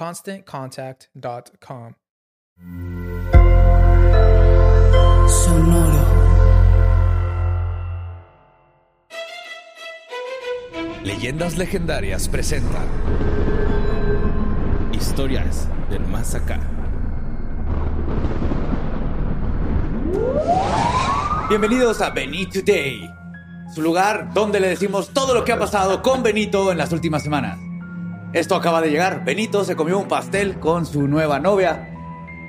ConstantContact.com. 0.00 1.92
Sonoro. 5.28 6.06
Leyendas 11.04 11.58
Legendarias 11.58 12.30
presenta 12.30 12.82
Historias 14.92 15.68
del 15.90 16.06
Más 16.06 16.34
Acá. 16.34 16.58
Bienvenidos 21.50 22.00
a 22.00 22.08
Benito 22.08 22.60
Today, 22.60 23.06
su 23.74 23.82
lugar 23.82 24.32
donde 24.32 24.60
le 24.60 24.68
decimos 24.68 25.10
todo 25.10 25.34
lo 25.34 25.44
que 25.44 25.52
ha 25.52 25.58
pasado 25.58 26.00
con 26.00 26.22
Benito 26.22 26.72
en 26.72 26.78
las 26.78 26.90
últimas 26.90 27.22
semanas. 27.22 27.69
Esto 28.32 28.54
acaba 28.54 28.80
de 28.80 28.90
llegar. 28.90 29.24
Benito 29.24 29.64
se 29.64 29.74
comió 29.76 29.98
un 29.98 30.06
pastel 30.08 30.58
con 30.60 30.86
su 30.86 31.08
nueva 31.08 31.40
novia. 31.40 31.86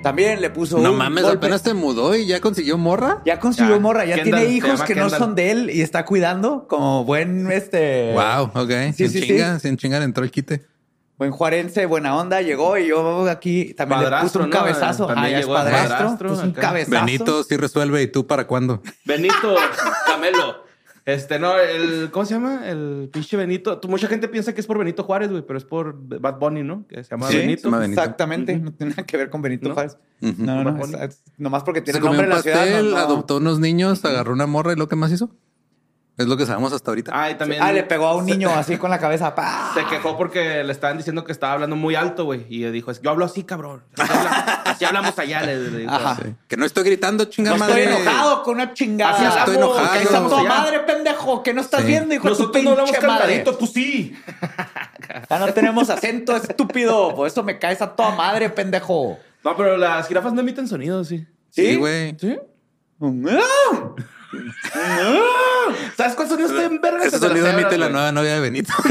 También 0.04 0.42
le 0.42 0.50
puso 0.50 0.80
No 0.80 0.92
un 0.92 0.98
mames, 0.98 1.24
golpe. 1.24 1.38
apenas 1.38 1.62
te 1.64 1.74
mudó 1.76 2.16
y 2.16 2.26
ya 2.26 2.40
consiguió 2.42 2.78
morra. 2.78 3.22
Ya 3.26 3.40
consiguió 3.40 3.76
Ya, 3.76 3.80
morra, 3.80 4.06
ya 4.06 4.16
Kendall, 4.16 4.40
tiene 4.42 4.56
hijos 4.56 4.82
que 4.82 4.96
no 4.96 5.10
son 5.10 5.36
de 5.36 5.52
él 5.52 5.70
y 5.72 5.82
está 5.82 6.06
cuidando 6.06 6.68
como 6.68 7.04
buen 7.06 7.52
este 7.52 8.14
Wow, 8.14 8.52
ok. 8.64 8.70
Sí, 8.96 9.08
sin 9.08 9.10
sí, 9.10 9.22
chinga, 9.28 9.60
sí. 9.60 9.68
sin 9.68 9.78
chingar 9.78 10.02
entró 10.02 10.24
el 10.24 10.32
quite. 10.32 10.66
buen 11.18 11.30
juarense, 11.32 11.86
buena 11.86 12.16
onda, 12.16 12.42
llegó 12.42 12.78
y 12.80 12.88
yo 12.88 13.30
aquí 13.30 13.76
también 13.76 14.02
le 14.10 14.22
puso 14.22 14.40
un 14.40 14.50
¿no? 14.50 14.56
cabezazo. 14.58 15.06
También 15.06 15.26
Ah, 15.26 15.30
ya 15.30 15.40
es 15.40 15.46
llegó 15.46 15.54
padrastro, 15.56 15.98
padrastro 15.98 16.30
puso 16.30 16.44
un 16.44 16.52
cabezazo. 16.54 17.06
Benito 17.06 17.44
sí 17.44 17.58
resuelve 17.58 18.02
y 18.02 18.08
tú 18.08 18.26
para 18.26 18.48
cuándo. 18.48 18.82
Benito, 19.06 19.56
Camelo. 20.08 20.64
Este, 21.06 21.40
no, 21.40 21.58
el, 21.58 22.12
¿cómo 22.12 22.26
se 22.26 22.36
llama? 22.36 22.70
El 22.70 23.10
pinche 23.12 23.36
Benito. 23.36 23.80
Tú- 23.80 23.88
mucha 23.88 24.08
gente 24.08 24.28
piensa 24.28 24.54
que 24.54 24.62
es 24.62 24.68
por 24.68 24.78
Benito 24.78 25.04
Juárez, 25.04 25.32
güey, 25.32 25.44
pero 25.46 25.58
es 25.58 25.66
por 25.66 25.96
Bad 25.98 26.38
Bunny, 26.40 26.62
¿no? 26.64 26.86
Que 26.88 27.04
se 27.04 27.10
llama 27.10 27.28
Sí, 27.28 27.38
Benito. 27.38 27.62
se 27.62 27.68
llama 27.68 27.80
Benito. 27.80 28.00
Exactamente, 28.02 28.58
no 28.60 28.72
tiene 28.72 28.92
nada 28.92 29.04
que 29.06 29.18
ver 29.18 29.30
con 29.32 29.42
Benito 29.42 29.68
¿No? 29.70 29.74
Juárez. 29.74 29.98
No, 30.20 30.64
no, 30.64 30.72
no, 30.72 30.84
es- 30.86 30.94
es- 30.94 31.24
nomás 31.38 31.64
porque 31.64 31.82
tiene 31.82 31.98
Se 31.98 32.02
comió 32.02 32.22
nombre 32.22 32.28
un 32.28 32.32
en 32.34 32.38
la 32.38 32.44
ciudad. 32.44 32.58
pastel, 32.60 32.86
no, 32.86 32.92
no. 32.92 32.98
adoptó 32.98 33.38
unos 33.38 33.60
niños, 33.60 34.06
agarró 34.06 34.34
una 34.34 34.46
morra 34.46 34.74
y 34.74 34.76
lo 34.76 34.88
que 34.88 34.96
más 34.96 35.12
hizo. 35.12 35.32
Es 36.22 36.28
lo 36.28 36.38
que 36.38 36.46
sabemos 36.46 36.72
hasta 36.74 36.92
ahorita. 36.92 37.12
Ah, 37.14 37.30
y 37.32 37.36
también. 37.36 37.62
Ah, 37.64 37.72
le 37.72 37.84
pegó 37.84 38.08
a 38.08 38.16
un 38.16 38.26
niño 38.26 38.50
así 38.52 38.78
con 38.78 38.90
la 38.90 39.00
cabeza. 39.00 39.34
¡pa! 39.36 39.72
Se 39.74 39.86
quejó 39.86 40.18
porque 40.18 40.64
le 40.64 40.72
estaban 40.72 40.98
diciendo 40.98 41.24
que 41.24 41.32
estaba 41.32 41.54
hablando 41.54 41.76
muy 41.76 41.96
alto, 41.96 42.26
güey. 42.26 42.46
Y 42.50 42.64
dijo, 42.72 42.92
yo 42.92 43.10
hablo 43.10 43.26
así, 43.26 43.44
cabrón. 43.44 43.84
Así, 43.98 44.12
habla- 44.14 44.62
así 44.66 44.86
hablamos 44.86 45.20
allá, 45.20 45.42
le, 45.42 45.58
le 45.70 45.78
dijo. 45.80 45.92
Ajá. 45.92 46.18
Sí. 46.24 46.34
Que 46.48 46.58
no 46.58 46.66
estoy 46.66 46.84
gritando, 46.84 47.24
No 47.26 47.30
chingada 47.30 47.56
estoy 47.58 47.70
madre. 47.70 47.84
enojado 48.02 48.44
con 48.44 48.56
una 48.56 48.74
chingada. 48.74 49.14
Así 49.16 49.24
estoy 49.40 49.56
hablamos, 49.56 49.78
enojado. 49.78 50.00
Que 50.00 50.08
toda 50.30 50.44
Ya. 50.44 50.50
madre, 50.50 50.80
pendejo. 50.82 51.44
Que 51.44 51.54
no 51.54 51.62
estás 51.62 51.82
Sí. 51.82 51.88
viendo, 51.88 52.14
hijo 52.16 52.30
de 52.30 52.36
tu 52.36 52.40
Nosotros 52.42 52.64
no 52.64 52.70
hablamos 52.72 52.92
cantadito, 52.92 53.58
tú 53.58 53.68
sí. 53.68 54.16
Ya 55.30 55.40
no 55.40 55.54
tenemos 55.54 55.90
acento, 55.90 56.36
estúpido. 56.36 57.16
Por 57.16 57.28
eso 57.28 57.44
me 57.44 57.60
caes 57.60 57.82
a 57.82 57.96
toda 57.96 58.12
madre, 58.16 58.50
pendejo. 58.50 59.18
No, 59.44 59.58
pero 59.58 59.76
las 59.78 60.08
jirafas 60.08 60.34
no 60.34 60.42
emiten 60.42 60.68
sonido, 60.68 61.04
sí. 61.04 61.26
Sí, 61.50 61.76
güey. 61.76 62.16
¿Sí? 62.20 62.38
¿Sabes 65.98 66.16
cuál 66.16 66.28
sonido 66.30 66.50
está 66.50 66.64
en 66.66 66.82
verga? 66.82 67.04
Ese 67.06 67.20
sonido 67.20 67.48
emite 67.48 67.78
la 67.78 67.90
nueva 67.90 68.12
novia 68.12 68.34
de 68.36 68.40
Benito. 68.40 68.74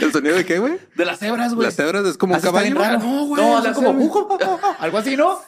¿El 0.00 0.12
sonido 0.12 0.36
de 0.36 0.44
qué, 0.44 0.58
güey? 0.58 0.78
De 0.94 1.04
las 1.04 1.18
cebras, 1.18 1.54
güey. 1.54 1.66
Las 1.66 1.76
cebras 1.76 2.04
es 2.06 2.16
como 2.16 2.34
un 2.34 2.40
caballo. 2.40 2.74
No, 2.74 3.26
güey, 3.26 3.42
No, 3.42 3.60
las 3.62 3.74
como... 3.76 3.90
Algo 4.78 4.98
así, 4.98 5.16
¿no? 5.16 5.38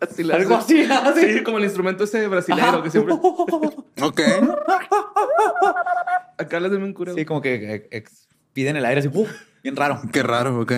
Así 0.00 0.22
la 0.24 0.36
Algo 0.36 0.56
así, 0.56 0.82
así. 0.90 1.32
Sí, 1.34 1.42
como 1.42 1.58
el 1.58 1.64
instrumento 1.64 2.04
ese 2.04 2.26
brasileño 2.28 2.66
Ajá. 2.66 2.82
que 2.82 2.90
siempre. 2.90 3.14
Ok. 3.14 4.20
Acá 6.38 6.60
les 6.60 6.70
den 6.72 6.82
un 6.82 6.92
cura. 6.92 7.12
Sí, 7.14 7.24
como 7.24 7.40
que 7.42 7.54
eh, 7.74 7.88
ex- 7.90 8.26
piden 8.52 8.76
el 8.76 8.84
aire 8.84 9.00
así. 9.00 9.10
¡uf! 9.12 9.30
bien 9.62 9.76
raro. 9.76 10.00
Qué 10.12 10.22
raro, 10.22 10.60
ok. 10.60 10.72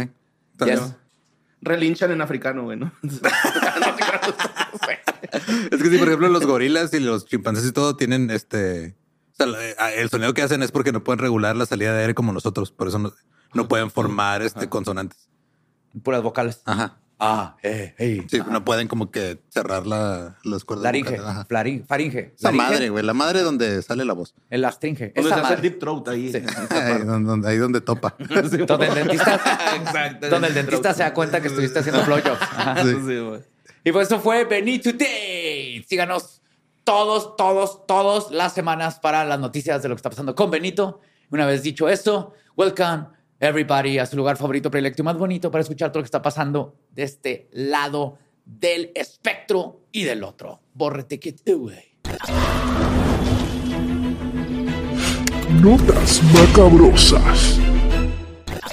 Yes. 0.65 0.95
Relinchan 1.61 2.11
en 2.13 2.21
africano, 2.21 2.63
güey, 2.65 2.79
¿no? 2.79 2.93
Es 5.71 5.83
que 5.83 5.91
sí, 5.91 5.99
por 5.99 6.09
ejemplo, 6.09 6.29
los 6.29 6.47
gorilas 6.47 6.93
y 6.95 7.01
los 7.01 7.27
chimpancés 7.27 7.67
y 7.67 7.73
todo 7.73 7.97
tienen 7.97 8.31
este. 8.31 8.97
O 9.33 9.37
sea, 9.37 9.47
la- 9.47 9.93
el 9.95 10.09
sonido 10.11 10.35
que 10.35 10.43
hacen 10.43 10.63
es 10.63 10.73
porque 10.73 10.93
no 10.93 11.03
pueden 11.05 11.19
regular 11.19 11.57
la 11.57 11.67
salida 11.67 11.93
de 11.95 12.01
aire 12.03 12.15
como 12.15 12.33
nosotros. 12.33 12.71
Por 12.73 12.89
eso 12.89 12.99
no, 12.99 13.13
no 13.55 13.69
pueden 13.69 13.91
formar 13.91 14.43
este 14.43 14.69
consonantes. 14.69 15.29
Puras 16.03 16.23
vocales. 16.23 16.63
Ajá. 16.65 16.99
Ah, 17.21 17.57
eh, 17.65 17.95
hey. 17.99 18.25
Sí, 18.31 18.41
no 18.49 18.65
pueden 18.65 18.87
como 18.87 19.11
que 19.11 19.41
cerrar 19.49 19.87
la, 19.89 20.39
las 20.45 20.65
cuerdas. 20.65 20.85
Laringe, 20.85 21.19
flarin- 21.49 21.85
faringe. 21.85 22.35
La 22.39 22.51
Faringe, 22.51 22.57
madre, 22.71 22.89
güey. 22.91 23.05
La 23.05 23.13
madre 23.15 23.43
donde 23.43 23.83
sale 23.83 24.05
la 24.05 24.13
voz. 24.13 24.35
El 24.51 24.65
astringe. 24.65 25.13
Donde 25.17 25.31
se 25.31 25.41
hace 25.41 25.55
el 25.55 25.61
deep 25.61 25.81
throat 25.81 26.07
ahí. 26.09 26.31
Sí. 26.33 26.39
Ahí 26.71 26.99
donde, 27.05 27.49
ahí 27.49 27.57
donde 27.57 27.81
topa. 27.81 28.15
Donde 28.19 28.87
el 28.87 28.95
dentista, 28.95 29.35
Exacto. 29.77 30.29
donde 30.31 30.49
el 30.49 30.55
dentista 30.55 30.95
se 30.95 31.03
da 31.03 31.13
cuenta 31.13 31.41
que 31.41 31.49
estuviste 31.49 31.81
haciendo 31.81 32.05
blowjobs. 32.05 32.39
Sí. 32.83 32.89
Sí, 33.07 33.19
güey. 33.19 33.41
Y 33.85 33.93
pues 33.93 34.07
eso 34.07 34.21
fue 34.21 34.45
Benito 34.45 34.93
Today. 34.93 35.83
Síganos 35.89 36.41
todos, 36.85 37.37
todos, 37.37 37.87
todos 37.87 38.31
las 38.31 38.53
semanas 38.53 38.99
para 39.01 39.25
las 39.25 39.41
noticias 39.41 39.83
de 39.83 39.89
lo 39.89 39.95
que 39.95 39.99
está 39.99 40.11
pasando 40.11 40.35
con 40.35 40.51
Benito. 40.51 41.01
Una 41.31 41.47
vez 41.47 41.63
dicho 41.63 41.89
eso, 41.89 42.33
welcome 42.57 43.07
everybody 43.41 43.99
a 43.99 44.07
su 44.07 44.17
lugar 44.17 44.37
favorito, 44.37 44.71
predilecto 44.71 45.03
y 45.03 45.05
más 45.05 45.17
bonito 45.17 45.51
para 45.51 45.63
escuchar 45.63 45.91
todo 45.91 46.01
lo 46.01 46.05
que 46.05 46.09
está 46.09 46.23
pasando 46.23 46.75
de 46.91 47.03
este 47.05 47.49
lado 47.53 48.19
del 48.45 48.91
espectro 48.95 49.83
y 49.93 50.05
del 50.05 50.25
otro. 50.25 50.61
Borre, 50.75 51.05
take 51.05 51.29
it 51.31 51.49
away. 51.49 51.85
Notas 55.63 56.23
macabrosas. 56.35 57.59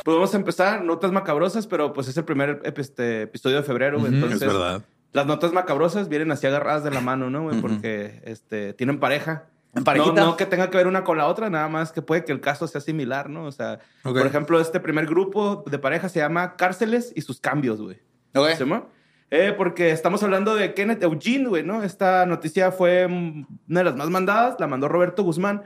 Pues 0.03 0.15
vamos 0.15 0.33
a 0.33 0.37
empezar, 0.37 0.83
notas 0.83 1.11
macabrosas, 1.11 1.65
pero 1.67 1.93
pues 1.93 2.07
es 2.07 2.17
el 2.17 2.25
primer 2.25 2.61
ep- 2.63 2.79
este, 2.79 3.23
episodio 3.23 3.57
de 3.57 3.63
febrero, 3.63 3.99
güey. 3.99 4.13
Entonces, 4.13 4.41
es 4.41 4.47
verdad. 4.47 4.83
las 5.13 5.25
notas 5.25 5.51
macabrosas 5.51 6.09
vienen 6.09 6.31
así 6.31 6.45
agarradas 6.45 6.83
de 6.83 6.91
la 6.91 7.01
mano, 7.01 7.29
¿no, 7.29 7.43
güey? 7.43 7.59
Porque 7.59 8.21
este, 8.25 8.73
tienen 8.73 8.99
pareja. 8.99 9.47
En 9.75 9.81
No, 9.81 9.83
parejita. 9.83 10.23
no 10.23 10.37
que 10.37 10.45
tenga 10.45 10.69
que 10.69 10.77
ver 10.77 10.87
una 10.87 11.03
con 11.03 11.17
la 11.17 11.27
otra, 11.27 11.49
nada 11.49 11.67
más 11.67 11.91
que 11.91 12.01
puede 12.01 12.23
que 12.23 12.31
el 12.31 12.39
caso 12.41 12.65
sea 12.67 12.81
similar, 12.81 13.29
¿no? 13.29 13.45
O 13.45 13.51
sea, 13.51 13.79
Ok. 14.03 14.17
por 14.17 14.25
ejemplo, 14.27 14.59
este 14.59 14.79
primer 14.79 15.05
grupo 15.05 15.63
de 15.67 15.77
pareja 15.79 16.07
se 16.09 16.19
llama 16.19 16.55
Cárceles 16.55 17.11
y 17.15 17.21
sus 17.21 17.39
cambios, 17.41 17.81
güey. 17.81 17.99
Ok. 18.33 18.49
¿Sí, 18.57 18.63
mo? 18.63 18.87
Eh, 19.31 19.53
porque 19.57 19.91
estamos 19.91 20.23
hablando 20.23 20.55
de 20.55 20.73
Kenneth 20.73 21.03
Eugene, 21.03 21.47
güey, 21.49 21.63
¿no? 21.63 21.83
Esta 21.83 22.25
noticia 22.25 22.71
fue 22.71 23.05
una 23.05 23.79
de 23.79 23.83
las 23.83 23.95
más 23.95 24.09
mandadas, 24.09 24.55
la 24.59 24.67
mandó 24.67 24.87
Roberto 24.87 25.23
Guzmán. 25.23 25.63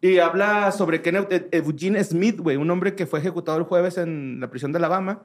Y 0.00 0.18
habla 0.18 0.72
sobre 0.72 1.02
Kenneth 1.02 1.30
E- 1.32 1.48
Eugene 1.58 2.02
Smith, 2.02 2.40
güey, 2.40 2.56
un 2.56 2.70
hombre 2.70 2.94
que 2.94 3.06
fue 3.06 3.18
ejecutado 3.20 3.58
el 3.58 3.64
jueves 3.64 3.98
en 3.98 4.40
la 4.40 4.48
prisión 4.50 4.72
de 4.72 4.78
Alabama. 4.78 5.22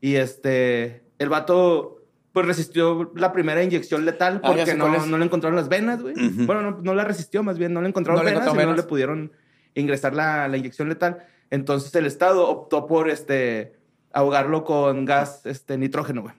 Y 0.00 0.16
este, 0.16 1.02
el 1.18 1.28
vato, 1.28 1.99
pues 2.32 2.46
resistió 2.46 3.12
la 3.16 3.32
primera 3.32 3.62
inyección 3.62 4.04
letal 4.04 4.40
Ah, 4.44 4.48
porque 4.54 4.74
no, 4.74 5.06
no 5.06 5.18
le 5.18 5.24
encontraron 5.24 5.56
las 5.56 5.68
venas, 5.68 6.00
güey. 6.02 6.14
Bueno, 6.46 6.62
no, 6.62 6.78
no 6.80 6.94
la 6.94 7.04
resistió, 7.04 7.42
más 7.42 7.58
bien, 7.58 7.72
no 7.72 7.82
le 7.82 7.88
encontraron 7.88 8.18
No 8.20 8.24
le 8.24 8.30
venas 8.30 8.46
encontraron 8.46 8.70
y 8.70 8.76
no 8.76 8.82
le 8.82 8.88
pudieron 8.88 9.32
ingresar 9.74 10.14
la, 10.14 10.46
la 10.48 10.56
inyección 10.56 10.88
letal. 10.88 11.18
Entonces 11.50 11.94
el 11.94 12.06
Estado 12.06 12.48
optó 12.48 12.86
por 12.86 13.10
este, 13.10 13.74
ahogarlo 14.12 14.64
con 14.64 15.04
gas 15.04 15.44
este, 15.46 15.76
nitrógeno, 15.78 16.22
güey. 16.22 16.34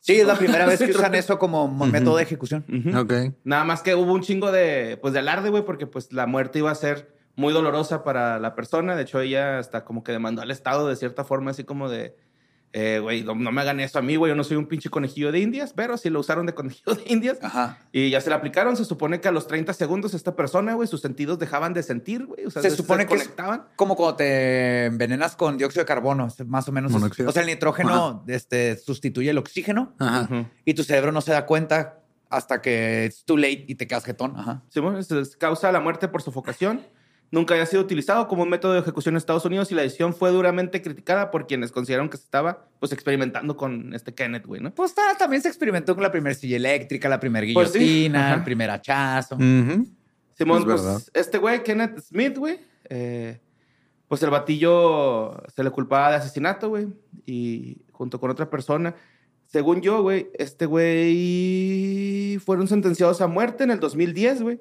Sí, 0.00 0.20
es 0.20 0.26
la 0.26 0.36
primera 0.36 0.66
vez 0.66 0.78
que 0.80 0.90
usan 0.92 1.16
eso 1.16 1.36
como 1.38 1.66
mo- 1.66 1.86
método 1.86 2.16
de 2.18 2.22
ejecución. 2.22 2.64
Ujú. 2.68 2.96
Ok. 2.96 3.12
Nada 3.42 3.64
más 3.64 3.82
que 3.82 3.96
hubo 3.96 4.12
un 4.12 4.20
chingo 4.22 4.52
de, 4.52 4.98
pues, 5.02 5.12
de 5.12 5.18
alarde, 5.18 5.50
güey, 5.50 5.64
porque 5.64 5.88
pues 5.88 6.12
la 6.12 6.26
muerte 6.28 6.60
iba 6.60 6.70
a 6.70 6.74
ser 6.76 7.12
muy 7.34 7.52
dolorosa 7.52 8.04
para 8.04 8.38
la 8.38 8.54
persona. 8.54 8.94
De 8.94 9.02
hecho, 9.02 9.18
ella 9.20 9.58
hasta 9.58 9.84
como 9.84 10.04
que 10.04 10.12
demandó 10.12 10.42
al 10.42 10.52
Estado 10.52 10.86
de 10.88 10.94
cierta 10.94 11.24
forma, 11.24 11.50
así 11.50 11.64
como 11.64 11.88
de, 11.88 12.14
eh, 12.78 12.98
güey, 13.00 13.22
no, 13.24 13.34
no 13.34 13.50
me 13.52 13.62
hagan 13.62 13.80
eso 13.80 13.98
a 13.98 14.02
mí, 14.02 14.16
güey, 14.16 14.30
yo 14.30 14.36
no 14.36 14.44
soy 14.44 14.58
un 14.58 14.66
pinche 14.66 14.90
conejillo 14.90 15.32
de 15.32 15.38
indias, 15.40 15.72
pero 15.74 15.96
sí 15.96 16.10
lo 16.10 16.20
usaron 16.20 16.44
de 16.44 16.52
conejillo 16.54 16.94
de 16.94 17.04
indias. 17.06 17.38
Ajá. 17.40 17.78
Y 17.90 18.10
ya 18.10 18.20
se 18.20 18.28
la 18.28 18.36
aplicaron. 18.36 18.76
Se 18.76 18.84
supone 18.84 19.18
que 19.18 19.28
a 19.28 19.32
los 19.32 19.46
30 19.46 19.72
segundos 19.72 20.12
esta 20.12 20.36
persona, 20.36 20.74
güey, 20.74 20.86
sus 20.86 21.00
sentidos 21.00 21.38
dejaban 21.38 21.72
de 21.72 21.82
sentir, 21.82 22.26
güey. 22.26 22.44
O 22.44 22.50
sea, 22.50 22.60
Se 22.60 22.70
supone 22.70 23.06
que 23.06 23.14
es 23.14 23.22
conectaban. 23.22 23.64
como 23.76 23.96
cuando 23.96 24.16
te 24.16 24.84
envenenas 24.84 25.36
con 25.36 25.56
dióxido 25.56 25.84
de 25.84 25.86
carbono, 25.86 26.26
es 26.26 26.46
más 26.46 26.68
o 26.68 26.72
menos. 26.72 26.90
es- 26.92 26.98
Monóxido. 27.00 27.30
o 27.30 27.32
sea, 27.32 27.40
el 27.40 27.48
nitrógeno 27.48 28.22
este, 28.26 28.76
sustituye 28.76 29.30
el 29.30 29.38
oxígeno 29.38 29.94
Ajá. 29.98 30.28
Y 30.66 30.74
tu 30.74 30.82
cerebro 30.84 31.12
no 31.12 31.22
se 31.22 31.32
da 31.32 31.46
cuenta 31.46 32.00
hasta 32.28 32.60
que 32.60 33.06
es 33.06 33.24
too 33.24 33.38
late 33.38 33.64
y 33.68 33.76
te 33.76 33.86
quedas 33.86 34.04
jetón. 34.04 34.34
Ajá. 34.36 34.62
Sí, 34.68 34.80
bueno, 34.80 35.02
se 35.02 35.14
les 35.14 35.34
causa 35.36 35.72
la 35.72 35.80
muerte 35.80 36.08
por 36.08 36.20
sofocación. 36.20 36.82
Nunca 37.30 37.54
había 37.54 37.66
sido 37.66 37.82
utilizado 37.82 38.28
como 38.28 38.44
un 38.44 38.48
método 38.48 38.72
de 38.74 38.78
ejecución 38.78 39.14
en 39.14 39.16
Estados 39.18 39.44
Unidos 39.44 39.72
y 39.72 39.74
la 39.74 39.82
decisión 39.82 40.14
fue 40.14 40.30
duramente 40.30 40.80
criticada 40.80 41.30
por 41.32 41.46
quienes 41.48 41.72
consideraron 41.72 42.08
que 42.08 42.16
se 42.16 42.22
estaba 42.22 42.68
pues 42.78 42.92
experimentando 42.92 43.56
con 43.56 43.92
este 43.94 44.14
Kenneth, 44.14 44.46
güey, 44.46 44.60
¿no? 44.60 44.72
Pues 44.72 44.94
ta- 44.94 45.16
también 45.18 45.42
se 45.42 45.48
experimentó 45.48 45.94
con 45.94 46.04
la 46.04 46.12
primera 46.12 46.34
silla 46.36 46.56
eléctrica, 46.56 47.08
la 47.08 47.18
primera 47.18 47.44
Pues 47.52 47.72
sí, 47.72 47.78
guillotina, 47.80 48.34
el 48.34 48.44
primer 48.44 48.70
hachazo. 48.70 49.36
Simón, 49.36 49.88
Es 50.38 50.64
pues 50.64 50.66
verdad. 50.66 51.02
este 51.14 51.38
güey, 51.38 51.62
Kenneth 51.64 51.98
Smith, 52.00 52.38
güey, 52.38 52.60
eh, 52.88 53.40
pues 54.06 54.22
el 54.22 54.30
batillo 54.30 55.42
se 55.54 55.64
le 55.64 55.70
culpaba 55.70 56.10
de 56.10 56.16
asesinato, 56.16 56.68
güey, 56.68 56.86
y 57.26 57.78
junto 57.90 58.20
con 58.20 58.30
otra 58.30 58.48
persona. 58.48 58.94
Según 59.46 59.80
yo, 59.80 60.02
güey, 60.02 60.28
este 60.34 60.66
güey 60.66 62.38
fueron 62.38 62.68
sentenciados 62.68 63.20
a 63.20 63.26
muerte 63.26 63.64
en 63.64 63.70
el 63.70 63.80
2010, 63.80 64.42
güey. 64.42 64.60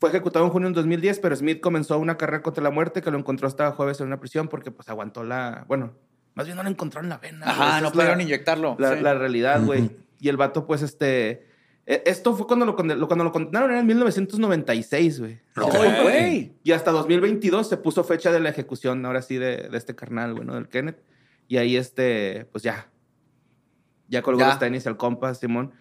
Fue 0.00 0.08
ejecutado 0.08 0.46
en 0.46 0.50
junio 0.50 0.68
del 0.68 0.74
2010, 0.74 1.18
pero 1.20 1.36
Smith 1.36 1.60
comenzó 1.60 1.98
una 1.98 2.16
carrera 2.16 2.42
contra 2.42 2.64
la 2.64 2.70
muerte 2.70 3.02
que 3.02 3.10
lo 3.10 3.18
encontró 3.18 3.46
hasta 3.46 3.70
jueves 3.72 4.00
en 4.00 4.06
una 4.06 4.18
prisión 4.18 4.48
porque 4.48 4.70
pues 4.70 4.88
aguantó 4.88 5.22
la... 5.24 5.64
Bueno, 5.68 5.92
más 6.34 6.46
bien 6.46 6.56
no 6.56 6.62
lo 6.62 6.70
encontró 6.70 7.00
en 7.02 7.10
la 7.10 7.18
vena. 7.18 7.50
Ajá, 7.50 7.80
no 7.82 7.92
pudieron 7.92 8.16
la- 8.18 8.24
inyectarlo. 8.24 8.76
la, 8.78 8.96
Sí. 8.96 9.02
la 9.02 9.14
realidad, 9.14 9.62
güey. 9.62 9.90
Y 10.18 10.28
el 10.30 10.36
vato, 10.38 10.66
pues, 10.66 10.80
este... 10.82 11.46
eh, 11.86 12.02
Esto 12.06 12.34
fue 12.34 12.46
cuando 12.46 12.64
lo, 12.64 12.76
cuando 12.76 13.24
lo 13.24 13.32
condenaron 13.32 13.74
en 13.76 13.86
1996, 13.86 15.20
güey. 15.20 15.38
Ok. 15.60 15.74
¡Ay, 15.74 16.02
güey! 16.02 16.52
Y 16.62 16.72
hasta 16.72 16.92
2022 16.92 17.68
se 17.68 17.76
puso 17.76 18.02
fecha 18.04 18.32
de 18.32 18.40
la 18.40 18.48
ejecución, 18.48 19.04
ahora 19.04 19.20
sí, 19.22 19.36
de, 19.36 19.68
de 19.68 19.76
este 19.76 19.94
carnal, 19.94 20.32
güey, 20.34 20.46
¿no? 20.46 20.54
Del 20.54 20.68
Kenneth. 20.68 21.02
Y 21.46 21.58
ahí, 21.58 21.76
este, 21.76 22.46
pues 22.52 22.62
ya. 22.64 22.88
Ya 24.08 24.22
colgó 24.22 24.40
Ya. 24.40 24.48
los 24.48 24.58
tenis 24.58 24.86
el 24.86 24.96
compa, 24.96 25.34
Simón. 25.34 25.72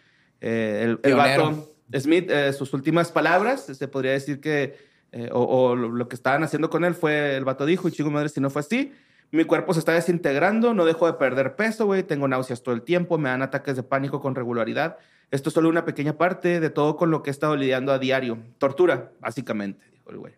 Eh, 0.41 0.81
el, 0.83 0.99
el 1.03 1.15
vato, 1.15 1.73
Smith, 1.97 2.29
eh, 2.29 2.53
sus 2.53 2.73
últimas 2.73 3.11
palabras, 3.11 3.65
se 3.65 3.87
podría 3.87 4.11
decir 4.11 4.39
que, 4.39 4.77
eh, 5.11 5.29
o, 5.31 5.41
o 5.43 5.75
lo, 5.75 5.89
lo 5.89 6.07
que 6.07 6.15
estaban 6.15 6.43
haciendo 6.43 6.69
con 6.69 6.85
él 6.85 6.95
fue, 6.95 7.35
el 7.35 7.45
vato 7.45 7.65
dijo, 7.65 7.87
y 7.87 7.91
chico 7.91 8.11
madre, 8.11 8.29
si 8.29 8.39
no 8.41 8.49
fue 8.49 8.61
así, 8.61 8.93
mi 9.31 9.43
cuerpo 9.43 9.73
se 9.73 9.79
está 9.79 9.91
desintegrando, 9.93 10.73
no 10.73 10.85
dejo 10.85 11.05
de 11.05 11.13
perder 11.13 11.55
peso, 11.55 11.85
güey, 11.85 12.03
tengo 12.03 12.27
náuseas 12.27 12.63
todo 12.63 12.73
el 12.73 12.81
tiempo, 12.81 13.17
me 13.17 13.29
dan 13.29 13.41
ataques 13.41 13.75
de 13.75 13.83
pánico 13.83 14.21
con 14.21 14.35
regularidad. 14.35 14.97
Esto 15.31 15.49
es 15.49 15.53
solo 15.53 15.69
una 15.69 15.85
pequeña 15.85 16.17
parte 16.17 16.59
de 16.59 16.69
todo 16.71 16.95
con 16.97 17.11
lo 17.11 17.21
que 17.21 17.29
he 17.29 17.31
estado 17.31 17.55
lidiando 17.55 17.91
a 17.91 17.99
diario. 17.99 18.39
Tortura, 18.57 19.11
básicamente, 19.19 19.85
dijo 19.91 20.09
el 20.09 20.17
güey. 20.17 20.33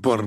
Por, 0.00 0.24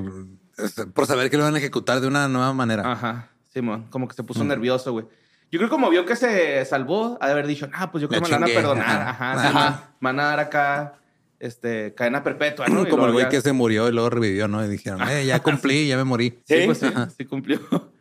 este, 0.57 0.85
por 0.87 1.05
saber 1.05 1.29
que 1.29 1.37
lo 1.37 1.43
van 1.43 1.55
a 1.55 1.59
ejecutar 1.59 2.01
de 2.01 2.07
una 2.07 2.27
nueva 2.27 2.53
manera. 2.53 2.91
Ajá, 2.91 3.29
Simón, 3.47 3.87
como 3.89 4.09
que 4.09 4.15
se 4.15 4.23
puso 4.23 4.43
nervioso, 4.43 4.91
güey. 4.91 5.05
Yo 5.53 5.59
creo 5.59 5.69
que 5.69 5.71
como 5.71 5.91
vio 5.91 6.03
que 6.03 6.15
se 6.15 6.65
salvó, 6.65 7.15
ha 7.21 7.27
de 7.27 7.33
haber 7.33 7.45
dicho, 7.45 7.69
ah, 7.73 7.91
pues 7.91 8.01
yo 8.01 8.09
creo 8.09 8.21
Me 8.21 8.27
que 8.27 8.33
me 8.33 8.39
van 8.39 8.49
a 8.49 8.53
perdonar. 8.55 9.01
ajá. 9.01 9.09
Ajá, 9.33 9.41
sí, 9.41 9.47
Ajá. 9.55 9.91
van 10.01 10.19
a 10.19 10.23
dar 10.23 10.39
acá, 10.39 10.95
este, 11.39 11.93
cadena 11.93 12.23
perpetua, 12.23 12.65
¿no? 12.69 12.81
Y 12.87 12.89
Como 12.89 13.05
el 13.05 13.11
güey 13.11 13.25
ya- 13.25 13.29
que 13.29 13.39
se 13.41 13.53
murió 13.53 13.87
y 13.87 13.91
luego 13.91 14.09
revivió, 14.09 14.47
¿no? 14.47 14.65
Y 14.65 14.67
dijeron, 14.67 15.01
eh, 15.07 15.27
ya 15.27 15.39
cumplí, 15.43 15.87
ya 15.87 15.95
me 15.95 16.05
morí. 16.05 16.39
Sí, 16.47 16.61
Sí, 16.61 16.65
pues 16.65 16.79
sí, 16.79 16.87
sí 17.17 17.25
cumplió. 17.25 17.59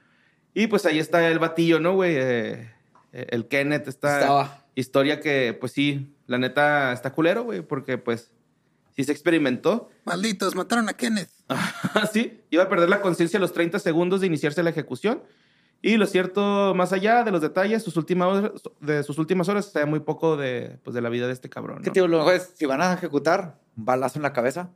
Y 0.55 0.67
pues 0.67 0.87
ahí 0.87 0.99
está 0.99 1.29
el 1.29 1.39
batillo, 1.39 1.79
¿no, 1.79 1.93
güey? 1.95 2.15
Eh, 2.17 2.71
eh, 3.13 3.27
el 3.31 3.49
Kenneth, 3.49 3.87
esta 3.89 4.21
Estaba. 4.21 4.65
historia 4.75 5.21
que, 5.21 5.57
pues 5.61 5.73
sí, 5.73 6.15
la 6.27 6.39
neta 6.39 6.93
está 6.93 7.13
culero, 7.13 7.45
güey, 7.45 7.61
porque 7.63 7.99
pues 7.99 8.31
sí 8.97 9.05
se 9.05 9.13
experimentó. 9.13 9.91
Malditos, 10.05 10.55
mataron 10.55 10.89
a 10.89 10.95
Kenneth. 10.95 11.29
sí, 12.15 12.41
iba 12.51 12.63
a 12.65 12.69
perder 12.71 12.89
la 12.89 13.03
conciencia 13.03 13.37
a 13.39 13.41
los 13.41 13.53
30 13.53 13.79
segundos 13.79 14.21
de 14.23 14.27
iniciarse 14.27 14.63
la 14.63 14.71
ejecución. 14.71 15.23
Y 15.84 15.96
lo 15.96 16.06
cierto, 16.06 16.75
más 16.76 16.93
allá 16.93 17.25
de 17.25 17.32
los 17.32 17.40
detalles, 17.40 17.82
sus 17.82 17.96
últimas 17.96 18.52
de 18.81 19.02
sus 19.02 19.19
últimas 19.19 19.49
horas, 19.49 19.67
se 19.67 19.73
sabe 19.73 19.87
muy 19.87 20.00
poco 20.00 20.37
de, 20.37 20.79
pues, 20.84 20.94
de 20.94 21.02
la 21.02 21.08
vida 21.08 21.26
de 21.26 21.32
este 21.32 21.49
cabrón. 21.49 21.82
¿Qué 21.82 21.90
¿no? 21.90 21.93
te 21.93 22.00
digo? 22.00 22.06
Lo 22.06 22.19
mejor 22.19 22.34
es, 22.34 22.52
si 22.55 22.67
van 22.67 22.81
a 22.81 22.93
ejecutar, 22.93 23.58
un 23.76 23.84
balazo 23.84 24.19
en 24.20 24.23
la 24.23 24.32
cabeza 24.32 24.70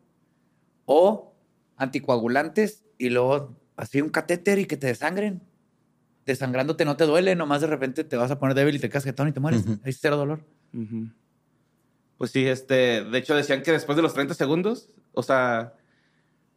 o 0.85 1.33
anticoagulantes 1.77 2.85
y 2.99 3.11
luego 3.11 3.57
así 3.77 4.01
un 4.01 4.09
catéter 4.09 4.59
y 4.59 4.67
que 4.67 4.77
te 4.77 4.89
desangren. 4.89 5.43
Desangrándote 6.25 6.85
no 6.85 6.97
te 6.97 7.05
duele, 7.05 7.37
nomás 7.37 7.61
de 7.61 7.69
repente 7.69 8.03
te 8.03 8.17
vas 8.17 8.33
a 8.33 8.41
poner 8.41 8.57
débil 8.57 8.75
y 8.75 8.79
te 8.81 8.89
quedas 8.89 9.05
jetón 9.05 9.29
y 9.29 9.33
te 9.33 9.39
mueres. 9.39 9.63
Ujú. 9.63 9.79
Hay 9.85 9.93
cero 9.93 10.17
dolor. 10.17 10.41
Pues 12.19 12.33
sí, 12.33 12.47
este, 12.49 13.05
de 13.05 13.19
hecho 13.19 13.37
decían 13.37 13.63
que 13.63 13.71
después 13.71 13.95
de 13.95 14.03
los 14.03 14.13
30 14.13 14.35
segundos, 14.35 14.91
o 15.13 15.23
sea, 15.23 15.75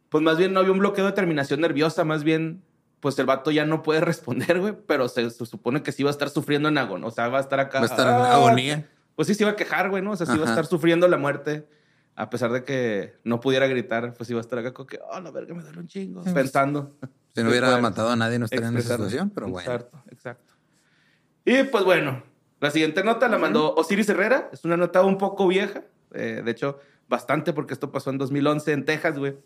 pues 0.08 0.24
más 0.24 0.38
bien 0.38 0.52
no 0.52 0.58
había 0.58 0.72
un 0.72 0.80
bloqueo 0.80 1.06
de 1.06 1.12
terminación 1.12 1.60
nerviosa, 1.60 2.04
más 2.04 2.24
bien, 2.24 2.64
pues 3.00 3.18
el 3.18 3.26
vato 3.26 3.50
ya 3.50 3.64
no 3.64 3.82
puede 3.82 4.00
responder, 4.00 4.60
güey, 4.60 4.74
pero 4.86 5.08
se, 5.08 5.28
se 5.30 5.46
supone 5.46 5.82
que 5.82 5.92
sí 5.92 6.02
va 6.02 6.10
a 6.10 6.12
estar 6.12 6.28
sufriendo 6.30 6.68
en 6.68 6.78
agonía, 6.78 7.06
o 7.06 7.10
sea, 7.10 7.28
va 7.28 7.38
a 7.38 7.40
estar 7.40 7.58
acá. 7.60 7.78
Va 7.78 7.84
a 7.84 7.88
estar 7.88 8.06
en 8.06 8.14
"Ah". 8.14 8.34
agonía. 8.34 8.88
Pues 9.16 9.28
sí, 9.28 9.34
se 9.34 9.42
iba 9.42 9.52
a 9.52 9.56
quejar, 9.56 9.90
güey, 9.90 10.02
¿no? 10.02 10.12
O 10.12 10.16
sea, 10.16 10.26
sí 10.26 10.34
iba 10.34 10.46
a 10.46 10.48
estar 10.48 10.66
sufriendo 10.66 11.06
la 11.08 11.16
muerte, 11.18 11.66
a 12.14 12.30
pesar 12.30 12.52
de 12.52 12.64
que 12.64 13.14
no 13.24 13.40
pudiera 13.40 13.66
gritar, 13.66 14.12
pues 14.14 14.30
iba 14.30 14.38
a 14.38 14.42
estar 14.42 14.58
acá 14.58 14.72
como 14.72 14.86
que, 14.86 14.98
oh, 15.10 15.20
la 15.20 15.30
verga, 15.30 15.54
me 15.54 15.62
duele 15.62 15.78
un 15.78 15.88
chingo, 15.88 16.22
pensando. 16.32 16.96
Si 17.34 17.42
no 17.42 17.50
hubiera 17.50 17.76
matado 17.78 18.10
a 18.10 18.16
nadie, 18.16 18.38
no 18.38 18.44
estaría 18.46 18.68
en 18.68 18.76
esa 18.76 18.94
situación, 18.96 19.30
pero 19.30 19.48
bueno. 19.48 19.70
Exacto, 19.70 20.02
exacto. 20.10 20.54
Y 21.44 21.62
pues 21.64 21.84
bueno, 21.84 22.22
la 22.60 22.70
siguiente 22.70 23.02
nota 23.04 23.28
la 23.28 23.38
mandó 23.38 23.74
Osiris 23.74 24.08
Herrera. 24.08 24.50
Es 24.52 24.64
una 24.64 24.76
nota 24.76 25.02
un 25.02 25.16
poco 25.16 25.46
vieja, 25.46 25.84
eh, 26.12 26.42
de 26.44 26.50
hecho, 26.50 26.78
bastante, 27.08 27.52
porque 27.52 27.72
esto 27.74 27.90
pasó 27.90 28.10
en 28.10 28.18
2011 28.18 28.72
en 28.72 28.84
Texas, 28.84 29.18
güey. 29.18 29.36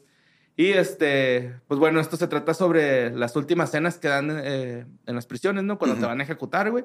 Y 0.56 0.68
este, 0.70 1.54
pues 1.66 1.80
bueno, 1.80 2.00
esto 2.00 2.16
se 2.16 2.28
trata 2.28 2.54
sobre 2.54 3.10
las 3.10 3.34
últimas 3.34 3.70
cenas 3.72 3.98
que 3.98 4.08
dan 4.08 4.28
eh, 4.30 4.86
en 5.06 5.14
las 5.14 5.26
prisiones, 5.26 5.64
¿no? 5.64 5.78
Cuando 5.78 5.96
te 5.98 6.06
van 6.06 6.20
a 6.20 6.22
ejecutar, 6.24 6.70
güey. 6.70 6.84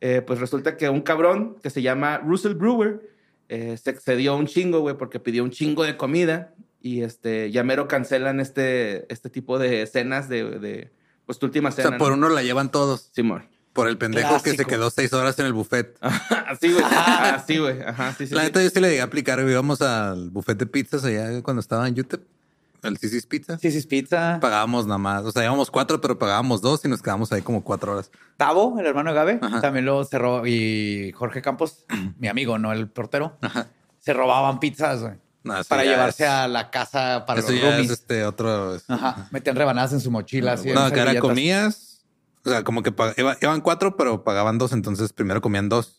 Eh, 0.00 0.22
pues 0.26 0.40
resulta 0.40 0.76
que 0.76 0.88
un 0.88 1.00
cabrón 1.02 1.56
que 1.62 1.70
se 1.70 1.82
llama 1.82 2.18
Russell 2.18 2.54
Brewer 2.54 3.00
eh, 3.48 3.76
se 3.82 3.90
excedió 3.90 4.36
un 4.36 4.46
chingo, 4.46 4.80
güey, 4.80 4.96
porque 4.96 5.20
pidió 5.20 5.44
un 5.44 5.50
chingo 5.50 5.84
de 5.84 5.96
comida 5.96 6.52
y 6.82 7.02
este, 7.02 7.50
ya 7.52 7.62
mero 7.62 7.88
cancelan 7.88 8.40
este, 8.40 9.10
este 9.12 9.30
tipo 9.30 9.58
de 9.58 9.86
cenas 9.86 10.28
de, 10.28 10.58
de 10.58 10.90
pues 11.26 11.38
tu 11.38 11.46
última 11.46 11.68
O 11.70 11.72
cena. 11.72 11.90
sea, 11.90 11.98
por 11.98 12.10
¿no? 12.10 12.14
uno 12.26 12.28
la 12.28 12.42
llevan 12.42 12.70
todos. 12.70 13.10
Simón. 13.14 13.46
Por 13.72 13.88
el 13.88 13.98
pendejo 13.98 14.34
que 14.42 14.50
se 14.50 14.56
Clásico. 14.56 14.68
quedó 14.70 14.90
seis 14.90 15.12
horas 15.12 15.38
en 15.38 15.46
el 15.46 15.52
buffet. 15.52 15.96
Así, 16.48 16.72
güey. 16.72 16.84
Así, 16.84 17.58
güey. 17.58 17.82
Ajá, 17.82 18.12
sí, 18.18 18.26
sí. 18.26 18.34
La 18.34 18.40
sí. 18.40 18.46
neta, 18.48 18.62
yo 18.62 18.70
sí 18.70 18.80
le 18.80 18.88
llegué 18.88 19.00
a 19.00 19.04
aplicar. 19.04 19.40
güey. 19.40 19.52
Íbamos 19.52 19.80
al 19.82 20.30
buffet 20.30 20.58
de 20.58 20.66
pizzas 20.66 21.04
allá 21.04 21.42
cuando 21.42 21.60
estaba 21.60 21.86
en 21.86 21.94
YouTube. 21.94 22.22
El 22.82 22.98
Cicis 22.98 23.26
Pizza. 23.26 23.58
Es 23.60 23.86
pizza. 23.86 24.38
Pagábamos 24.40 24.86
nada 24.86 24.98
más. 24.98 25.24
O 25.24 25.32
sea, 25.32 25.44
íbamos 25.44 25.70
cuatro, 25.70 26.00
pero 26.00 26.18
pagábamos 26.18 26.60
dos 26.60 26.84
y 26.84 26.88
nos 26.88 27.02
quedamos 27.02 27.32
ahí 27.32 27.42
como 27.42 27.64
cuatro 27.64 27.92
horas. 27.92 28.10
Tavo, 28.36 28.78
el 28.78 28.86
hermano 28.86 29.10
de 29.10 29.16
Gabe, 29.16 29.38
Ajá. 29.42 29.60
también 29.60 29.84
lo 29.86 30.04
cerró. 30.04 30.46
Y 30.46 31.12
Jorge 31.12 31.42
Campos, 31.42 31.84
mi 32.18 32.28
amigo, 32.28 32.58
no 32.58 32.72
el 32.72 32.88
portero, 32.88 33.36
Ajá. 33.40 33.68
se 33.98 34.12
robaban 34.12 34.60
pizzas, 34.60 35.00
güey. 35.02 35.14
No, 35.42 35.58
eso 35.60 35.68
para 35.68 35.84
llevarse 35.84 36.24
es- 36.24 36.30
a 36.30 36.48
la 36.48 36.70
casa 36.70 37.24
para 37.26 37.38
Eso 37.40 37.52
los 37.52 37.60
ya 37.60 37.78
es 37.78 37.90
este 37.90 38.24
otro. 38.24 38.76
Ajá. 38.88 39.28
Metían 39.30 39.54
rebanadas 39.56 39.92
en 39.92 40.00
su 40.00 40.10
mochila. 40.10 40.54
así, 40.54 40.70
No, 40.72 40.90
que 40.90 40.98
era 41.00 41.18
comías. 41.20 42.04
O 42.44 42.48
sea, 42.50 42.62
como 42.64 42.82
que 42.82 42.94
pag- 42.94 43.14
iban 43.40 43.60
cuatro, 43.60 43.96
pero 43.96 44.24
pagaban 44.24 44.58
dos. 44.58 44.72
Entonces 44.72 45.12
primero 45.12 45.40
comían 45.40 45.68
dos 45.68 45.98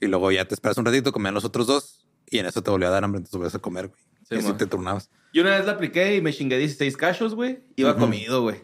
y 0.00 0.06
luego 0.06 0.30
ya 0.30 0.44
te 0.46 0.54
esperas 0.54 0.78
un 0.78 0.84
ratito, 0.84 1.12
comían 1.12 1.34
los 1.34 1.44
otros 1.44 1.66
dos 1.66 2.06
y 2.30 2.38
en 2.38 2.46
eso 2.46 2.62
te 2.62 2.70
volvió 2.70 2.86
a 2.88 2.90
dar 2.92 3.02
hambre. 3.04 3.18
Entonces 3.18 3.36
volvías 3.36 3.54
a 3.56 3.58
comer, 3.58 3.88
güey. 3.88 4.00
Sí, 4.28 4.34
y 4.34 4.38
así 4.38 4.48
man. 4.48 4.56
te 4.58 4.66
turnabas. 4.66 5.10
Yo 5.32 5.42
una 5.42 5.56
vez 5.56 5.64
la 5.66 5.72
apliqué 5.72 6.16
y 6.16 6.20
me 6.20 6.32
chingué 6.32 6.58
16 6.58 6.96
cachos, 6.96 7.34
güey. 7.34 7.60
Iba 7.76 7.96
comido, 7.96 8.42
güey. 8.42 8.62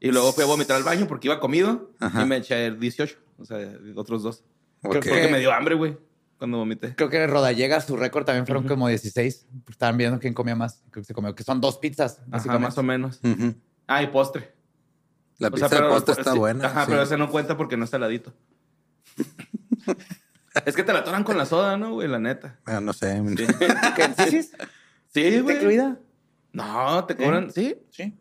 Y 0.00 0.10
luego 0.10 0.32
fui 0.32 0.44
a 0.44 0.46
vomitar 0.46 0.76
al 0.76 0.82
baño 0.82 1.06
porque 1.06 1.28
iba 1.28 1.40
comido 1.40 1.92
Ajá. 2.00 2.22
y 2.22 2.26
me 2.26 2.36
eché 2.36 2.70
18. 2.72 3.16
O 3.38 3.44
sea, 3.44 3.58
otros 3.96 4.22
dos. 4.22 4.44
Creo 4.82 4.96
Ok. 4.98 5.02
que- 5.04 5.10
Porque 5.10 5.28
me 5.28 5.38
dio 5.38 5.52
hambre, 5.52 5.74
güey, 5.74 5.96
cuando 6.38 6.58
vomité. 6.58 6.94
Creo 6.94 7.08
que 7.08 7.26
Rodallega, 7.26 7.80
su 7.80 7.96
récord 7.96 8.24
también 8.24 8.46
fueron 8.46 8.66
como 8.68 8.86
16. 8.88 9.46
Estaban 9.70 9.96
viendo 9.96 10.18
quién 10.20 10.34
comía 10.34 10.54
más. 10.56 10.82
Creo 10.90 11.02
que 11.02 11.06
se 11.06 11.14
comió, 11.14 11.34
que 11.34 11.42
son 11.44 11.60
dos 11.60 11.78
pizzas, 11.78 12.18
Ajá, 12.18 12.26
básicamente. 12.28 12.66
más 12.68 12.78
o 12.78 12.82
menos. 12.82 13.20
Ah, 13.86 14.02
y 14.02 14.08
postre. 14.08 14.52
La 15.38 15.48
O 15.48 15.50
pizza 15.52 15.68
sea, 15.68 15.80
de 15.80 15.88
postre 15.88 16.14
está 16.14 16.32
sí, 16.32 16.38
buena. 16.38 16.66
Ajá, 16.66 16.84
sí. 16.84 16.90
pero 16.90 17.02
ese 17.02 17.16
no 17.16 17.30
cuenta 17.30 17.56
porque 17.56 17.76
no 17.76 17.84
está 17.84 17.96
heladito. 17.96 18.32
es 20.64 20.76
que 20.76 20.82
te 20.82 20.92
la 20.92 21.00
atoran 21.00 21.24
con 21.24 21.36
la 21.36 21.46
soda, 21.46 21.76
¿no, 21.76 21.92
güey? 21.94 22.08
La 22.08 22.18
neta. 22.18 22.58
Ah, 22.64 22.80
no 22.80 22.92
sé. 22.92 23.22
¿Qué? 23.96 24.14
¿Sí, 24.24 24.42
sí? 24.42 24.50
Sí, 25.12 25.20
¿Está 25.26 25.42
güey. 25.42 25.56
incluida? 25.56 25.98
No, 26.52 27.04
te 27.04 27.16
cobran. 27.16 27.50
¿Sí? 27.50 27.76
Sí. 27.90 28.14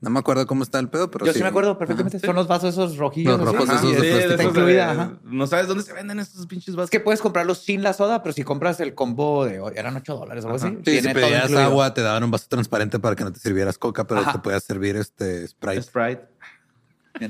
No 0.00 0.10
me 0.10 0.20
acuerdo 0.20 0.46
cómo 0.46 0.62
está 0.62 0.78
el 0.78 0.88
pedo, 0.88 1.10
pero 1.10 1.26
Yo 1.26 1.32
sí, 1.32 1.42
me 1.42 1.48
acuerdo 1.48 1.76
perfectamente. 1.76 2.20
Son 2.20 2.36
los 2.36 2.46
vasos 2.46 2.74
esos 2.74 2.98
rojillos. 2.98 3.36
Los 3.36 3.52
rojos 3.52 3.68
esos 3.68 3.82
de 3.82 3.96
sí, 3.96 4.06
plástico. 4.06 4.30
Está 4.30 4.44
incluida. 4.44 5.18
No 5.24 5.46
sabes 5.48 5.66
dónde 5.66 5.82
se 5.82 5.92
venden 5.92 6.20
estos 6.20 6.46
pinches 6.46 6.76
vasos. 6.76 6.86
Es 6.86 6.90
que 6.90 7.00
puedes 7.00 7.20
comprarlos 7.20 7.58
sin 7.58 7.82
la 7.82 7.92
soda, 7.92 8.22
pero 8.22 8.32
si 8.32 8.44
compras 8.44 8.78
el 8.78 8.94
combo 8.94 9.44
de 9.44 9.60
eran 9.74 9.96
8 9.96 10.16
dólares 10.16 10.44
o 10.44 10.48
algo 10.48 10.64
así. 10.64 10.78
Sí, 10.84 11.00
si 11.00 11.08
pedías 11.12 11.52
agua, 11.52 11.94
te 11.94 12.02
daban 12.02 12.22
un 12.22 12.30
vaso 12.30 12.46
transparente 12.48 13.00
para 13.00 13.16
que 13.16 13.24
no 13.24 13.32
te 13.32 13.40
sirvieras 13.40 13.76
coca, 13.76 14.06
pero 14.06 14.20
Ajá. 14.20 14.34
te 14.34 14.38
podías 14.38 14.62
servir 14.62 14.94
este 14.94 15.48
Sprite. 15.48 15.82
Sprite. 15.82 16.28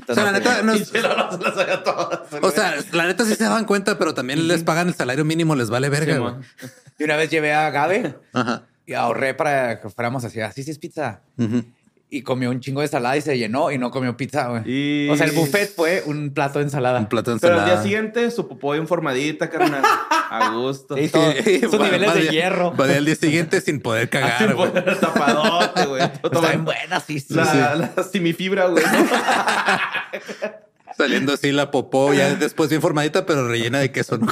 O 0.07 0.13
sea, 0.13 0.23
la 0.25 0.31
neta, 0.31 0.61
no 0.61 0.75
Y 0.75 0.81
es- 0.81 0.89
se 0.89 1.01
las 1.01 1.39
las 1.39 1.57
haga 1.57 1.83
todas. 1.83 2.19
o 2.41 2.51
sea, 2.51 2.75
la 2.93 3.05
neta 3.07 3.25
sí 3.25 3.35
se 3.35 3.43
daban 3.43 3.65
cuenta, 3.65 3.97
pero 3.97 4.13
también 4.13 4.47
les 4.47 4.63
pagan 4.63 4.87
el 4.87 4.93
salario 4.95 5.25
mínimo, 5.25 5.55
les 5.55 5.69
vale 5.69 5.89
verga, 5.89 6.39
Sí. 6.59 6.67
Y 6.99 7.03
una 7.05 7.15
vez 7.15 7.29
llevé 7.29 7.53
a 7.53 7.69
Gabe 7.69 8.15
Ajá. 8.33 8.63
y 8.85 8.93
ahorré 8.93 9.33
para 9.33 9.79
que 9.79 9.89
fuéramos 9.89 10.23
así, 10.25 10.41
así 10.41 10.63
sí 10.63 10.71
es 10.71 10.79
pizza. 10.79 11.21
Ujú. 11.37 11.63
Y 12.11 12.23
comió 12.23 12.49
un 12.49 12.59
chingo 12.59 12.79
de 12.81 12.87
ensalada 12.87 13.15
y 13.17 13.21
se 13.21 13.37
llenó 13.37 13.69
y 13.71 13.77
no 13.77 13.91
comió 13.91 14.17
pizza, 14.17 14.47
güey. 14.47 14.63
Y- 14.65 15.09
O 15.09 15.15
sea, 15.15 15.27
el 15.27 15.31
buffet 15.33 15.71
fue 15.75 16.01
un 16.07 16.31
plato 16.33 16.57
de 16.57 16.65
ensalada. 16.65 16.97
Un 16.99 17.05
plato 17.07 17.33
de 17.35 17.39
Pero 17.39 17.53
al 17.53 17.59
ensalada. 17.59 17.81
día 17.81 17.83
siguiente, 17.83 18.31
su 18.31 18.47
popó 18.47 18.75
informadita, 18.75 19.47
carnal. 19.49 19.83
A 20.31 20.49
gusto. 20.51 20.95
Sí, 20.97 21.07
todo- 21.09 21.31
sus 21.69 21.79
Va- 21.79 21.85
niveles 21.85 22.09
va 22.09 22.13
de 22.15 22.27
hierro. 22.29 22.75
Va 22.75 22.85
al 22.85 23.05
día 23.05 23.15
siguiente 23.15 23.61
sin 23.61 23.79
poder 23.79 24.09
Así 24.11 24.11
cagar, 24.11 24.55
güey. 24.55 24.71
tapadote, 24.99 25.85
güey. 25.85 26.01
Está 26.23 26.39
bien 26.49 26.65
buena, 26.65 26.99
sí, 26.99 27.19
sí. 27.19 27.33
La, 27.35 27.75
la 27.75 28.03
simifibra, 28.03 28.65
güey. 28.65 28.83
Saliendo 30.97 31.33
así 31.33 31.51
la 31.51 31.71
popó, 31.71 32.13
ya 32.13 32.35
después 32.35 32.69
bien 32.69 32.81
formadita, 32.81 33.25
pero 33.25 33.47
rellena 33.47 33.79
de 33.79 33.91
queso. 33.91 34.17
¿no? 34.17 34.27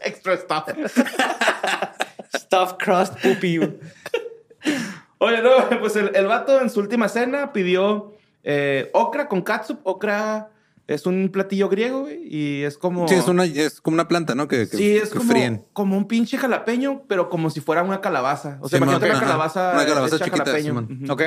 Extra 0.00 0.36
stuff. 0.36 0.64
Stuffed 2.36 2.76
crust 2.78 3.14
poopy. 3.22 3.60
Oye, 5.32 5.42
no, 5.42 5.80
pues 5.80 5.96
el, 5.96 6.10
el 6.14 6.26
vato 6.26 6.60
en 6.60 6.70
su 6.70 6.80
última 6.80 7.08
cena 7.08 7.52
pidió 7.52 8.14
eh, 8.42 8.90
okra 8.92 9.28
con 9.28 9.42
katsup. 9.42 9.80
Okra 9.84 10.50
es 10.86 11.06
un 11.06 11.30
platillo 11.30 11.68
griego, 11.68 12.00
güey. 12.02 12.22
Y 12.28 12.62
es 12.64 12.76
como... 12.76 13.06
Sí, 13.08 13.14
es, 13.14 13.28
una, 13.28 13.44
es 13.44 13.80
como 13.80 13.94
una 13.94 14.08
planta, 14.08 14.34
¿no? 14.34 14.48
Que, 14.48 14.68
que, 14.68 14.76
Sí, 14.76 14.96
es 14.96 15.10
que 15.10 15.18
como, 15.18 15.30
fríen. 15.30 15.64
como 15.72 15.96
un 15.96 16.06
pinche 16.08 16.36
jalapeño, 16.38 17.02
pero 17.08 17.28
como 17.30 17.50
si 17.50 17.60
fuera 17.60 17.82
una 17.82 18.00
calabaza. 18.00 18.58
O 18.60 18.68
sea, 18.68 18.78
Simón, 18.78 18.94
imagínate 18.94 19.10
una 19.16 19.20
calabaza, 19.26 19.72
Una 19.74 19.86
calabaza 19.86 20.16
hecha 20.16 20.24
chiquita, 20.26 20.44
jalapeño. 20.44 20.88
¿Ok? 21.12 21.22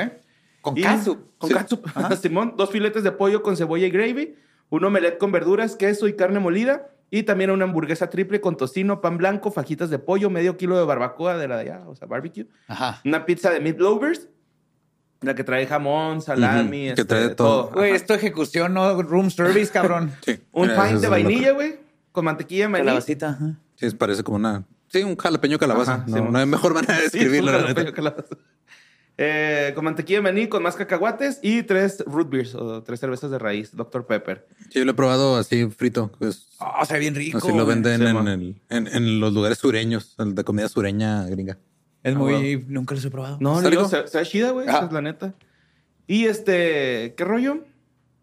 Con 0.60 0.76
Y- 0.76 0.82
catsup. 0.82 1.18
Con 1.38 1.48
Sí. 1.48 1.54
catsup. 1.54 1.86
Simón, 2.22 2.54
dos 2.56 2.70
filetes 2.70 3.02
de 3.02 3.12
pollo 3.12 3.42
con 3.42 3.56
cebolla 3.56 3.86
y 3.86 3.90
gravy, 3.90 4.34
un 4.68 4.84
omelette 4.84 5.18
con 5.18 5.32
verduras, 5.32 5.76
queso 5.76 6.06
y 6.08 6.14
carne 6.16 6.38
molida, 6.40 6.88
y 7.10 7.22
también 7.22 7.50
una 7.50 7.64
hamburguesa 7.64 8.10
triple 8.10 8.40
con 8.40 8.56
tocino, 8.56 9.00
pan 9.00 9.16
blanco, 9.16 9.50
fajitas 9.50 9.90
de 9.90 9.98
pollo, 9.98 10.28
medio 10.30 10.56
kilo 10.56 10.76
de 10.76 10.84
barbacoa 10.84 11.36
de 11.36 11.48
la 11.48 11.56
de 11.56 11.62
allá, 11.62 11.82
o 11.86 11.94
sea, 11.94 12.06
barbecue, 12.08 12.46
Ajá. 12.68 13.00
una 13.04 13.24
pizza 13.24 13.50
de 13.50 13.60
meat 13.60 13.78
lovers, 13.78 14.28
la 15.22 15.34
que 15.34 15.44
trae 15.44 15.66
jamón, 15.66 16.20
salami, 16.20 16.88
Ujú, 16.88 16.94
que 16.96 17.02
este, 17.02 17.04
trae 17.04 17.28
todo. 17.30 17.70
Güey, 17.70 17.92
esto 17.92 18.14
ejecución, 18.14 18.74
no 18.74 19.02
room 19.02 19.30
service, 19.30 19.72
cabrón. 19.72 20.12
Sí. 20.24 20.38
Un 20.52 20.68
Mira, 20.68 20.84
pint 20.88 21.00
de 21.00 21.08
vainilla, 21.08 21.52
güey, 21.52 21.76
con 22.12 22.24
mantequilla 22.24 22.64
de 22.64 22.68
maní. 22.68 22.84
Calabacita. 22.84 23.28
ajá. 23.30 23.54
Sí, 23.76 23.90
parece 23.90 24.22
como 24.22 24.36
una... 24.36 24.64
Sí, 24.88 25.02
un 25.02 25.16
jalapeño 25.16 25.58
calabaza. 25.58 25.94
Ajá, 25.94 26.04
no, 26.06 26.30
no 26.30 26.38
hay 26.38 26.46
mejor 26.46 26.74
manera 26.74 26.94
de 26.94 27.00
Sí, 27.10 27.18
describirlo, 27.18 27.50
un 27.50 27.56
la 27.56 27.62
jalapeño 27.62 27.92
calabaza. 27.92 28.36
Eh, 29.18 29.72
con 29.74 29.84
mantequilla 29.86 30.18
de 30.18 30.22
maní, 30.22 30.46
con 30.46 30.62
más 30.62 30.76
cacahuates 30.76 31.38
y 31.42 31.62
tres 31.62 32.04
root 32.06 32.28
beers 32.28 32.54
o 32.54 32.82
tres 32.82 33.00
cervezas 33.00 33.30
de 33.30 33.38
raíz, 33.38 33.74
Dr. 33.74 34.06
Pepper. 34.06 34.46
Sí, 34.70 34.78
yo 34.80 34.84
lo 34.84 34.90
he 34.90 34.94
probado 34.94 35.36
así 35.36 35.66
frito. 35.70 36.12
Pues, 36.18 36.48
Oh, 36.58 36.84
se 36.84 36.92
ve 36.94 37.00
bien 37.00 37.14
rico. 37.14 37.38
así 37.38 37.50
lo 37.52 37.64
venden 37.64 38.00
Sí, 38.00 38.06
en, 38.06 38.28
el- 38.28 38.60
en, 38.68 38.86
en 38.88 39.20
los 39.20 39.32
lugares 39.32 39.56
sureños, 39.58 40.14
el 40.18 40.34
de 40.34 40.44
comida 40.44 40.68
sureña 40.68 41.24
gringa. 41.28 41.56
Es 42.02 42.14
Ah, 42.14 42.18
muy... 42.18 42.64
Nunca 42.68 42.94
los 42.94 43.04
he 43.06 43.10
probado. 43.10 43.38
No, 43.40 43.58
¿Está 43.60 43.70
no, 43.70 43.88
se, 43.88 44.06
se 44.06 44.18
ve 44.18 44.24
chida, 44.26 44.50
güey, 44.50 44.66
esa 44.68 44.76
Ajá. 44.78 44.86
es 44.86 44.92
la 44.92 45.00
neta. 45.02 45.32
Y 46.06 46.26
este, 46.26 47.14
¿qué 47.16 47.24
rollo? 47.24 47.64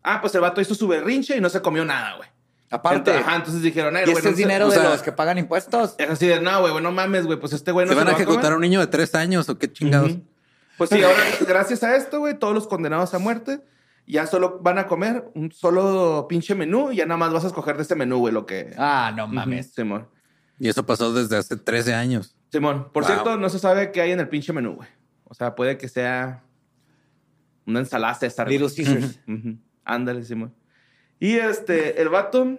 Ah, 0.03 0.21
pues 0.21 0.35
el 0.35 0.41
vato 0.41 0.61
hizo 0.61 0.75
su 0.75 0.87
berrinche 0.87 1.35
y 1.35 1.41
no 1.41 1.49
se 1.49 1.61
comió 1.61 1.83
nada, 1.85 2.17
güey. 2.17 2.29
Aparte, 2.69 2.97
Entonces, 3.11 3.23
Ajá, 3.25 3.35
entonces 3.37 3.61
dijeron, 3.61 3.95
"Ay, 3.95 4.03
¿y 4.03 4.05
güey, 4.05 4.17
este 4.17 4.23
no 4.29 4.29
es 4.31 4.35
se- 4.37 4.41
dinero 4.43 4.67
o 4.67 4.69
de 4.69 4.75
sea, 4.79 4.89
los 4.89 5.01
que 5.01 5.11
pagan 5.11 5.37
impuestos? 5.37 5.95
Es 5.97 6.09
así 6.09 6.27
de, 6.27 6.39
no, 6.39 6.59
güey, 6.61 6.71
güey, 6.71 6.83
no 6.83 6.91
mames, 6.91 7.25
güey, 7.25 7.39
pues 7.39 7.53
este 7.53 7.71
güey 7.71 7.85
no 7.85 7.91
¿Se 7.91 7.95
van 7.95 8.05
lo 8.05 8.11
a 8.11 8.13
va 8.13 8.17
ejecutar 8.19 8.39
a 8.45 8.47
comer". 8.49 8.55
un 8.57 8.61
niño 8.61 8.79
de 8.79 8.87
tres 8.87 9.13
años 9.15 9.47
o 9.49 9.57
qué 9.59 9.71
chingados? 9.71 10.17
Pues 10.77 10.89
sí, 10.89 11.01
ahora, 11.03 11.19
gracias 11.47 11.83
a 11.83 11.95
esto, 11.95 12.19
güey, 12.19 12.37
todos 12.37 12.53
los 12.53 12.67
condenados 12.67 13.13
a 13.13 13.19
muerte 13.19 13.61
ya 14.05 14.27
solo 14.27 14.59
van 14.61 14.77
a 14.79 14.87
comer 14.87 15.31
un 15.33 15.51
solo 15.51 16.25
pinche 16.27 16.55
menú 16.55 16.91
y 16.91 16.97
ya 16.97 17.05
nada 17.05 17.17
más 17.17 17.31
vas 17.31 17.45
a 17.45 17.47
escoger 17.47 17.77
de 17.77 17.83
ese 17.83 17.95
menú, 17.95 18.17
güey, 18.19 18.33
lo 18.33 18.45
que... 18.45 18.73
Ah, 18.77 19.13
no 19.15 19.27
mames. 19.27 19.73
Simón. 19.73 20.09
Y 20.59 20.67
eso 20.67 20.85
pasó 20.85 21.13
desde 21.13 21.37
hace 21.37 21.55
13 21.55 21.93
años. 21.93 22.35
Simón, 22.51 22.91
por 22.91 23.03
Wow. 23.03 23.11
cierto, 23.11 23.37
no 23.37 23.49
se 23.49 23.59
sabe 23.59 23.91
qué 23.91 24.01
hay 24.01 24.11
en 24.11 24.19
el 24.19 24.27
pinche 24.29 24.51
menú, 24.53 24.75
güey. 24.75 24.89
O 25.23 25.33
sea, 25.33 25.55
puede 25.55 25.77
que 25.77 25.87
sea 25.87 26.43
una 27.65 27.79
ensalada 27.79 28.13
César. 28.15 28.49
Little 28.49 28.67
Caesars. 28.75 29.19
Ujú. 29.27 29.57
Ándale, 29.85 30.23
Simón. 30.23 30.53
Y 31.19 31.35
este, 31.35 32.01
el 32.01 32.09
vato 32.09 32.57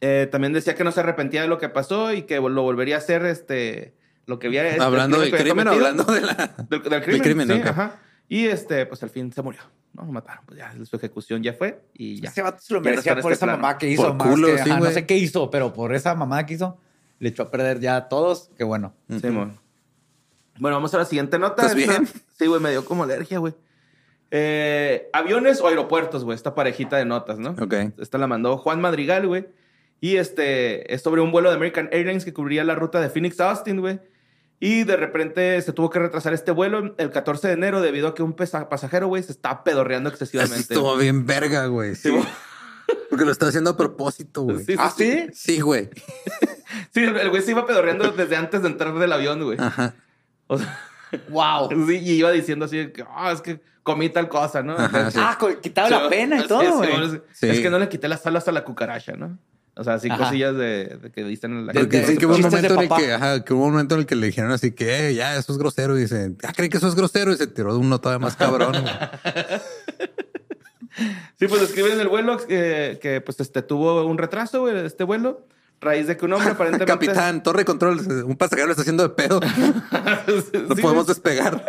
eh, 0.00 0.26
también 0.30 0.52
decía 0.54 0.74
que 0.74 0.84
no 0.84 0.92
se 0.92 1.00
arrepentía 1.00 1.42
de 1.42 1.48
lo 1.48 1.58
que 1.58 1.68
pasó 1.68 2.12
y 2.14 2.22
que 2.22 2.36
lo 2.40 2.62
volvería 2.62 2.94
a 2.96 2.98
hacer, 2.98 3.26
este, 3.26 3.94
lo 4.30 4.38
que 4.38 4.46
había 4.46 4.62
del 4.62 4.80
hablando 4.80 5.20
del 5.20 5.30
crimen 5.30 5.68
o 5.68 5.72
cometido. 5.72 5.88
hablando 5.90 6.12
de 6.12 6.20
la... 6.22 6.54
Del, 6.68 6.82
del 6.82 7.02
crimen, 7.02 7.20
crimen, 7.22 7.48
sí, 7.48 7.54
ok. 7.60 7.66
ajá. 7.66 7.96
Y 8.28 8.46
este, 8.46 8.86
pues 8.86 9.02
al 9.02 9.10
fin 9.10 9.30
se 9.32 9.42
murió. 9.42 9.60
No, 9.92 10.04
lo 10.04 10.12
mataron. 10.12 10.44
Pues 10.46 10.58
ya, 10.58 10.72
su 10.84 10.96
ejecución 10.96 11.42
ya 11.42 11.52
fue 11.52 11.82
y 11.94 12.20
ya. 12.20 12.30
Se 12.30 12.42
lo 12.42 12.48
Ya 12.50 12.56
no 12.70 12.80
merecía 12.80 13.12
por 13.16 13.32
este 13.32 13.44
esa 13.44 13.46
plano. 13.46 13.58
mamá 13.60 13.76
que 13.76 13.88
hizo. 13.88 14.02
Por 14.04 14.14
más 14.14 14.28
culo, 14.28 14.46
que- 14.46 14.58
sí, 14.62 14.70
ajá, 14.70 14.78
no 14.80 14.90
sé 14.90 15.04
qué 15.04 15.16
hizo, 15.16 15.50
pero 15.50 15.72
por 15.72 15.92
esa 15.94 16.14
mamá 16.14 16.46
que 16.46 16.54
hizo, 16.54 16.78
le 17.18 17.28
echó 17.30 17.42
a 17.42 17.50
perder 17.50 17.80
ya 17.80 17.96
a 17.96 18.08
todos. 18.08 18.50
Qué 18.56 18.62
bueno. 18.64 18.94
Simón. 19.20 19.58
Bueno, 20.60 20.76
vamos 20.76 20.94
a 20.94 20.98
la 20.98 21.04
siguiente 21.06 21.38
nota. 21.40 21.62
¿Estás 21.66 21.76
Esta- 21.78 21.98
bien? 21.98 22.08
Sí, 22.38 22.46
güey, 22.46 22.60
me 22.60 22.70
dio 22.70 22.84
como 22.84 23.02
alergia, 23.02 23.38
güey. 23.40 23.52
Eh, 24.30 25.08
aviones 25.12 25.60
o 25.60 25.66
aeropuertos, 25.68 26.24
güey. 26.24 26.36
Esta 26.36 26.54
parejita 26.54 26.96
de 26.96 27.04
notas, 27.04 27.38
¿no? 27.38 27.50
Ok. 27.60 27.74
Esta 27.98 28.16
la 28.18 28.26
mandó 28.28 28.58
Juan 28.58 28.80
Madrigal, 28.80 29.26
güey. 29.26 29.48
Y 30.00 30.16
este 30.16 30.94
es 30.94 31.02
sobre 31.02 31.20
un 31.20 31.32
vuelo 31.32 31.50
de 31.50 31.56
American 31.56 31.88
Airlines 31.92 32.24
que 32.24 32.32
cubría 32.32 32.62
la 32.64 32.74
ruta 32.74 33.00
de 33.00 33.10
Phoenix 33.10 33.40
a 33.40 33.50
Austin, 33.50 33.80
güey. 33.80 33.98
Y 34.62 34.84
de 34.84 34.96
repente 34.96 35.60
se 35.62 35.72
tuvo 35.72 35.88
que 35.88 35.98
retrasar 35.98 36.34
este 36.34 36.50
vuelo 36.52 36.94
el 36.98 37.10
14 37.10 37.48
de 37.48 37.54
enero 37.54 37.80
debido 37.80 38.08
a 38.08 38.14
que 38.14 38.22
un 38.22 38.34
pesa- 38.34 38.68
pasajero, 38.68 39.08
güey, 39.08 39.22
se 39.22 39.32
está 39.32 39.64
pedorreando 39.64 40.10
Eso 40.10 40.16
excesivamente. 40.22 40.74
estuvo 40.74 40.96
bien 40.98 41.24
verga, 41.26 41.66
güey. 41.66 41.94
Sí. 41.94 42.10
Porque 43.08 43.24
lo 43.24 43.32
está 43.32 43.46
haciendo 43.48 43.70
a 43.70 43.76
propósito, 43.76 44.42
güey. 44.42 44.58
Sí, 44.58 44.72
sí, 44.72 44.76
¿Ah, 44.78 44.92
sí? 44.94 45.26
Sí, 45.32 45.60
güey. 45.60 45.88
Sí, 46.94 47.02
el 47.02 47.30
güey 47.30 47.42
se 47.42 47.50
iba 47.50 47.66
pedorreando 47.66 48.12
desde 48.12 48.36
antes 48.36 48.62
de 48.62 48.68
entrar 48.68 48.94
del 48.96 49.12
avión, 49.12 49.42
güey. 49.42 49.58
Ajá. 49.60 49.94
O 50.46 50.56
sea, 50.58 50.78
¡Wow! 51.28 51.68
sí, 51.86 51.96
y 51.98 52.12
iba 52.12 52.30
diciendo 52.30 52.64
así, 52.66 52.88
que, 52.92 53.04
ah, 53.08 53.32
es 53.32 53.40
que 53.40 53.60
comí 53.82 54.08
tal 54.08 54.28
cosa, 54.28 54.62
¿no? 54.62 54.74
Ajá, 54.74 55.10
sí. 55.10 55.18
Ah, 55.20 55.36
quitaba 55.60 55.90
la 55.90 56.08
pena 56.08 56.38
y 56.38 56.46
todo, 56.46 56.76
güey. 56.78 57.20
es 57.40 57.60
que 57.60 57.70
no 57.70 57.78
le 57.78 57.88
quité 57.88 58.06
las 58.08 58.24
alas 58.26 58.46
a 58.46 58.52
la 58.52 58.62
cucaracha, 58.64 59.12
¿no? 59.14 59.36
O 59.80 59.84
sea, 59.84 59.94
así 59.94 60.10
Ajá. 60.10 60.24
cosillas 60.24 60.54
de, 60.56 60.98
de 61.00 61.10
que 61.10 61.24
dicen 61.24 61.52
en 61.52 61.66
la 61.66 61.72
Porque 61.72 62.00
dicen 62.00 62.18
que 62.18 62.26
hubo 62.26 62.34
un 62.34 62.42
momento 62.42 62.74
en 62.74 62.80
el 62.80 62.88
que, 62.90 63.12
ajá, 63.14 63.42
que 63.42 63.54
hubo 63.54 63.64
un 63.64 63.70
momento 63.72 63.94
en 63.94 64.02
el 64.02 64.06
que 64.06 64.14
le 64.14 64.26
dijeron 64.26 64.52
así 64.52 64.72
que 64.72 65.08
"Eh, 65.08 65.14
ya 65.14 65.36
eso 65.36 65.52
es 65.52 65.58
grosero 65.58 65.96
y 65.96 66.02
dice, 66.02 66.32
ya 66.42 66.52
creí 66.52 66.68
que 66.68 66.76
eso 66.76 66.86
es 66.86 66.94
grosero 66.94 67.32
y 67.32 67.36
se 67.38 67.46
tiró 67.46 67.72
de 67.72 67.78
uno 67.80 67.98
todavía 67.98 68.22
más 68.22 68.36
cabrón. 68.36 68.74
Sí, 71.38 71.46
pues 71.48 71.62
escriben 71.62 71.92
en 71.92 72.00
el 72.00 72.08
vuelo 72.08 72.36
que, 72.36 72.98
que, 73.00 73.20
pues 73.22 73.40
este 73.40 73.62
tuvo 73.62 74.04
un 74.04 74.18
retraso, 74.18 74.60
güey, 74.60 74.84
este 74.84 75.04
vuelo, 75.04 75.46
raíz 75.80 76.06
de 76.06 76.16
que 76.18 76.26
un 76.26 76.34
hombre 76.34 76.50
aparentemente... 76.52 76.92
Capitán, 76.92 77.42
torre 77.42 77.60
de 77.60 77.64
control, 77.64 78.00
un 78.26 78.36
pasajero 78.36 78.66
lo 78.66 78.72
está 78.72 78.82
haciendo 78.82 79.02
de 79.04 79.08
pedo. 79.10 79.40
No 80.68 80.74
Sí, 80.74 80.82
podemos 80.82 81.06
despegar. 81.06 81.64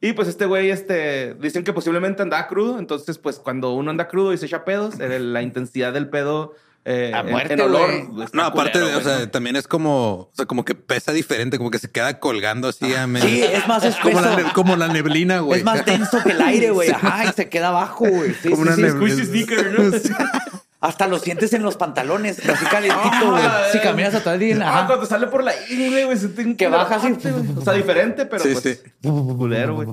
Y 0.00 0.12
pues 0.14 0.26
este 0.28 0.46
güey, 0.46 0.70
este, 0.70 1.34
dicen 1.34 1.62
que 1.64 1.72
posiblemente 1.72 2.22
andaba 2.22 2.48
crudo, 2.48 2.78
entonces 2.78 3.18
pues 3.18 3.38
cuando 3.38 3.72
uno 3.74 3.90
anda 3.90 4.08
crudo 4.08 4.32
y 4.32 4.38
se 4.38 4.46
echa 4.46 4.64
pedos, 4.64 4.98
eh, 4.98 5.20
la 5.20 5.42
intensidad 5.42 5.92
del 5.92 6.08
pedo 6.08 6.54
eh, 6.86 7.12
A 7.14 7.22
muerte, 7.22 7.54
en 7.54 7.60
olor. 7.62 7.90
No, 8.34 8.42
aparte, 8.44 8.72
culero, 8.78 8.88
de, 8.88 8.96
o 8.96 9.00
sea, 9.02 9.18
¿no? 9.20 9.28
también 9.30 9.56
es 9.56 9.66
como, 9.66 10.12
o 10.14 10.30
sea, 10.34 10.44
como 10.46 10.64
que 10.64 10.74
pesa 10.74 11.12
diferente, 11.12 11.56
como 11.58 11.70
que 11.70 11.78
se 11.78 11.90
queda 11.90 12.20
colgando 12.20 12.68
así 12.68 12.94
a 12.94 13.06
medio- 13.06 13.26
Sí, 13.28 13.42
es 13.42 13.66
más 13.66 13.82
como 14.02 14.20
la, 14.20 14.30
espeso. 14.30 14.52
como 14.54 14.76
la 14.76 14.88
neblina, 14.88 15.38
güey. 15.40 15.60
Es 15.60 15.64
más 15.64 15.84
denso 15.86 16.22
que 16.22 16.32
el 16.32 16.42
aire, 16.42 16.70
güey. 16.70 16.90
Ajá, 16.92 17.24
y 17.24 17.32
se 17.32 17.48
queda 17.48 17.68
abajo, 17.68 18.04
güey. 18.06 18.34
Sí, 18.34 18.50
Como 18.50 18.64
sí, 18.74 18.82
una 18.82 19.08
sí. 19.08 19.24
sneaker, 19.26 19.78
¿no? 19.80 19.98
Hasta 20.80 21.06
lo 21.08 21.18
sientes 21.18 21.54
en 21.54 21.62
los 21.62 21.76
pantalones, 21.78 22.46
así 22.46 22.66
calientito, 22.66 23.30
güey. 23.30 23.42
Ah, 23.42 23.62
Si 23.72 23.78
caminas 23.80 24.14
a 24.16 24.22
todo 24.22 24.34
el 24.34 24.40
día, 24.40 24.58
Ah, 24.62 24.68
ajá. 24.80 24.86
cuando 24.88 25.06
sale 25.06 25.28
por 25.28 25.42
la 25.42 25.54
ingle, 25.70 26.04
güey, 26.04 26.56
Que 26.58 26.68
baja 26.68 26.96
así. 26.96 27.16
O 27.56 27.62
sea, 27.62 27.72
diferente, 27.72 28.26
pero 28.26 28.42
Sí, 28.44 28.50
pues, 28.52 28.82
sí. 28.84 29.08
culero, 29.08 29.76
güey. 29.76 29.88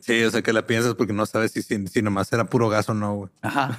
Sí, 0.00 0.22
o 0.24 0.30
sea, 0.30 0.42
que 0.42 0.52
la 0.52 0.66
piensas 0.66 0.94
porque 0.94 1.14
no 1.14 1.24
sabes 1.24 1.52
si, 1.52 1.62
si, 1.62 1.86
si 1.86 2.02
nomás 2.02 2.30
era 2.34 2.44
puro 2.44 2.68
gas 2.68 2.88
o 2.90 2.94
no, 2.94 3.14
güey. 3.14 3.30
Ajá. 3.40 3.78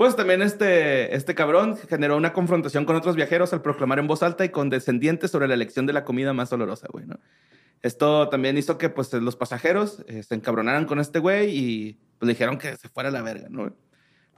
Pues 0.00 0.16
también 0.16 0.40
este, 0.40 1.14
este 1.14 1.34
cabrón 1.34 1.76
generó 1.76 2.16
una 2.16 2.32
confrontación 2.32 2.86
con 2.86 2.96
otros 2.96 3.16
viajeros 3.16 3.52
al 3.52 3.60
proclamar 3.60 3.98
en 3.98 4.06
voz 4.06 4.22
alta 4.22 4.46
y 4.46 4.48
condescendiente 4.48 5.28
sobre 5.28 5.46
la 5.46 5.52
elección 5.52 5.84
de 5.84 5.92
la 5.92 6.06
comida 6.06 6.32
más 6.32 6.50
olorosa, 6.54 6.86
güey. 6.90 7.04
Esto 7.82 8.30
también 8.30 8.56
hizo 8.56 8.78
que 8.78 8.88
pues 8.88 9.12
los 9.12 9.36
pasajeros 9.36 10.02
eh, 10.08 10.22
se 10.22 10.34
encabronaran 10.34 10.86
con 10.86 11.00
este 11.00 11.18
güey 11.18 11.54
y 11.54 11.98
pues 12.18 12.26
le 12.28 12.32
dijeron 12.32 12.56
que 12.56 12.78
se 12.78 12.88
fuera 12.88 13.10
a 13.10 13.12
la 13.12 13.20
verga, 13.20 13.48
¿no? 13.50 13.76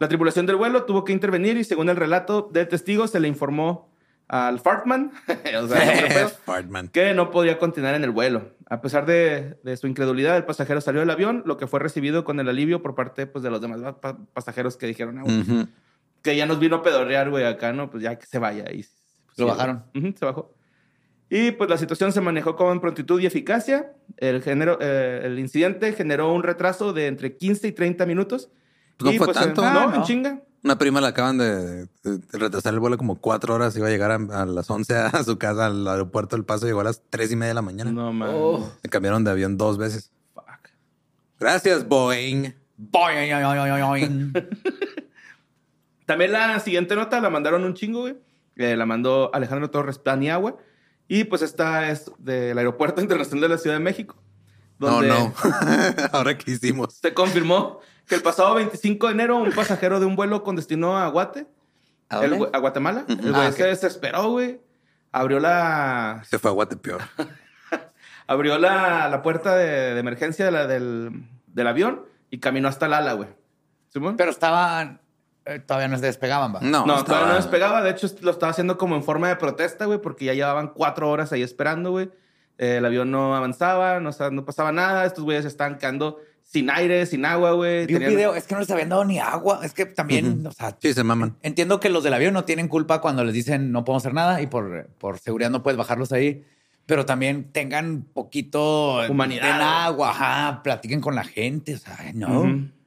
La 0.00 0.08
tripulación 0.08 0.46
del 0.46 0.56
vuelo 0.56 0.82
tuvo 0.82 1.04
que 1.04 1.12
intervenir 1.12 1.56
y 1.56 1.62
según 1.62 1.88
el 1.88 1.94
relato 1.94 2.50
del 2.52 2.66
testigo 2.66 3.06
se 3.06 3.20
le 3.20 3.28
informó 3.28 3.91
al 4.32 4.60
Fartman, 4.60 5.12
o 5.62 5.68
sea, 5.68 6.28
Fartman. 6.46 6.88
que 6.88 7.12
no 7.12 7.30
podía 7.30 7.58
continuar 7.58 7.94
en 7.94 8.02
el 8.02 8.10
vuelo. 8.10 8.48
A 8.70 8.80
pesar 8.80 9.04
de, 9.04 9.58
de 9.62 9.76
su 9.76 9.86
incredulidad, 9.86 10.36
el 10.38 10.44
pasajero 10.44 10.80
salió 10.80 11.00
del 11.00 11.10
avión, 11.10 11.42
lo 11.44 11.58
que 11.58 11.66
fue 11.66 11.80
recibido 11.80 12.24
con 12.24 12.40
el 12.40 12.48
alivio 12.48 12.80
por 12.82 12.94
parte 12.94 13.26
pues, 13.26 13.42
de 13.44 13.50
los 13.50 13.60
demás 13.60 13.80
pa- 14.00 14.16
pasajeros 14.32 14.78
que 14.78 14.86
dijeron, 14.86 15.18
ah, 15.18 15.22
güey, 15.24 15.40
Ujú. 15.42 15.68
que 16.22 16.34
ya 16.34 16.46
nos 16.46 16.58
vino 16.58 16.76
a 16.76 16.82
pedorrear, 16.82 17.28
güey, 17.28 17.44
acá, 17.44 17.74
¿no? 17.74 17.90
Pues 17.90 18.02
ya 18.02 18.18
que 18.18 18.24
se 18.24 18.38
vaya. 18.38 18.64
Y, 18.72 18.76
pues, 19.26 19.38
Lo 19.38 19.44
sí, 19.44 19.50
bajaron. 19.50 19.84
güey. 19.94 20.06
Ujú, 20.08 20.18
se 20.18 20.24
bajó. 20.24 20.54
Y 21.28 21.50
pues 21.52 21.68
la 21.68 21.76
situación 21.76 22.12
se 22.12 22.20
manejó 22.22 22.56
con 22.56 22.80
prontitud 22.80 23.20
y 23.20 23.26
eficacia. 23.26 23.92
El, 24.16 24.42
género, 24.42 24.78
eh, 24.80 25.20
el 25.24 25.38
incidente 25.38 25.92
generó 25.92 26.32
un 26.32 26.42
retraso 26.42 26.92
de 26.94 27.06
entre 27.06 27.36
15 27.36 27.68
y 27.68 27.72
30 27.72 28.06
minutos. 28.06 28.50
Pues 28.98 29.04
no 29.06 29.12
Y, 29.12 29.18
fue 29.18 29.30
eh, 29.30 29.34
tanto. 29.34 29.62
no, 29.62 29.68
Ah, 29.68 29.90
en 29.92 30.00
no. 30.00 30.04
chinga. 30.06 30.40
Una 30.64 30.78
prima 30.78 31.00
le 31.00 31.08
acaban 31.08 31.38
de, 31.38 31.86
de 32.04 32.20
retrasar 32.32 32.72
el 32.72 32.80
vuelo 32.80 32.96
como 32.96 33.20
cuatro 33.20 33.54
horas. 33.54 33.76
Iba 33.76 33.88
a 33.88 33.90
llegar 33.90 34.12
a, 34.12 34.42
a 34.42 34.46
las 34.46 34.70
11 34.70 34.96
a 34.96 35.24
su 35.24 35.36
casa 35.36 35.66
al 35.66 35.86
aeropuerto 35.88 36.36
del 36.36 36.44
Paso. 36.44 36.66
Llegó 36.66 36.80
a 36.80 36.84
las 36.84 37.02
tres 37.10 37.32
y 37.32 37.36
media 37.36 37.48
de 37.48 37.54
la 37.54 37.62
mañana. 37.62 37.90
No, 37.90 38.12
man. 38.12 38.30
Oh. 38.32 38.72
Me 38.82 38.88
cambiaron 38.88 39.24
de 39.24 39.32
avión 39.32 39.58
dos 39.58 39.76
veces. 39.76 40.12
Fuck. 40.34 40.68
Gracias, 41.40 41.86
Boeing. 41.88 42.54
Boing, 42.76 43.30
boing. 43.88 44.32
También 46.06 46.32
la 46.32 46.58
siguiente 46.60 46.94
nota 46.96 47.20
la 47.20 47.30
mandaron 47.30 47.64
un 47.64 47.74
chingo, 47.74 48.02
güey. 48.02 48.16
Eh, 48.56 48.76
la 48.76 48.86
mandó 48.86 49.30
Alejandro 49.34 49.70
Torres 49.70 49.98
Paniagua. 49.98 50.56
Y 51.08 51.24
pues 51.24 51.42
esta 51.42 51.90
es 51.90 52.10
del 52.18 52.56
Aeropuerto 52.56 53.00
Internacional 53.00 53.42
de 53.42 53.48
la 53.48 53.58
Ciudad 53.58 53.76
de 53.76 53.82
México. 53.82 54.16
No, 54.78 54.88
donde 54.88 55.08
no. 55.08 55.34
Ahora 56.12 56.36
que 56.36 56.52
hicimos. 56.52 56.94
Se 56.94 57.14
confirmó 57.14 57.80
que 58.12 58.16
el 58.16 58.22
pasado 58.22 58.54
25 58.56 59.06
de 59.06 59.12
enero 59.14 59.36
un 59.38 59.52
pasajero 59.52 59.98
de 59.98 60.04
un 60.04 60.16
vuelo 60.16 60.42
con 60.44 60.54
destino 60.54 60.98
a 60.98 61.08
Guate, 61.08 61.46
¿A 62.10 62.22
el 62.22 62.36
Guatemala, 62.36 63.06
el 63.08 63.16
güey 63.32 63.46
Ah, 63.46 63.52
se 63.52 63.64
desesperó, 63.64 64.30
güey. 64.32 64.60
Abrió 65.12 65.40
la, 65.40 66.22
Se 66.28 66.38
fue 66.38 66.50
a 66.50 66.52
Guatepeor. 66.54 67.00
abrió 68.26 68.58
la, 68.58 69.08
la 69.08 69.22
puerta 69.22 69.56
de, 69.56 69.94
de 69.94 70.00
emergencia 70.00 70.44
de 70.44 70.50
la- 70.50 70.66
del, 70.66 71.24
del 71.46 71.66
avión 71.66 72.02
y 72.30 72.38
caminó 72.38 72.68
hasta 72.68 72.86
el 72.86 72.92
ala, 72.94 73.14
güey. 73.14 73.28
¿Simón? 73.88 74.16
Pero 74.16 74.30
estaban. 74.30 75.00
eh, 75.44 75.58
todavía 75.58 75.88
no 75.88 75.96
se 75.98 76.06
despegaban, 76.06 76.54
va. 76.54 76.60
No, 76.60 76.84
No, 76.86 76.98
estaba- 76.98 77.04
todavía 77.04 77.28
no 77.28 77.34
despegaba. 77.36 77.82
De 77.82 77.90
hecho, 77.90 78.06
lo 78.20 78.30
estaba 78.30 78.50
haciendo 78.50 78.76
como 78.78 78.94
en 78.96 79.02
forma 79.04 79.28
de 79.28 79.36
protesta, 79.36 79.86
güey, 79.86 79.98
porque 80.00 80.26
ya 80.26 80.34
llevaban 80.34 80.68
cuatro 80.68 81.10
horas 81.10 81.32
ahí 81.32 81.42
esperando, 81.42 81.90
güey. 81.90 82.10
Eh, 82.58 82.76
el 82.76 82.84
avión 82.84 83.10
no 83.10 83.34
avanzaba, 83.34 84.00
no, 84.00 84.10
no 84.30 84.44
pasaba 84.44 84.70
nada. 84.72 85.04
Estos 85.06 85.24
güeyes 85.24 85.44
estaban 85.46 85.78
quedando 85.78 86.18
sin 86.52 86.68
aire, 86.70 87.06
sin 87.06 87.24
agua, 87.24 87.52
güey. 87.52 87.86
Vi 87.86 87.94
un 87.94 88.00
Tenían- 88.00 88.10
video, 88.16 88.34
es 88.34 88.44
que 88.44 88.54
no 88.54 88.60
les 88.60 88.70
habían 88.70 88.88
dado 88.90 89.04
ni 89.04 89.18
agua. 89.18 89.60
Es 89.62 89.72
que 89.72 89.86
también, 89.86 90.46
o 90.46 90.52
sea, 90.52 90.76
Sí, 90.80 90.92
se 90.92 91.02
maman. 91.02 91.36
entiendo 91.42 91.80
que 91.80 91.88
los 91.88 92.04
del 92.04 92.12
avión 92.14 92.34
no 92.34 92.44
tienen 92.44 92.68
culpa 92.68 93.00
cuando 93.00 93.24
les 93.24 93.34
dicen 93.34 93.72
no 93.72 93.84
podemos 93.84 94.02
hacer 94.02 94.14
nada 94.14 94.42
y 94.42 94.46
por, 94.46 94.88
por 94.98 95.18
seguridad 95.18 95.50
no 95.50 95.62
puedes 95.62 95.78
bajarlos 95.78 96.12
ahí. 96.12 96.44
Pero 96.84 97.06
también 97.06 97.52
tengan 97.52 98.02
poquito 98.12 98.98
Humanidad. 99.08 99.52
Den 99.52 99.62
agua, 99.62 100.10
ajá, 100.10 100.62
platiquen 100.62 101.00
con 101.00 101.14
la 101.14 101.22
gente, 101.24 101.76
o 101.76 101.78
sea, 101.78 101.96
no. 102.14 102.40
Ujú. 102.40 102.68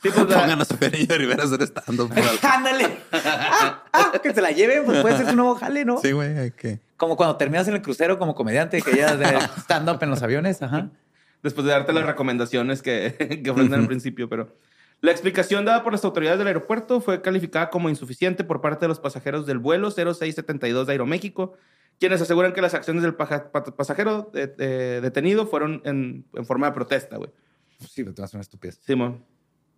Sí, 0.00 0.10
pues, 0.14 0.28
la- 0.28 0.40
Pongan 0.42 0.60
a 0.60 0.64
Sofía 0.64 0.88
Rivera 1.18 1.42
a 1.42 1.46
hacer 1.46 1.60
stand-up. 1.62 2.12
Ándale. 2.42 2.98
Ah, 3.12 3.82
ah, 3.92 4.12
que 4.22 4.32
se 4.32 4.40
la 4.40 4.52
lleven, 4.52 4.84
pues 4.84 5.00
puede 5.02 5.16
ser 5.16 5.26
su 5.28 5.34
nuevo 5.34 5.56
jale, 5.56 5.84
¿no? 5.84 5.98
Sí, 6.00 6.12
güey, 6.12 6.38
hay 6.38 6.50
que. 6.52 6.78
Como 6.96 7.16
cuando 7.16 7.34
terminas 7.36 7.66
en 7.66 7.74
el 7.74 7.82
crucero 7.82 8.16
como 8.16 8.36
comediante, 8.36 8.80
que 8.80 8.96
ya 8.96 9.16
de 9.16 9.24
stand-up 9.58 9.98
en 10.00 10.10
los 10.10 10.22
aviones, 10.22 10.62
ajá. 10.62 10.90
Después 11.42 11.66
de 11.66 11.72
darte 11.72 11.92
las 11.92 12.06
recomendaciones 12.06 12.82
que, 12.82 13.40
que 13.44 13.50
ofrecen 13.50 13.74
al 13.74 13.86
principio, 13.86 14.28
pero 14.28 14.54
la 15.00 15.12
explicación 15.12 15.64
dada 15.64 15.84
por 15.84 15.92
las 15.92 16.04
autoridades 16.04 16.38
del 16.38 16.48
aeropuerto 16.48 17.00
fue 17.00 17.22
calificada 17.22 17.70
como 17.70 17.88
insuficiente 17.88 18.42
por 18.44 18.60
parte 18.60 18.84
de 18.84 18.88
los 18.88 18.98
pasajeros 18.98 19.46
del 19.46 19.58
vuelo 19.58 19.90
0672 19.90 20.86
de 20.86 20.92
Aeroméxico, 20.92 21.54
quienes 22.00 22.20
aseguran 22.20 22.52
que 22.52 22.62
las 22.62 22.74
acciones 22.74 23.02
del 23.02 23.14
pasajero 23.14 24.30
detenido 24.32 25.46
fueron 25.46 25.82
en, 25.84 26.24
en 26.34 26.46
forma 26.46 26.66
de 26.66 26.72
protesta, 26.72 27.16
güey. 27.16 27.30
Sí, 27.88 28.02
lo 28.04 28.12
tomas 28.12 28.34
una 28.34 28.40
estupidez. 28.40 28.80
Simón. 28.84 29.24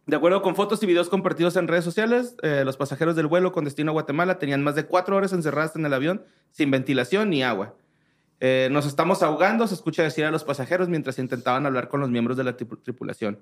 De 0.06 0.16
acuerdo 0.16 0.42
con 0.42 0.56
fotos 0.56 0.82
y 0.82 0.86
videos 0.86 1.08
compartidos 1.08 1.56
en 1.56 1.68
redes 1.68 1.84
sociales, 1.84 2.34
eh, 2.42 2.62
los 2.64 2.76
pasajeros 2.76 3.14
del 3.14 3.26
vuelo 3.26 3.52
con 3.52 3.64
destino 3.64 3.90
a 3.90 3.92
Guatemala 3.92 4.38
tenían 4.38 4.62
más 4.62 4.74
de 4.74 4.86
cuatro 4.86 5.16
horas 5.16 5.32
encerradas 5.32 5.76
en 5.76 5.84
el 5.86 5.92
avión 5.92 6.24
sin 6.50 6.70
ventilación 6.70 7.30
ni 7.30 7.42
agua. 7.42 7.76
Eh, 8.40 8.68
nos 8.72 8.86
estamos 8.86 9.22
ahogando, 9.22 9.66
se 9.66 9.74
escucha 9.74 10.02
decir 10.02 10.24
a 10.24 10.30
los 10.30 10.44
pasajeros 10.44 10.88
mientras 10.88 11.18
intentaban 11.18 11.66
hablar 11.66 11.88
con 11.88 12.00
los 12.00 12.08
miembros 12.10 12.36
de 12.36 12.44
la 12.44 12.56
tripu- 12.56 12.82
tripulación. 12.82 13.38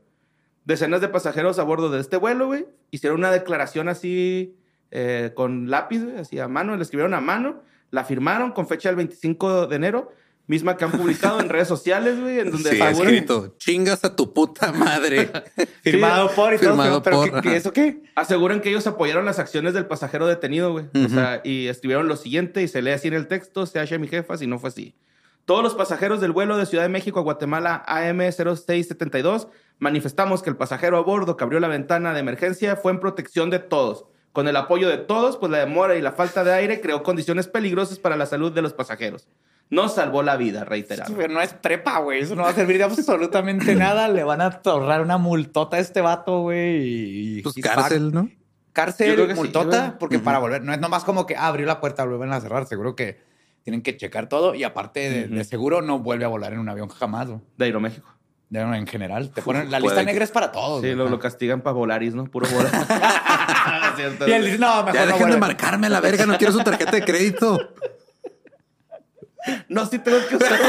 Decenas 0.64 1.00
de 1.00 1.08
pasajeros 1.08 1.58
a 1.58 1.62
bordo 1.62 1.88
de 1.88 2.00
este 2.00 2.16
vuelo, 2.16 2.50
hicieron 2.90 3.20
una 3.20 3.30
declaración 3.30 3.88
así 3.88 4.56
eh, 4.90 5.32
con 5.34 5.70
lápiz, 5.70 6.02
así 6.18 6.38
a 6.40 6.48
mano, 6.48 6.76
le 6.76 6.82
escribieron 6.82 7.14
a 7.14 7.20
mano, 7.20 7.62
la 7.90 8.04
firmaron 8.04 8.52
con 8.52 8.66
fecha 8.66 8.88
del 8.88 8.96
25 8.96 9.66
de 9.68 9.76
enero, 9.76 10.12
misma 10.48 10.76
que 10.76 10.84
han 10.84 10.90
publicado 10.90 11.38
en 11.40 11.48
redes 11.48 11.68
sociales, 11.68 12.18
güey, 12.20 12.40
en 12.40 12.50
donde 12.50 12.70
Sí, 12.70 12.80
aseguran- 12.80 13.02
escrito. 13.12 13.54
Chingas 13.58 14.02
a 14.04 14.16
tu 14.16 14.32
puta 14.34 14.72
madre. 14.72 15.30
Firmado 15.82 16.30
por 16.30 16.54
y 16.54 16.56
todo, 16.58 16.70
Firmado 16.70 17.02
pero 17.02 17.20
por, 17.20 17.40
¿qué-. 17.42 17.56
¿eso 17.56 17.72
qué? 17.72 18.02
Aseguran 18.16 18.61
que 18.61 18.70
ellos 18.70 18.87
apoyaron 18.88 19.24
las 19.24 19.38
acciones 19.38 19.74
del 19.74 19.87
pasajero 19.87 20.26
detenido, 20.26 20.72
güey. 20.72 20.87
O 21.04 21.08
sea, 21.08 21.40
y 21.44 21.68
escribieron 21.68 22.08
lo 22.08 22.16
siguiente 22.16 22.62
y 22.62 22.68
se 22.68 22.82
lee 22.82 22.90
así 22.90 23.06
en 23.08 23.14
el 23.14 23.28
texto, 23.28 23.66
se 23.66 23.78
hace 23.78 23.98
mi 23.98 24.08
jefa, 24.08 24.37
si 24.37 24.46
no 24.48 24.58
fue 24.58 24.70
así. 24.70 24.96
Todos 25.44 25.62
los 25.62 25.74
pasajeros 25.74 26.20
del 26.20 26.32
vuelo 26.32 26.56
de 26.58 26.66
Ciudad 26.66 26.82
de 26.84 26.90
México 26.90 27.20
a 27.20 27.22
Guatemala 27.22 27.82
AM0672 27.87 29.48
manifestamos 29.78 30.42
que 30.42 30.50
el 30.50 30.56
pasajero 30.56 30.96
a 30.96 31.02
bordo 31.02 31.37
que 31.37 31.44
abrió 31.44 31.61
la 31.61 31.68
ventana 31.68 32.12
de 32.12 32.20
emergencia 32.20 32.76
fue 32.76 32.92
en 32.92 33.00
protección 33.00 33.50
de 33.50 33.58
todos. 33.58 34.06
Con 34.32 34.46
el 34.46 34.56
apoyo 34.56 34.88
de 34.88 34.98
todos, 34.98 35.37
pues 35.37 35.50
la 35.50 35.58
demora 35.58 35.96
y 35.96 36.02
la 36.02 36.12
falta 36.12 36.44
de 36.44 36.52
aire 36.52 36.80
creó 36.80 37.02
condiciones 37.02 37.48
peligrosas 37.48 37.98
para 37.98 38.16
la 38.16 38.26
salud 38.26 38.52
de 38.52 38.62
los 38.62 38.72
pasajeros. 38.72 39.26
No 39.70 39.88
salvó 39.88 40.22
la 40.22 40.37
vida, 40.37 40.64
reiterado. 40.64 41.14
Pero 41.16 41.33
no 41.33 41.40
es 41.42 41.52
prepa, 41.52 41.98
güey. 41.98 42.20
Eso 42.22 42.35
no 42.35 42.42
va 42.42 42.50
a 42.50 42.54
servir 42.54 42.78
de 42.78 42.85
absolutamente 42.85 43.74
nada. 43.74 44.09
Le 44.09 44.24
van 44.24 44.40
a 44.40 44.61
ahorrar 44.64 45.02
una 45.02 45.18
multota 45.18 45.76
a 45.76 45.81
este 45.81 46.00
vato, 46.00 46.40
güey. 46.40 47.38
y- 47.38 47.42
Pues 47.42 47.57
y- 47.59 47.61
cárcel, 47.61 48.12
¿no? 48.12 48.31
Cárcel, 48.72 49.28
sí, 49.28 49.35
multota, 49.35 49.96
porque 49.98 50.18
para 50.20 50.38
volver, 50.38 50.62
no 50.62 50.72
es 50.72 50.78
nomás 50.78 51.02
como 51.04 51.26
que 51.26 51.35
ah, 51.37 51.48
abrió 51.48 51.66
la 51.66 51.81
puerta, 51.81 52.04
vuelven 52.04 52.33
a 52.33 52.40
cerrar. 52.40 52.64
Seguro 52.66 52.94
que 52.94 53.20
tienen 53.64 53.83
que 53.83 53.96
checar 53.96 54.28
todo 54.28 54.54
y 54.54 54.62
aparte 54.64 55.26
de, 55.28 55.44
seguro 55.44 55.83
no 55.83 55.98
vuelve 55.98 56.24
a 56.24 56.28
volar 56.28 56.52
en 56.52 56.61
un 56.61 56.68
avión 56.68 56.88
jamás, 56.88 57.28
güey. 57.28 57.40
De 57.57 57.64
Aeroméxico. 57.66 58.09
De- 58.50 58.61
En 58.61 58.87
general, 58.87 59.31
te 59.31 59.42
ponen 59.42 59.70
la 59.70 59.81
lista 59.81 60.00
que- 60.00 60.07
negra 60.07 60.24
es 60.24 60.31
para 60.31 60.52
todos. 60.52 60.81
Sí, 60.83 60.92
lo, 60.94 61.09
lo 61.11 61.18
castigan 61.18 61.61
para 61.61 61.74
Volaris, 61.74 62.14
¿no? 62.14 62.24
Puro 62.24 62.46
Volaris. 62.48 62.72
Y 64.26 64.31
él 64.31 64.44
dice, 64.44 64.59
no, 64.59 64.76
mejor 64.85 64.94
Ya 64.94 65.07
no 65.07 65.12
dejen 65.12 65.31
de 65.31 65.37
marcarme 65.38 65.87
a 65.88 65.90
la 65.90 66.00
verga, 66.00 66.24
no 66.24 66.38
quiero 66.38 66.52
su 66.52 66.61
tarjeta 66.61 66.92
de 66.92 67.02
crédito. 67.04 67.59
No, 69.68 69.87
sí 69.87 69.98
tengo 69.98 70.18
que 70.28 70.37
usar 70.37 70.58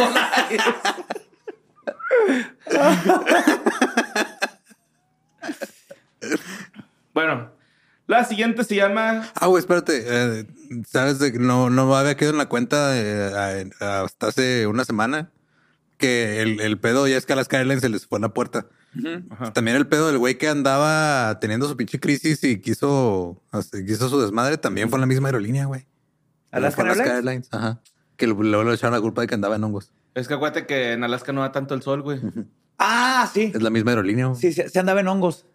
bueno, 7.13 7.51
la 8.07 8.23
siguiente 8.25 8.63
se 8.63 8.75
llama. 8.75 9.29
Ah, 9.35 9.47
güey, 9.47 9.59
espérate. 9.61 10.03
eh, 10.05 10.45
¿Sabes? 10.87 11.19
de 11.19 11.31
que 11.31 11.39
no, 11.39 11.69
no 11.69 11.95
había 11.95 12.15
quedado 12.15 12.33
en 12.33 12.37
la 12.39 12.49
cuenta 12.49 12.97
eh, 12.97 13.69
a- 13.79 14.01
hasta 14.03 14.27
hace 14.27 14.67
una 14.67 14.85
semana 14.85 15.31
que 15.97 16.41
el, 16.41 16.59
el 16.61 16.79
pedo 16.79 17.07
ya 17.07 17.17
es 17.17 17.25
que 17.25 17.33
a 17.33 17.35
las 17.35 17.51
Airlines 17.51 17.81
se 17.81 17.89
les 17.89 18.05
fue 18.07 18.19
la 18.19 18.29
puerta. 18.29 18.67
Ajá. 19.29 19.53
También 19.53 19.77
el 19.77 19.87
pedo 19.87 20.07
del 20.07 20.17
güey 20.17 20.37
que 20.37 20.47
andaba 20.47 21.39
teniendo 21.39 21.67
su 21.67 21.77
pinche 21.77 21.99
crisis 21.99 22.43
y 22.43 22.59
quiso, 22.59 23.41
quiso 23.85 24.09
su 24.09 24.19
desmadre 24.21 24.57
también 24.57 24.89
fue 24.89 24.97
en 24.97 25.01
la 25.01 25.07
misma 25.07 25.27
aerolínea, 25.27 25.65
güey. 25.65 25.85
¿Alaska 26.51 26.81
Fue 26.81 26.85
Alaska 26.91 27.15
Airlines? 27.17 27.49
Airlines. 27.51 27.53
Ajá. 27.53 27.81
Que 28.19 28.27
luego 28.27 28.63
le 28.63 28.75
echaron 28.75 28.93
la 28.93 29.01
culpa 29.01 29.21
de 29.21 29.27
que 29.27 29.33
andaba 29.35 29.55
en 29.55 29.63
hongos. 29.63 29.91
Es 30.13 30.27
que 30.27 30.33
acuérdate 30.35 30.67
que 30.67 30.91
en 30.93 31.03
Alaska 31.03 31.31
no 31.33 31.41
da 31.41 31.51
tanto 31.51 31.73
el 31.73 31.81
sol, 31.81 32.01
güey. 32.03 32.19
Ah, 32.77 33.29
sí. 33.33 33.51
Es 33.53 33.61
la 33.61 33.69
misma 33.69 33.91
aerolínea. 33.91 34.33
Sí, 34.35 34.53
se, 34.53 34.69
se 34.69 34.79
andaba 34.79 34.99
en 34.99 35.07
hongos. 35.07 35.45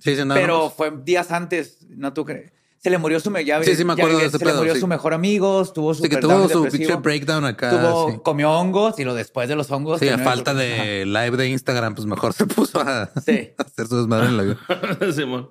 sí, 0.00 0.14
sí, 0.14 0.20
andaba 0.20 0.40
en 0.40 0.46
pero 0.46 0.58
hongos. 0.60 0.74
fue 0.74 0.92
días 1.04 1.30
antes, 1.32 1.84
no 1.90 2.12
tú 2.12 2.24
crees. 2.24 2.52
Se 2.78 2.90
le 2.90 2.98
murió 2.98 3.20
su 3.20 3.30
me- 3.30 3.44
ya- 3.44 3.62
Sí, 3.62 3.76
sí 3.76 3.84
me 3.84 3.94
ya 3.94 4.02
acuerdo 4.02 4.16
vi- 4.16 4.22
de 4.22 4.28
ese 4.28 4.38
Se 4.38 4.44
le 4.44 4.50
pedo, 4.50 4.58
murió 4.60 4.74
sí. 4.74 4.80
su 4.80 4.86
mejor 4.88 5.14
amigo, 5.14 5.64
tuvo 5.72 5.94
su 5.94 6.02
Sí, 6.02 6.08
que 6.08 6.16
tuvo 6.16 6.48
su 6.48 6.64
pinche 6.64 6.96
breakdown 6.96 7.44
acá. 7.44 7.70
tuvo- 7.70 8.10
sí. 8.12 8.18
comió 8.24 8.50
hongos 8.50 8.98
y 8.98 9.04
lo 9.04 9.14
después 9.14 9.48
de 9.48 9.54
los 9.54 9.70
hongos. 9.70 10.00
Sí, 10.00 10.08
a 10.08 10.18
falta 10.18 10.52
de 10.54 11.04
live 11.06 11.36
de 11.36 11.48
Instagram, 11.48 11.94
pues 11.94 12.06
mejor 12.06 12.32
se 12.32 12.46
puso 12.46 12.80
a, 12.80 13.10
Sí. 13.24 13.52
a 13.56 13.62
hacer 13.62 13.86
su 13.86 13.96
desmadre 13.98 14.26
en 14.28 14.36
la 14.36 14.42
vida. 14.42 14.58
Simón. 15.12 15.50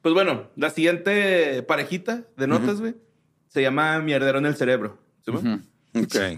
Pues 0.00 0.14
bueno, 0.14 0.48
la 0.56 0.70
siguiente 0.70 1.62
parejita 1.64 2.22
de 2.36 2.46
notas, 2.46 2.80
güey, 2.80 2.94
se 3.48 3.60
llama 3.60 3.98
Mierdero 4.00 4.38
en 4.38 4.46
el 4.46 4.56
Cerebro. 4.56 4.98
¿Simón? 5.24 5.66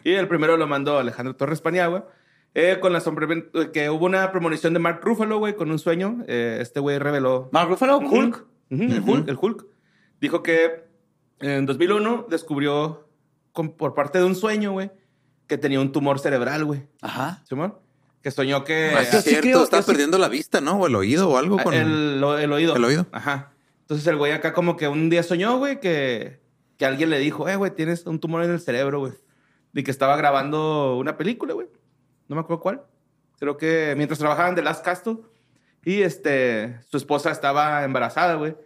Y 0.05 0.13
el 0.13 0.29
primero 0.29 0.57
lo 0.57 0.67
mandó 0.67 0.99
Alejandro 0.99 1.35
Torres 1.37 1.61
Paniagua. 1.61 2.09
eh, 2.55 2.79
con 2.81 2.93
la 2.93 3.01
sombra 3.01 3.29
que 3.73 3.91
hubo 3.91 4.07
una 4.07 4.31
premonición 4.33 4.73
de 4.73 4.79
Mark 4.79 5.01
Ruffalo, 5.03 5.39
güey, 5.39 5.55
con 5.57 5.71
un 5.71 5.79
sueño. 5.79 6.25
Eh, 6.27 6.59
este 6.63 6.81
güey 6.81 6.99
reveló. 6.99 7.51
Mark 7.53 7.69
Ruffalo, 7.69 7.99
Hulk. 7.99 8.45
El 8.71 9.03
Hulk. 9.07 9.29
El 9.29 9.39
Hulk. 9.41 9.67
Dijo 10.23 10.43
que 10.43 10.85
en 11.41 11.67
2001 11.67 12.27
descubrió 12.31 13.09
con- 13.53 13.73
por 13.77 13.95
parte 13.95 14.19
de 14.19 14.25
un 14.25 14.35
sueño, 14.35 14.73
güey, 14.73 14.91
que 15.47 15.59
tenía 15.59 15.81
un 15.81 15.93
tumor 15.93 16.19
cerebral, 16.19 16.65
güey. 16.65 16.85
Ajá. 17.03 17.43
¿Simón? 17.47 17.75
Que 18.23 18.31
soñó 18.31 18.65
que. 18.65 18.93
Ah, 18.97 19.05
sí, 19.05 19.17
es 19.19 19.25
sí 19.25 19.31
cierto, 19.31 19.43
creo- 19.49 19.63
está 19.65 19.77
yo 19.77 19.83
sí- 19.83 19.91
perdiendo 19.91 20.17
la 20.19 20.29
vista, 20.29 20.61
¿no? 20.63 20.79
O 20.81 20.87
el 20.87 20.95
oído 20.97 21.29
o 21.29 21.37
algo 21.37 21.59
con 21.59 21.75
el, 21.75 22.21
lo- 22.21 22.39
el 22.39 22.51
oído. 22.53 22.75
¿El 22.75 22.85
oído? 22.85 23.07
Ajá. 23.13 23.53
Entonces 23.83 24.07
el 24.07 24.17
güey 24.17 24.33
acá 24.33 24.53
como 24.55 24.77
que 24.79 24.89
un 24.89 25.11
día 25.11 25.23
soñó, 25.23 25.59
güey, 25.59 25.79
que, 25.79 26.41
que 26.79 26.87
alguien 26.87 27.11
le 27.11 27.19
dijo, 27.19 27.49
eh, 27.51 27.57
güey, 27.57 27.75
tienes 27.75 28.07
un 28.07 28.19
tumor 28.19 28.43
en 28.43 28.51
el 28.51 28.61
cerebro, 28.61 28.99
güey. 29.01 29.13
Y 29.77 29.83
que 29.83 29.91
estaba 29.91 30.17
grabando 30.17 30.97
una 30.97 31.19
película, 31.19 31.53
güey. 31.53 31.69
No 32.29 32.35
me 32.35 32.41
acuerdo 32.41 32.63
cuál. 32.63 32.83
Creo 33.39 33.59
que 33.59 33.93
mientras 33.95 34.19
trabajaban 34.19 34.55
de 34.55 34.63
Last 34.63 34.83
Castle. 34.83 35.19
Y 35.85 36.01
este, 36.01 36.81
su 36.91 36.97
esposa 36.97 37.31
estaba 37.31 37.85
embarazada, 37.85 38.37
güey. 38.37 38.57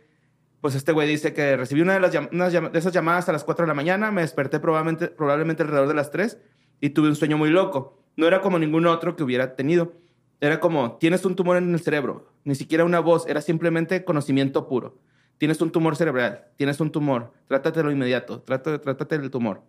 Pues 0.61 0.77
este 0.77 0.93
güey 0.93 1.09
dice 1.09 1.35
que 1.35 1.57
recibí 1.57 1.81
una 1.81 1.95
de, 1.95 2.01
las 2.01 2.13
de 2.13 2.79
esas 2.79 2.93
llamadas 2.93 3.29
a 3.29 3.33
las 3.33 3.43
4 3.43 3.65
de 3.65 3.67
la 3.67 3.75
mañana, 3.75 4.13
me 4.13 4.21
desperté 4.21 4.61
probablemente, 4.61 5.09
probablemente 5.09 5.65
alrededor 5.65 5.89
de 5.89 5.95
las 5.95 6.13
3 6.13 6.39
y 6.81 6.91
tuve 6.91 7.09
un 7.09 7.17
sueño 7.17 7.37
muy 7.37 7.51
loco. 7.51 8.05
No 8.17 8.29
era 8.29 8.41
como 8.41 8.61
ningún 8.61 8.87
otro 8.87 9.17
que 9.17 9.25
hubiera 9.25 9.57
tenido. 9.57 9.95
Era 10.41 10.61
como, 10.61 10.97
tienes 10.99 11.25
un 11.25 11.35
tumor 11.35 11.57
en 11.57 11.75
el 11.75 11.81
cerebro. 11.81 12.33
Ni 12.45 12.55
siquiera 12.55 12.85
una 12.85 13.01
voz, 13.01 13.27
era 13.27 13.41
simplemente 13.41 14.05
conocimiento 14.05 14.69
puro. 14.69 14.97
Tienes 15.39 15.61
un 15.61 15.73
tumor 15.73 15.97
cerebral, 15.97 16.47
tienes 16.57 16.79
un 16.79 16.93
tumor, 16.93 17.33
trátatelo 17.49 17.91
inmediato, 17.91 18.43
trata, 18.43 18.81
trátate 18.81 19.19
del 19.19 19.31
tumor. 19.31 19.63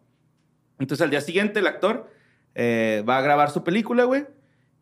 Entonces 0.81 1.03
al 1.03 1.11
día 1.11 1.21
siguiente 1.21 1.59
el 1.59 1.67
actor 1.67 2.09
eh, 2.55 3.03
va 3.07 3.17
a 3.17 3.21
grabar 3.21 3.51
su 3.51 3.63
película, 3.63 4.03
güey. 4.05 4.25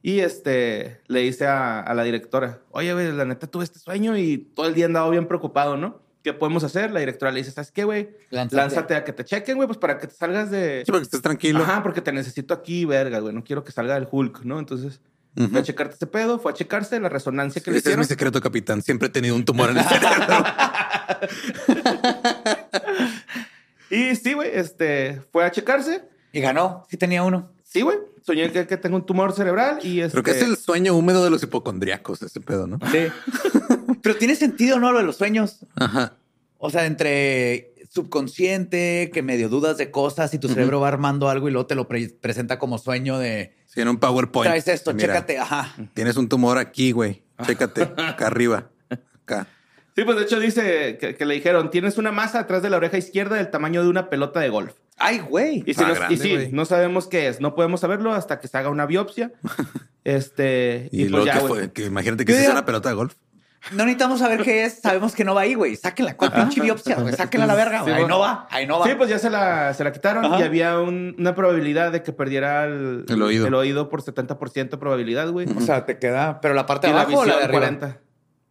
Y 0.01 0.21
este, 0.21 1.01
le 1.07 1.19
dice 1.19 1.45
a, 1.45 1.81
a 1.81 1.93
la 1.93 2.03
directora, 2.03 2.59
oye, 2.71 2.93
güey, 2.93 3.11
la 3.11 3.25
neta 3.25 3.47
tuve 3.47 3.65
este 3.65 3.79
sueño 3.79 4.17
y 4.17 4.37
todo 4.55 4.67
el 4.67 4.73
día 4.73 4.85
andaba 4.85 5.09
bien 5.09 5.27
preocupado, 5.27 5.75
¿no? 5.75 6.01
¿Qué 6.23 6.31
podemos 6.33 6.63
hacer? 6.63 6.91
La 6.91 6.99
directora 7.01 7.31
le 7.31 7.39
dice, 7.39 7.51
¿sabes 7.51 7.71
qué, 7.71 7.83
güey? 7.83 8.09
Lánzate. 8.29 8.55
Lánzate 8.55 8.95
a 8.95 9.03
que 9.03 9.11
te 9.13 9.25
chequen, 9.25 9.55
güey, 9.57 9.67
pues 9.67 9.77
para 9.77 9.97
que 9.97 10.07
te 10.07 10.13
salgas 10.13 10.51
de... 10.51 10.83
Sí, 10.85 10.91
para 10.91 10.99
que 11.01 11.05
estés 11.05 11.21
tranquilo. 11.21 11.63
Ajá, 11.63 11.83
porque 11.83 12.01
te 12.01 12.11
necesito 12.13 12.53
aquí, 12.53 12.85
verga, 12.85 13.19
güey. 13.19 13.33
No 13.33 13.43
quiero 13.43 13.63
que 13.63 13.71
salga 13.73 13.97
el 13.97 14.07
Hulk, 14.09 14.43
¿no? 14.43 14.59
Entonces, 14.59 15.01
Ujú. 15.37 15.49
fue 15.49 15.59
a 15.59 15.63
checarte 15.63 15.95
ese 15.95 16.07
pedo, 16.07 16.39
fue 16.39 16.51
a 16.51 16.55
checarse 16.55 16.99
la 16.99 17.07
resonancia 17.09 17.61
que 17.61 17.71
le 17.71 17.77
Ese 17.77 17.91
es 17.91 17.97
mi 17.97 18.01
hicieron. 18.03 18.05
secreto, 18.05 18.41
capitán. 18.41 18.81
Siempre 18.81 19.07
he 19.07 19.11
tenido 19.11 19.35
un 19.35 19.45
tumor 19.45 19.69
en 19.69 19.77
el 19.77 19.83
cerebro. 19.85 20.19
Y 23.89 24.15
sí, 24.15 24.33
güey, 24.33 24.49
este, 24.53 25.21
fue 25.31 25.43
a 25.45 25.51
checarse. 25.51 26.03
Y 26.31 26.41
ganó. 26.41 26.85
Sí 26.89 26.97
tenía 26.97 27.23
uno. 27.23 27.51
Sí, 27.63 27.81
güey. 27.81 27.97
Soñé 28.25 28.51
que, 28.51 28.67
que 28.67 28.77
tengo 28.77 28.95
un 28.97 29.05
tumor 29.05 29.33
cerebral 29.33 29.79
y 29.83 30.01
este... 30.01 30.11
Creo 30.11 30.23
que 30.23 30.31
es 30.31 30.41
el 30.43 30.57
sueño 30.57 30.93
húmedo 30.95 31.23
de 31.23 31.29
los 31.31 31.41
hipocondriacos, 31.41 32.21
ese 32.21 32.39
pedo, 32.41 32.67
¿no? 32.67 32.77
Sí. 32.91 33.07
Pero 34.03 34.15
tiene 34.17 34.35
sentido, 34.35 34.79
¿no? 34.79 34.91
Lo 34.91 34.99
de 34.99 35.05
los 35.05 35.15
sueños. 35.15 35.59
Ajá. 35.75 36.13
O 36.57 36.69
sea, 36.69 36.85
entre 36.85 37.73
subconsciente, 37.89 39.09
que 39.13 39.23
medio 39.23 39.49
dudas 39.49 39.77
de 39.77 39.89
cosas 39.91 40.33
y 40.33 40.39
tu 40.39 40.47
cerebro 40.49 40.79
va 40.79 40.89
armando 40.89 41.29
algo 41.29 41.47
y 41.47 41.51
luego 41.51 41.65
te 41.65 41.75
lo 41.75 41.87
pre- 41.87 42.09
presenta 42.09 42.59
como 42.59 42.77
sueño 42.77 43.17
de 43.17 43.55
Sí, 43.65 43.81
en 43.81 43.87
un 43.87 43.97
PowerPoint. 43.97 44.47
traes 44.49 44.67
esto, 44.67 44.93
Mira, 44.93 45.07
chécate, 45.13 45.37
ajá. 45.39 45.73
Tienes 45.93 46.17
un 46.17 46.27
tumor 46.29 46.57
aquí, 46.57 46.91
güey. 46.91 47.23
Chécate. 47.45 47.83
Acá 47.97 48.27
arriba. 48.27 48.69
Acá. 49.23 49.47
Sí, 49.99 50.05
pues 50.05 50.17
de 50.17 50.23
hecho 50.23 50.39
dice 50.39 50.97
que, 50.97 51.15
que 51.15 51.25
le 51.25 51.33
dijeron, 51.35 51.69
tienes 51.71 51.97
una 51.97 52.11
masa 52.11 52.39
atrás 52.39 52.61
de 52.63 52.69
la 52.69 52.77
oreja 52.77 52.97
izquierda 52.97 53.35
del 53.35 53.49
tamaño 53.51 53.83
de 53.83 53.89
una 53.89 54.09
pelota 54.09 54.39
de 54.39 54.47
golf. 54.49 54.73
Ay, 54.97 55.19
güey. 55.19 55.63
Y, 55.65 55.73
si 55.73 55.83
Ah, 55.83 55.87
no- 55.89 55.93
grande, 55.95 56.15
y 56.15 56.17
sí, 56.17 56.33
güey. 56.35 56.51
no 56.51 56.63
sabemos 56.65 57.07
qué 57.07 57.27
es. 57.27 57.41
No 57.41 57.53
podemos 57.55 57.81
saberlo 57.81 58.13
hasta 58.13 58.39
que 58.39 58.47
se 58.47 58.57
haga 58.57 58.69
una 58.69 58.85
biopsia. 58.85 59.31
este, 60.03 60.89
Y, 60.91 61.01
y, 61.01 61.09
pues 61.09 61.11
luego 61.11 61.25
ya, 61.25 61.33
que 61.33 61.39
güey. 61.39 61.53
fue, 61.53 61.71
que 61.73 61.83
imagínate 61.85 62.25
que 62.25 62.41
es 62.41 62.49
una 62.49 62.65
pelota 62.65 62.89
de 62.89 62.95
golf. 62.95 63.13
No 63.73 63.83
necesitamos 63.83 64.19
saber 64.19 64.41
qué 64.43 64.63
es. 64.63 64.79
Sabemos 64.79 65.13
que 65.13 65.25
no 65.25 65.35
va 65.35 65.41
ahí, 65.41 65.53
güey. 65.53 65.75
Sáquenla. 65.75 66.15
¿Cuál 66.15 66.31
pinche 66.31 66.61
biopsia, 66.61 66.95
güey? 66.95 67.13
Sáquenla 67.13 67.43
a 67.43 67.47
la 67.47 67.55
verga. 67.55 67.81
güey. 67.81 67.93
Sí, 67.93 67.99
ahí 68.01 68.07
no 68.07 68.19
va. 68.19 68.47
Ahí 68.51 68.65
no 68.65 68.79
va. 68.79 68.85
Sí, 68.87 68.93
pues 68.95 69.09
ya 69.09 69.19
se 69.19 69.29
la, 69.29 69.73
se 69.73 69.83
la 69.83 69.91
quitaron 69.91 70.23
Ajá. 70.23 70.39
y 70.39 70.43
había 70.43 70.79
un- 70.79 71.13
una 71.19 71.35
probabilidad 71.35 71.91
de 71.91 72.01
que 72.01 72.13
perdiera 72.13 72.63
el, 72.63 73.03
El 73.09 73.21
oído. 73.21 73.47
el 73.47 73.53
oído 73.53 73.89
por 73.89 74.01
70% 74.01 74.69
de 74.69 74.77
probabilidad, 74.77 75.29
güey. 75.29 75.45
O 75.57 75.59
sea, 75.59 75.85
te 75.85 75.97
queda... 75.99 76.39
Pero 76.39 76.53
la 76.53 76.65
parte 76.65 76.87
Y 76.87 76.91
de 76.91 76.95
la 76.95 77.01
abajo 77.01 77.19
o 77.19 77.25
la 77.25 77.33
visión 77.35 77.39
de 77.51 77.57
arriba. 77.57 77.77
40. 77.77 77.99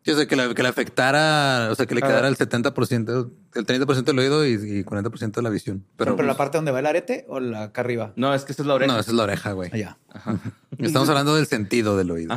Yo 0.09 0.17
sé 0.17 0.27
que 0.27 0.37
le, 0.37 0.55
que 0.55 0.63
le 0.63 0.69
afectara, 0.69 1.69
o 1.71 1.75
sea, 1.75 1.87
que 1.87 1.95
le 1.95 2.01
Ah. 2.03 2.09
quedara 2.09 2.29
el 2.29 2.37
70%, 2.37 3.31
el 3.55 3.67
30% 3.67 4.05
del 4.05 4.19
oído 4.19 4.47
y, 4.47 4.53
y 4.55 4.85
40% 4.85 5.33
de 5.37 5.43
la 5.43 5.51
visión. 5.51 5.85
Pero, 5.97 6.17
Pero, 6.17 6.27
la 6.27 6.35
parte 6.37 6.57
donde 6.59 6.73
va 6.73 6.79
el 6.81 6.87
arete 6.87 7.27
o 7.29 7.41
la 7.41 7.65
acá 7.65 7.83
arriba. 7.83 8.13
No, 8.17 8.33
es 8.35 8.45
que 8.45 8.53
esa 8.53 8.63
es 8.63 8.67
la 8.67 8.75
oreja. 8.75 8.93
no, 8.93 8.99
esa 8.99 9.11
es 9.11 9.17
la 9.17 9.23
oreja, 9.25 9.53
güey. 9.53 9.71
Allá. 9.73 9.99
Estamos 10.79 11.09
hablando 11.11 11.35
del 11.37 11.47
sentido 11.47 11.97
del 11.97 12.11
oído. 12.11 12.35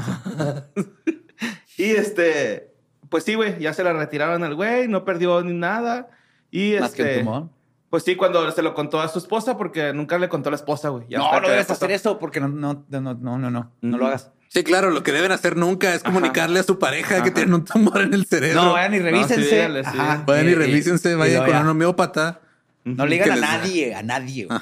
Y 1.77 1.85
este, 1.91 2.73
pues 3.09 3.23
sí, 3.23 3.35
güey, 3.35 3.59
ya 3.59 3.73
se 3.73 3.83
la 3.83 3.93
retiraron 3.93 4.43
al 4.43 4.55
güey, 4.55 4.87
no 4.87 5.03
perdió 5.05 5.41
ni 5.41 5.53
nada. 5.53 6.09
Y 6.51 6.75
Más 6.79 6.91
que 6.93 7.01
el 7.03 7.07
este, 7.09 7.19
tumor. 7.23 7.49
pues 7.89 8.03
sí, 8.03 8.15
cuando 8.15 8.49
se 8.51 8.61
lo 8.61 8.73
contó 8.73 8.99
a 8.99 9.07
su 9.07 9.19
esposa, 9.19 9.57
porque 9.57 9.93
nunca 9.93 10.17
le 10.19 10.27
contó 10.29 10.49
a 10.49 10.51
la 10.51 10.57
esposa, 10.57 10.89
güey. 10.89 11.05
No, 11.09 11.39
no 11.39 11.47
debes 11.47 11.71
hacer 11.71 11.91
eso 11.91 12.19
porque 12.19 12.39
no, 12.41 12.49
no, 12.49 12.85
no, 12.89 13.01
no, 13.01 13.37
no, 13.37 13.49
no, 13.49 13.71
no 13.81 13.97
lo 13.97 14.05
hagas. 14.07 14.31
Sí, 14.53 14.65
claro, 14.65 14.91
lo 14.91 15.01
que 15.01 15.13
deben 15.13 15.31
hacer 15.31 15.55
nunca 15.55 15.93
es 15.95 16.03
comunicarle 16.03 16.59
a 16.59 16.63
su 16.63 16.77
pareja 16.77 17.23
que 17.23 17.31
tienen 17.31 17.53
un 17.53 17.63
tumor 17.63 18.01
en 18.01 18.13
el 18.13 18.25
cerebro. 18.25 18.61
No, 18.61 18.73
vayan 18.73 18.93
y 18.95 18.99
revísense. 18.99 19.43
sí, 19.43 19.89
sí. 19.89 19.97
Vayan 20.25 20.49
y 20.49 20.55
revísense, 20.55 21.11
y 21.11 21.15
vayan 21.15 21.35
luego 21.35 21.45
con 21.45 21.53
ya. 21.53 21.61
un 21.61 21.67
homeópata. 21.69 22.41
No 22.83 23.05
le 23.05 23.15
digan 23.15 23.31
a 23.31 23.35
nadie, 23.37 23.95
a 23.95 24.03
nadie. 24.03 24.47
güey. 24.47 24.59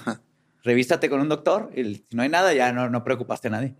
Revísate 0.64 1.10
con 1.10 1.22
un 1.22 1.28
doctor 1.28 1.72
y 1.76 1.96
si 1.96 2.06
no 2.12 2.22
hay 2.22 2.30
nada, 2.30 2.54
ya 2.54 2.72
no, 2.72 2.88
no 2.88 3.04
preocupaste 3.04 3.48
a 3.48 3.52
nadie. 3.52 3.74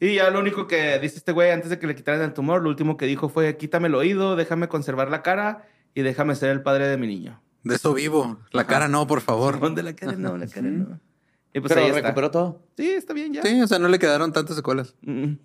Y 0.00 0.14
ya 0.14 0.30
lo 0.30 0.40
único 0.40 0.66
que 0.66 0.98
dice 1.00 1.18
este 1.18 1.32
güey 1.32 1.50
antes 1.50 1.68
de 1.68 1.78
que 1.78 1.86
le 1.86 1.94
quitaran 1.94 2.22
el 2.22 2.32
tumor, 2.32 2.62
lo 2.62 2.70
último 2.70 2.96
que 2.96 3.04
dijo 3.04 3.28
fue: 3.28 3.58
quítame 3.58 3.88
el 3.88 3.94
oído, 3.94 4.36
déjame 4.36 4.68
conservar 4.68 5.10
la 5.10 5.20
cara 5.20 5.66
y 5.94 6.00
déjame 6.00 6.34
ser 6.34 6.48
el 6.48 6.62
padre 6.62 6.86
de 6.88 6.96
mi 6.96 7.06
niño. 7.08 7.42
De 7.62 7.74
eso 7.74 7.92
vivo. 7.92 8.38
La 8.52 8.66
cara 8.66 8.88
no, 8.88 9.06
por 9.06 9.20
favor. 9.20 9.60
¿Dónde 9.60 9.82
la 9.82 9.92
cara? 9.94 10.12
No, 10.12 10.38
la 10.38 10.46
cara 10.46 10.68
no. 10.68 10.98
Y 11.54 11.60
pues 11.60 11.70
Pero 11.72 11.82
ahí 11.82 11.88
está. 11.88 12.00
recuperó 12.00 12.30
todo. 12.30 12.62
Sí, 12.76 12.88
está 12.90 13.12
bien 13.12 13.34
ya. 13.34 13.42
Sí, 13.42 13.60
o 13.60 13.66
sea, 13.66 13.78
no 13.78 13.88
le 13.88 13.98
quedaron 13.98 14.32
tantas 14.32 14.56
secuelas. 14.56 14.94
no. 15.02 15.36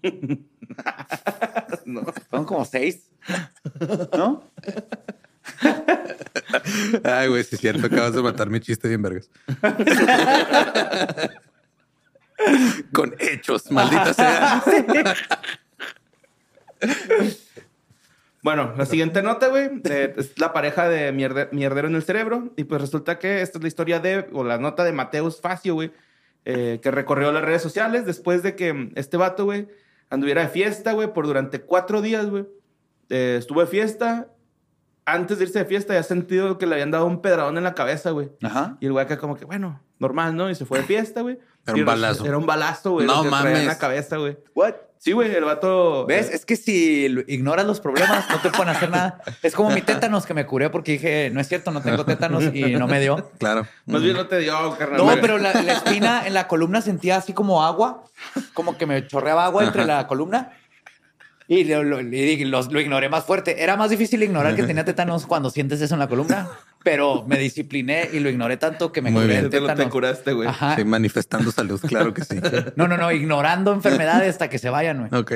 Fueron 2.29 2.45
como 2.45 2.63
seis. 2.65 3.09
¿No? 4.17 4.43
Ay, 7.03 7.27
güey, 7.27 7.43
sí 7.43 7.55
es 7.55 7.61
cierto. 7.61 7.87
Acabas 7.87 8.13
de 8.13 8.21
matar 8.21 8.49
mi 8.49 8.61
chiste 8.61 8.87
bien 8.87 9.01
vergas. 9.01 9.29
Con 12.93 13.15
hechos, 13.19 13.69
maldita 13.71 14.13
sea. 14.13 14.63
Bueno, 18.47 18.73
la 18.77 18.85
siguiente 18.85 19.21
nota, 19.21 19.49
güey, 19.49 19.69
eh, 19.89 20.13
es 20.15 20.39
la 20.39 20.53
pareja 20.53 20.87
de 20.87 21.11
mierde- 21.11 21.49
mierdero 21.51 21.89
en 21.89 21.95
el 21.95 22.03
cerebro. 22.03 22.53
Y 22.55 22.63
pues 22.63 22.79
resulta 22.79 23.19
que 23.19 23.41
esta 23.41 23.57
es 23.57 23.61
la 23.61 23.67
historia 23.67 23.99
de, 23.99 24.25
o 24.31 24.45
la 24.45 24.57
nota 24.57 24.85
de 24.85 24.93
Mateus 24.93 25.41
Facio, 25.41 25.73
güey, 25.73 25.91
eh, 26.45 26.79
que 26.81 26.89
recorrió 26.89 27.33
las 27.33 27.43
redes 27.43 27.61
sociales 27.61 28.05
después 28.05 28.43
de 28.43 28.55
que 28.55 28.93
este 28.95 29.17
vato, 29.17 29.43
güey, 29.43 29.67
anduviera 30.09 30.43
de 30.43 30.47
fiesta, 30.47 30.93
güey, 30.93 31.11
por 31.13 31.27
durante 31.27 31.59
cuatro 31.59 32.01
días, 32.01 32.29
güey. 32.29 32.45
Eh, 33.09 33.35
estuvo 33.37 33.59
de 33.59 33.67
fiesta. 33.67 34.29
Antes 35.03 35.39
de 35.39 35.43
irse 35.43 35.59
de 35.59 35.65
fiesta, 35.65 35.93
ya 35.93 36.03
sentido 36.03 36.57
que 36.57 36.67
le 36.67 36.75
habían 36.75 36.91
dado 36.91 37.05
un 37.05 37.21
pedradón 37.21 37.57
en 37.57 37.65
la 37.65 37.75
cabeza, 37.75 38.11
güey. 38.11 38.29
Ajá. 38.43 38.77
Y 38.79 38.85
el 38.85 38.93
güey 38.93 39.03
acá 39.03 39.17
como 39.17 39.35
que, 39.35 39.43
bueno, 39.43 39.81
normal, 39.99 40.37
¿no? 40.37 40.49
Y 40.49 40.55
se 40.55 40.65
fue 40.65 40.79
de 40.79 40.85
fiesta, 40.85 41.19
güey. 41.21 41.37
Era 41.65 41.75
un 41.75 41.83
balazo. 41.85 42.25
Era 42.25 42.37
un 42.37 42.45
balazo, 42.45 42.91
güey. 42.91 43.07
No 43.07 43.23
traía 43.23 43.37
en 43.39 43.43
mames. 43.43 43.65
la 43.65 43.77
cabeza, 43.77 44.15
güey. 44.15 44.37
What? 44.55 44.73
Sí, 44.99 45.11
güey, 45.11 45.33
el 45.33 45.43
vato... 45.43 46.05
¿Ves? 46.05 46.27
eh, 46.29 46.35
Es 46.35 46.45
que 46.45 46.55
si 46.55 47.07
lo- 47.09 47.21
ignoras 47.27 47.65
los 47.65 47.79
problemas, 47.79 48.29
no 48.29 48.37
te 48.41 48.49
pueden 48.49 48.69
hacer 48.69 48.89
nada. 48.89 49.21
Es 49.43 49.53
como 49.53 49.69
mi 49.69 49.81
tétanos 49.81 50.25
que 50.25 50.33
me 50.33 50.45
curé 50.45 50.69
porque 50.69 50.93
dije, 50.93 51.29
no 51.31 51.39
es 51.39 51.47
cierto, 51.47 51.71
no 51.71 51.81
tengo 51.81 52.03
tétanos 52.05 52.43
y 52.53 52.75
no 52.75 52.87
me 52.87 52.99
dio. 52.99 53.31
Claro. 53.37 53.67
Más 53.85 54.01
bien 54.01 54.15
no 54.15 54.27
te 54.27 54.39
dio, 54.39 54.75
carnal. 54.77 54.97
No, 55.05 55.11
pero 55.21 55.37
la, 55.37 55.53
la 55.53 55.73
espina 55.73 56.25
en 56.27 56.33
la 56.33 56.47
columna 56.47 56.81
sentía 56.81 57.17
así 57.17 57.33
como 57.33 57.63
agua, 57.63 58.03
como 58.53 58.77
que 58.77 58.85
me 58.85 59.05
chorreaba 59.07 59.45
agua 59.45 59.63
entre 59.63 59.85
la 59.85 60.07
columna. 60.07 60.53
Y 61.49 61.63
lo, 61.63 61.81
lo- 61.83 62.01
lo- 62.01 62.61
lo 62.71 62.79
ignoré 62.81 63.07
más 63.09 63.23
fuerte. 63.23 63.63
Era 63.63 63.77
más 63.77 63.89
difícil 63.89 64.21
ignorar 64.21 64.55
que 64.55 64.63
tenía 64.63 64.83
tétanos 64.83 65.25
cuando 65.27 65.49
sientes 65.49 65.79
eso 65.81 65.95
en 65.95 65.99
la 65.99 66.07
columna, 66.09 66.49
pero 66.83 67.23
me 67.25 67.37
discipliné 67.39 68.09
y 68.11 68.19
lo 68.19 68.29
ignoré 68.29 68.57
tanto 68.57 68.91
que 68.91 69.01
me 69.01 69.11
Muy 69.11 69.21
curé 69.23 69.33
bien. 69.41 69.45
el 69.45 69.49
Te, 69.49 69.75
te 69.83 69.89
curaste, 69.89 70.33
güey. 70.33 70.49
Sí, 70.75 70.83
manifestando 70.83 71.51
salud, 71.51 71.79
claro 71.81 72.13
que 72.13 72.23
sí. 72.25 72.35
No, 72.75 72.87
no, 72.87 72.97
no, 72.97 73.11
ignorando 73.11 73.71
enfermedades 73.73 74.29
hasta 74.31 74.49
que 74.49 74.59
se 74.59 74.69
vayan, 74.69 75.07
güey. 75.07 75.21
Ok. 75.21 75.33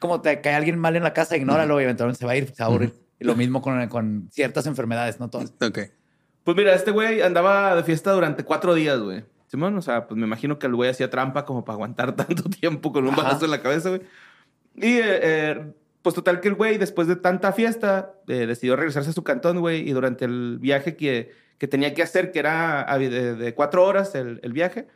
Como 0.00 0.20
te 0.20 0.40
cae 0.40 0.54
alguien 0.54 0.78
mal 0.78 0.96
en 0.96 1.04
la 1.04 1.12
casa, 1.12 1.36
ignóralo 1.36 1.80
y 1.80 1.84
eventualmente 1.84 2.18
se 2.18 2.26
va 2.26 2.32
a 2.32 2.36
ir, 2.36 2.48
se 2.52 2.62
va 2.62 2.64
a 2.64 2.68
aburrir. 2.68 2.92
Y 3.20 3.24
lo 3.24 3.36
mismo 3.36 3.62
con, 3.62 3.86
con 3.88 4.28
ciertas 4.32 4.66
enfermedades, 4.66 5.20
no 5.20 5.30
todas. 5.30 5.52
Ok. 5.64 5.78
Pues 6.42 6.56
mira, 6.56 6.74
este 6.74 6.90
güey 6.90 7.22
andaba 7.22 7.76
de 7.76 7.84
fiesta 7.84 8.10
durante 8.10 8.42
cuatro 8.42 8.74
días, 8.74 8.98
güey. 8.98 9.24
Simón, 9.46 9.76
o 9.76 9.82
sea, 9.82 10.08
pues 10.08 10.18
me 10.18 10.26
imagino 10.26 10.58
que 10.58 10.66
el 10.66 10.74
güey 10.74 10.90
hacía 10.90 11.08
trampa 11.08 11.44
como 11.44 11.64
para 11.64 11.74
aguantar 11.74 12.12
tanto 12.16 12.42
tiempo 12.50 12.90
con 12.92 13.06
un 13.06 13.14
balazo 13.14 13.44
en 13.44 13.52
la 13.52 13.62
cabeza, 13.62 13.90
güey. 13.90 14.02
Y 14.74 14.98
eh, 14.98 15.20
eh, 15.22 15.72
pues 16.02 16.14
total 16.14 16.40
que 16.40 16.48
el 16.48 16.54
güey, 16.54 16.78
después 16.78 17.08
de 17.08 17.16
tanta 17.16 17.52
fiesta, 17.52 18.14
eh, 18.28 18.46
decidió 18.46 18.76
regresarse 18.76 19.10
a 19.10 19.12
su 19.12 19.22
cantón, 19.22 19.60
güey. 19.60 19.88
Y 19.88 19.92
durante 19.92 20.24
el 20.24 20.58
viaje 20.60 20.96
que, 20.96 21.32
que 21.58 21.68
tenía 21.68 21.94
que 21.94 22.02
hacer, 22.02 22.32
que 22.32 22.38
era 22.38 22.86
de, 22.98 23.34
de 23.36 23.54
cuatro 23.54 23.84
horas 23.84 24.14
el, 24.14 24.40
el 24.42 24.52
viaje, 24.52 24.88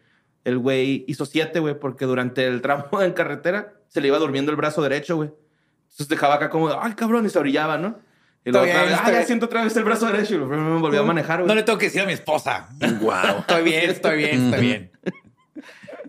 el 0.45 0.59
güey 0.59 1.05
hizo 1.09 1.27
siete, 1.27 1.59
güey, 1.59 1.79
porque 1.79 2.05
durante 2.05 2.47
el 2.47 2.63
tramo 2.63 2.87
en 3.03 3.13
carretera 3.13 3.75
se 3.89 4.01
le 4.01 4.09
iba 4.09 4.19
durmiendo 4.19 4.51
el 4.51 4.57
brazo 4.57 4.83
derecho, 4.83 5.17
güey. 5.17 5.31
Entonces 5.85 6.09
dejaba 6.09 6.35
acá 6.35 6.51
como, 6.51 6.71
ay, 6.81 6.93
cabrón, 6.95 7.27
y 7.27 7.31
se 7.31 7.39
orillaba, 7.39 7.79
¿no? 7.79 7.99
Y 8.45 8.53
luego 8.53 8.65
otra 8.65 8.85
vez, 8.85 8.99
ah, 9.03 9.11
ya 9.11 9.25
siento 9.25 9.47
otra 9.47 9.65
vez 9.65 9.77
el 9.77 9.83
brazo 9.83 10.07
derecho. 10.07 10.35
Y 10.35 10.39
me 10.39 10.79
volvió 10.79 11.01
a 11.01 11.05
manejar, 11.05 11.41
güey. 11.41 11.49
No 11.49 11.55
le 11.55 11.65
tengo 11.65 11.79
que 11.79 11.87
decir 11.87 12.03
a 12.03 12.07
mi 12.07 12.13
esposa. 12.13 12.69
Wow. 13.01 13.41
Estoy 13.41 13.65
bien, 13.65 13.91
estoy 13.91 14.19
bien, 14.19 14.45
estoy 14.45 14.61
bien. 14.61 14.91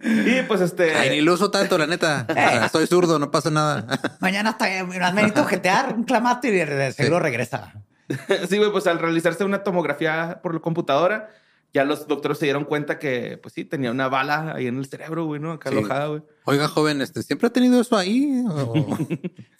Y 0.03 0.41
pues 0.43 0.61
este. 0.61 0.95
Ay, 0.95 1.09
ni 1.09 1.21
lo 1.21 1.33
uso 1.33 1.51
tanto, 1.51 1.77
la 1.77 1.87
neta. 1.87 2.25
Soy 2.71 2.87
zurdo, 2.87 3.19
no 3.19 3.31
pasa 3.31 3.49
nada. 3.49 3.85
Mañana 4.19 4.51
estoy, 4.51 4.69
me 4.87 4.99
necesito 5.13 5.45
jetear 5.45 5.93
un 5.95 6.03
clamato 6.03 6.47
y 6.47 6.51
de 6.51 6.91
seguro 6.93 7.19
regresa. 7.19 7.73
sí, 8.49 8.57
güey, 8.57 8.71
pues 8.71 8.87
al 8.87 8.99
realizarse 8.99 9.43
una 9.43 9.63
tomografía 9.63 10.39
por 10.41 10.53
la 10.53 10.59
computadora, 10.61 11.29
ya 11.73 11.83
los 11.83 12.07
doctores 12.07 12.37
se 12.37 12.45
dieron 12.45 12.63
cuenta 12.63 12.99
que, 12.99 13.37
pues 13.41 13.53
sí, 13.53 13.65
tenía 13.65 13.91
una 13.91 14.07
bala 14.07 14.53
ahí 14.55 14.67
en 14.67 14.77
el 14.77 14.85
cerebro, 14.85 15.25
güey, 15.25 15.41
¿no? 15.41 15.51
Acá 15.51 15.69
Sí. 15.69 15.77
alojada, 15.77 16.07
güey. 16.07 16.21
Oiga, 16.45 16.67
joven, 16.69 17.01
este, 17.01 17.21
¿siempre 17.23 17.47
ha 17.47 17.51
tenido 17.51 17.81
eso 17.81 17.97
ahí? 17.97 18.43
O- 18.49 18.97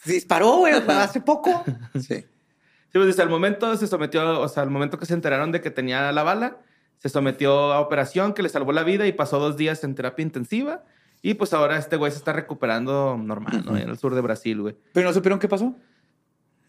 Se 0.04 0.14
disparó, 0.14 0.58
güey, 0.58 0.74
hace 0.74 1.20
poco. 1.22 1.64
Sí. 1.96 2.26
Sí, 2.90 2.94
pues 2.94 3.08
desde 3.08 3.24
el 3.24 3.30
momento 3.30 3.76
se 3.76 3.86
sometió, 3.86 4.40
o 4.40 4.48
sea, 4.48 4.64
al 4.64 4.70
momento 4.70 4.98
que 4.98 5.06
se 5.06 5.14
enteraron 5.14 5.52
de 5.52 5.60
que 5.60 5.70
tenía 5.70 6.10
la 6.14 6.24
bala, 6.24 6.58
se 7.00 7.10
sometió 7.10 7.74
a 7.74 7.80
operación 7.80 8.34
que 8.34 8.42
le 8.44 8.50
salvó 8.50 8.72
la 8.72 8.84
vida 8.84 9.06
y 9.08 9.12
pasó 9.14 9.40
dos 9.40 9.58
días 9.58 9.84
en 9.84 9.96
terapia 9.96 10.24
intensiva. 10.24 10.84
Y 11.22 11.34
pues 11.34 11.54
ahora 11.54 11.78
este 11.78 11.96
güey 11.98 12.12
se 12.12 12.18
está 12.20 12.32
recuperando 12.34 13.18
normal, 13.22 13.64
¿no? 13.66 13.76
En 13.76 13.90
el 13.90 13.98
sur 13.98 14.14
de 14.16 14.22
Brasil, 14.22 14.62
güey. 14.62 14.76
Pero 14.94 15.08
no 15.08 15.14
supieron 15.14 15.40
qué 15.40 15.48
pasó. 15.48 15.76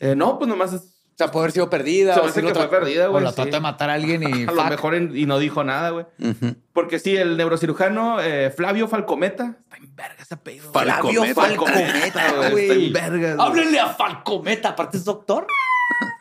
Eh, 0.00 0.14
no, 0.16 0.38
pues 0.38 0.48
nomás 0.48 0.72
es- 0.72 0.94
O 1.14 1.18
sea, 1.18 1.30
puede 1.32 1.44
haber 1.44 1.52
sido 1.52 1.68
perdida. 1.68 2.14
Se 2.14 2.20
o 2.20 2.24
hace 2.26 2.40
que 2.42 2.54
fue 2.54 2.70
perdida, 2.70 3.08
güey, 3.08 3.20
O 3.22 3.24
la 3.24 3.30
sí. 3.30 3.36
trató 3.36 3.50
de 3.50 3.60
matar 3.60 3.90
a 3.90 3.94
alguien 3.94 4.22
y. 4.22 4.44
a 4.48 4.52
lo 4.52 4.64
mejor 4.64 4.94
en- 4.94 5.16
y 5.16 5.26
no 5.26 5.38
dijo 5.38 5.64
nada, 5.64 5.90
güey. 5.90 6.06
Ujú. 6.20 6.54
Porque 6.72 6.98
sí, 6.98 7.16
el 7.16 7.36
neurocirujano 7.36 8.20
eh, 8.22 8.50
Flavio 8.50 8.86
Falcometa. 8.88 9.56
Está 9.64 9.76
en 9.76 9.96
verga 9.96 10.22
ese 10.22 10.34
apellido. 10.34 10.72
Flavio 10.72 11.24
Falcometa, 11.34 12.32
güey. 12.36 12.50
güey. 12.52 12.64
Está 12.66 12.74
en 12.74 12.92
verga. 12.92 13.34
güey. 13.34 13.48
Háblenle 13.48 13.80
a 13.80 13.88
Falcometa, 13.88 14.68
aparte 14.70 14.96
es 14.96 15.04
doctor. 15.04 15.46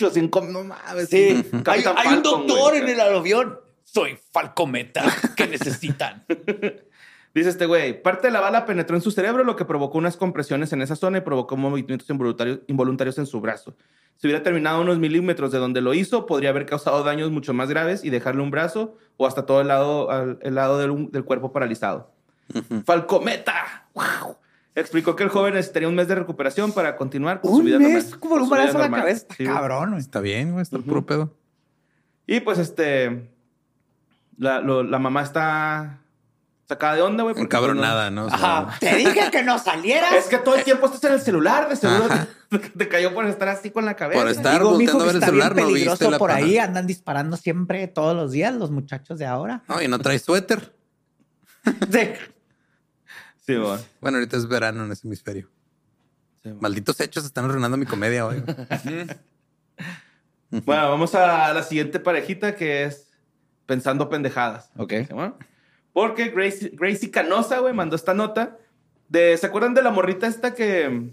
Los 0.00 0.16
incom- 0.16 0.48
No 0.48 0.64
mames. 0.64 1.08
Sí. 1.08 1.44
hay, 1.66 1.84
un 2.16 2.22
doctor 2.22 2.70
güey. 2.70 2.82
en 2.82 2.88
el 2.88 3.00
avión. 3.00 3.58
Soy 3.84 4.18
Falcometa. 4.32 5.02
¿Qué 5.36 5.46
necesitan? 5.48 6.24
Dice 7.34 7.48
este 7.48 7.66
güey, 7.66 8.02
parte 8.02 8.26
de 8.26 8.32
la 8.32 8.40
bala 8.40 8.66
penetró 8.66 8.96
en 8.96 9.02
su 9.02 9.12
cerebro, 9.12 9.44
lo 9.44 9.54
que 9.54 9.64
provocó 9.64 9.98
unas 9.98 10.16
compresiones 10.16 10.72
en 10.72 10.82
esa 10.82 10.96
zona 10.96 11.18
y 11.18 11.20
provocó 11.20 11.56
movimientos 11.56 12.10
involuntarios, 12.10 12.58
involuntarios 12.66 13.18
en 13.18 13.26
su 13.26 13.40
brazo. 13.40 13.76
Si 14.16 14.26
hubiera 14.26 14.42
terminado 14.42 14.80
unos 14.80 14.98
milímetros 14.98 15.52
de 15.52 15.58
donde 15.58 15.80
lo 15.80 15.94
hizo, 15.94 16.26
podría 16.26 16.50
haber 16.50 16.66
causado 16.66 17.04
daños 17.04 17.30
mucho 17.30 17.54
más 17.54 17.68
graves 17.68 18.04
y 18.04 18.10
dejarle 18.10 18.42
un 18.42 18.50
brazo 18.50 18.96
o 19.16 19.26
hasta 19.28 19.46
todo 19.46 19.60
el 19.60 19.68
lado, 19.68 20.10
el 20.40 20.54
lado 20.56 20.78
del, 20.78 21.10
del 21.12 21.24
cuerpo 21.24 21.52
paralizado. 21.52 22.10
¡Falcometa! 22.84 23.88
¡Wow! 23.94 24.36
Explicó 24.80 25.14
que 25.16 25.22
el 25.24 25.28
joven 25.28 25.54
necesitaría 25.54 25.88
un 25.88 25.94
mes 25.94 26.08
de 26.08 26.14
recuperación 26.14 26.72
para 26.72 26.96
continuar 26.96 27.40
con 27.40 27.50
su 27.52 27.58
Un 27.58 27.64
vida 27.66 27.78
mes 27.78 28.04
normal. 28.04 28.20
como 28.20 28.34
un 28.36 28.48
balazo 28.50 28.78
a 28.78 28.80
la 28.88 28.90
cabeza. 28.90 29.26
Sí. 29.36 29.44
Cabrón, 29.44 29.90
güey. 29.90 30.00
Está 30.00 30.20
bien, 30.20 30.52
güey, 30.52 30.62
está 30.62 30.76
el 30.76 30.80
Ujú. 30.82 30.88
puro 30.88 31.06
pedo. 31.06 31.34
Y 32.26 32.40
pues 32.40 32.58
este. 32.58 33.30
La, 34.38 34.60
lo- 34.60 34.82
la 34.82 34.98
mamá 34.98 35.22
está 35.22 35.98
sacada 36.66 36.94
de 36.94 37.02
onda, 37.02 37.24
güey. 37.24 37.34
porque, 37.34 37.48
pues, 37.48 37.60
no- 37.60 37.66
Encabronada, 37.72 38.10
¿no? 38.10 38.26
O 38.26 38.28
sea, 38.30 38.58
Ajá. 38.60 38.78
Te 38.78 38.94
dije 38.96 39.30
que 39.30 39.42
no 39.42 39.58
salieras. 39.58 40.14
Es 40.14 40.26
que 40.26 40.38
todo 40.38 40.54
el 40.54 40.64
tiempo 40.64 40.86
estás 40.86 41.04
en 41.04 41.12
el 41.14 41.20
celular, 41.20 41.68
de 41.68 41.76
seguro 41.76 42.04
te, 42.48 42.58
te 42.78 42.88
cayó 42.88 43.12
por 43.12 43.26
estar 43.26 43.48
así 43.48 43.70
con 43.70 43.84
la 43.84 43.96
cabeza. 43.96 44.20
Por 44.22 44.30
estar 44.30 44.58
Digo, 44.60 44.70
volteando 44.70 45.02
a 45.02 45.06
ver 45.08 45.16
el 45.16 45.22
celular, 45.22 45.56
no 45.56 45.66
viste 45.66 46.10
la 46.10 46.18
por 46.18 46.30
ahí. 46.30 46.56
Andan 46.58 46.86
disparando 46.86 47.36
siempre 47.36 47.86
todos 47.88 48.14
los 48.16 48.30
días 48.32 48.54
los 48.54 48.70
muchachos 48.70 49.18
de 49.18 49.26
ahora. 49.26 49.62
No, 49.68 49.82
y 49.82 49.88
no 49.88 49.98
traes 49.98 50.22
suéter. 50.22 50.72
Sí. 51.64 52.00
Sí, 53.50 53.56
bueno. 53.56 53.82
Bueno, 54.00 54.18
ahorita 54.18 54.36
es 54.36 54.46
verano 54.46 54.84
en 54.84 54.92
ese 54.92 55.08
hemisferio. 55.08 55.48
Sí, 56.42 56.50
bueno. 56.50 56.60
Malditos 56.60 57.00
hechos 57.00 57.24
están 57.24 57.46
arruinando 57.46 57.76
mi 57.76 57.86
comedia 57.86 58.24
hoy. 58.26 58.42
Bueno, 60.64 60.90
vamos 60.90 61.14
a 61.14 61.52
la 61.52 61.62
siguiente 61.62 62.00
parejita 62.00 62.56
que 62.56 62.84
es 62.84 63.12
Pensando 63.66 64.08
Pendejadas. 64.08 64.70
Ok. 64.76 64.92
¿Sí, 65.06 65.12
bueno? 65.14 65.36
Porque 65.92 66.28
Gracie, 66.30 66.70
Gracie 66.74 67.10
Canosa, 67.10 67.60
güey, 67.60 67.72
mandó 67.72 67.94
esta 67.94 68.14
nota. 68.14 68.58
De, 69.08 69.36
¿Se 69.36 69.46
acuerdan 69.46 69.74
de 69.74 69.82
la 69.82 69.90
morrita 69.90 70.26
esta 70.26 70.54
que... 70.54 71.12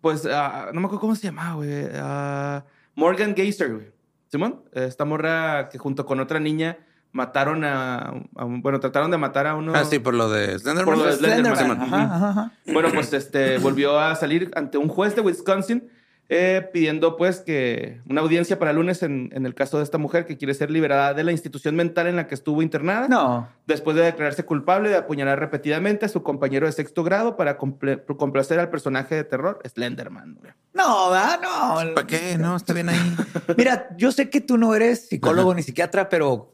Pues, 0.00 0.26
ah, 0.26 0.70
no 0.72 0.80
me 0.80 0.86
acuerdo 0.86 1.00
cómo 1.00 1.16
se 1.16 1.26
llamaba, 1.26 1.54
güey. 1.56 1.86
Ah, 1.94 2.64
Morgan 2.94 3.34
Geyser, 3.34 3.74
güey. 3.74 3.92
Simón, 4.28 4.62
esta 4.72 5.04
morra 5.04 5.68
que 5.70 5.78
junto 5.78 6.04
con 6.06 6.20
otra 6.20 6.40
niña 6.40 6.78
mataron 7.14 7.64
a, 7.64 8.12
a 8.36 8.44
un- 8.44 8.60
bueno, 8.60 8.80
trataron 8.80 9.10
de 9.10 9.16
matar 9.16 9.46
a 9.46 9.54
uno. 9.54 9.72
Ah, 9.74 9.84
sí, 9.84 9.98
por 9.98 10.12
lo 10.14 10.28
de 10.28 10.58
Slenderman. 10.58 10.84
Por 10.84 10.98
lo 10.98 11.10
de 11.10 11.16
Slenderman. 11.16 11.56
Simón. 11.56 11.76
Ujú. 11.80 11.94
Ajá, 11.94 12.04
ajá, 12.16 12.28
ajá. 12.30 12.52
Bueno, 12.70 12.90
pues 12.92 13.12
este 13.14 13.56
volvió 13.58 13.98
a 13.98 14.14
salir 14.16 14.50
ante 14.56 14.76
un 14.78 14.88
juez 14.88 15.14
de 15.14 15.22
Wisconsin 15.22 15.88
eh, 16.30 16.66
pidiendo 16.72 17.18
pues 17.18 17.40
que 17.40 18.00
una 18.08 18.22
audiencia 18.22 18.58
para 18.58 18.70
el 18.70 18.78
lunes 18.78 19.02
en, 19.02 19.28
en 19.34 19.44
el 19.44 19.54
caso 19.54 19.76
de 19.76 19.84
esta 19.84 19.98
mujer 19.98 20.24
que 20.24 20.38
quiere 20.38 20.54
ser 20.54 20.70
liberada 20.70 21.12
de 21.12 21.22
la 21.22 21.32
institución 21.32 21.76
mental 21.76 22.06
en 22.06 22.16
la 22.16 22.26
que 22.26 22.34
estuvo 22.34 22.62
internada 22.62 23.08
No. 23.08 23.46
después 23.66 23.94
de 23.94 24.04
declararse 24.04 24.42
culpable 24.44 24.88
de 24.88 24.96
apuñalar 24.96 25.38
repetidamente 25.38 26.06
a 26.06 26.08
su 26.08 26.22
compañero 26.22 26.64
de 26.64 26.72
sexto 26.72 27.04
grado 27.04 27.36
para 27.36 27.58
comple- 27.58 28.02
complacer 28.16 28.58
al 28.58 28.70
personaje 28.70 29.14
de 29.14 29.24
terror 29.24 29.60
Slenderman. 29.68 30.36
güey. 30.40 30.52
No, 30.72 31.10
¿verdad? 31.10 31.40
No. 31.42 31.94
¿Para 31.94 32.06
qué? 32.06 32.38
No, 32.38 32.56
está 32.56 32.72
bien 32.72 32.88
ahí. 32.88 33.16
Mira, 33.58 33.88
yo 33.98 34.10
sé 34.10 34.30
que 34.30 34.40
tú 34.40 34.56
no 34.56 34.74
eres 34.74 35.06
psicólogo 35.08 35.54
ni 35.54 35.62
psiquiatra, 35.62 36.08
pero 36.08 36.53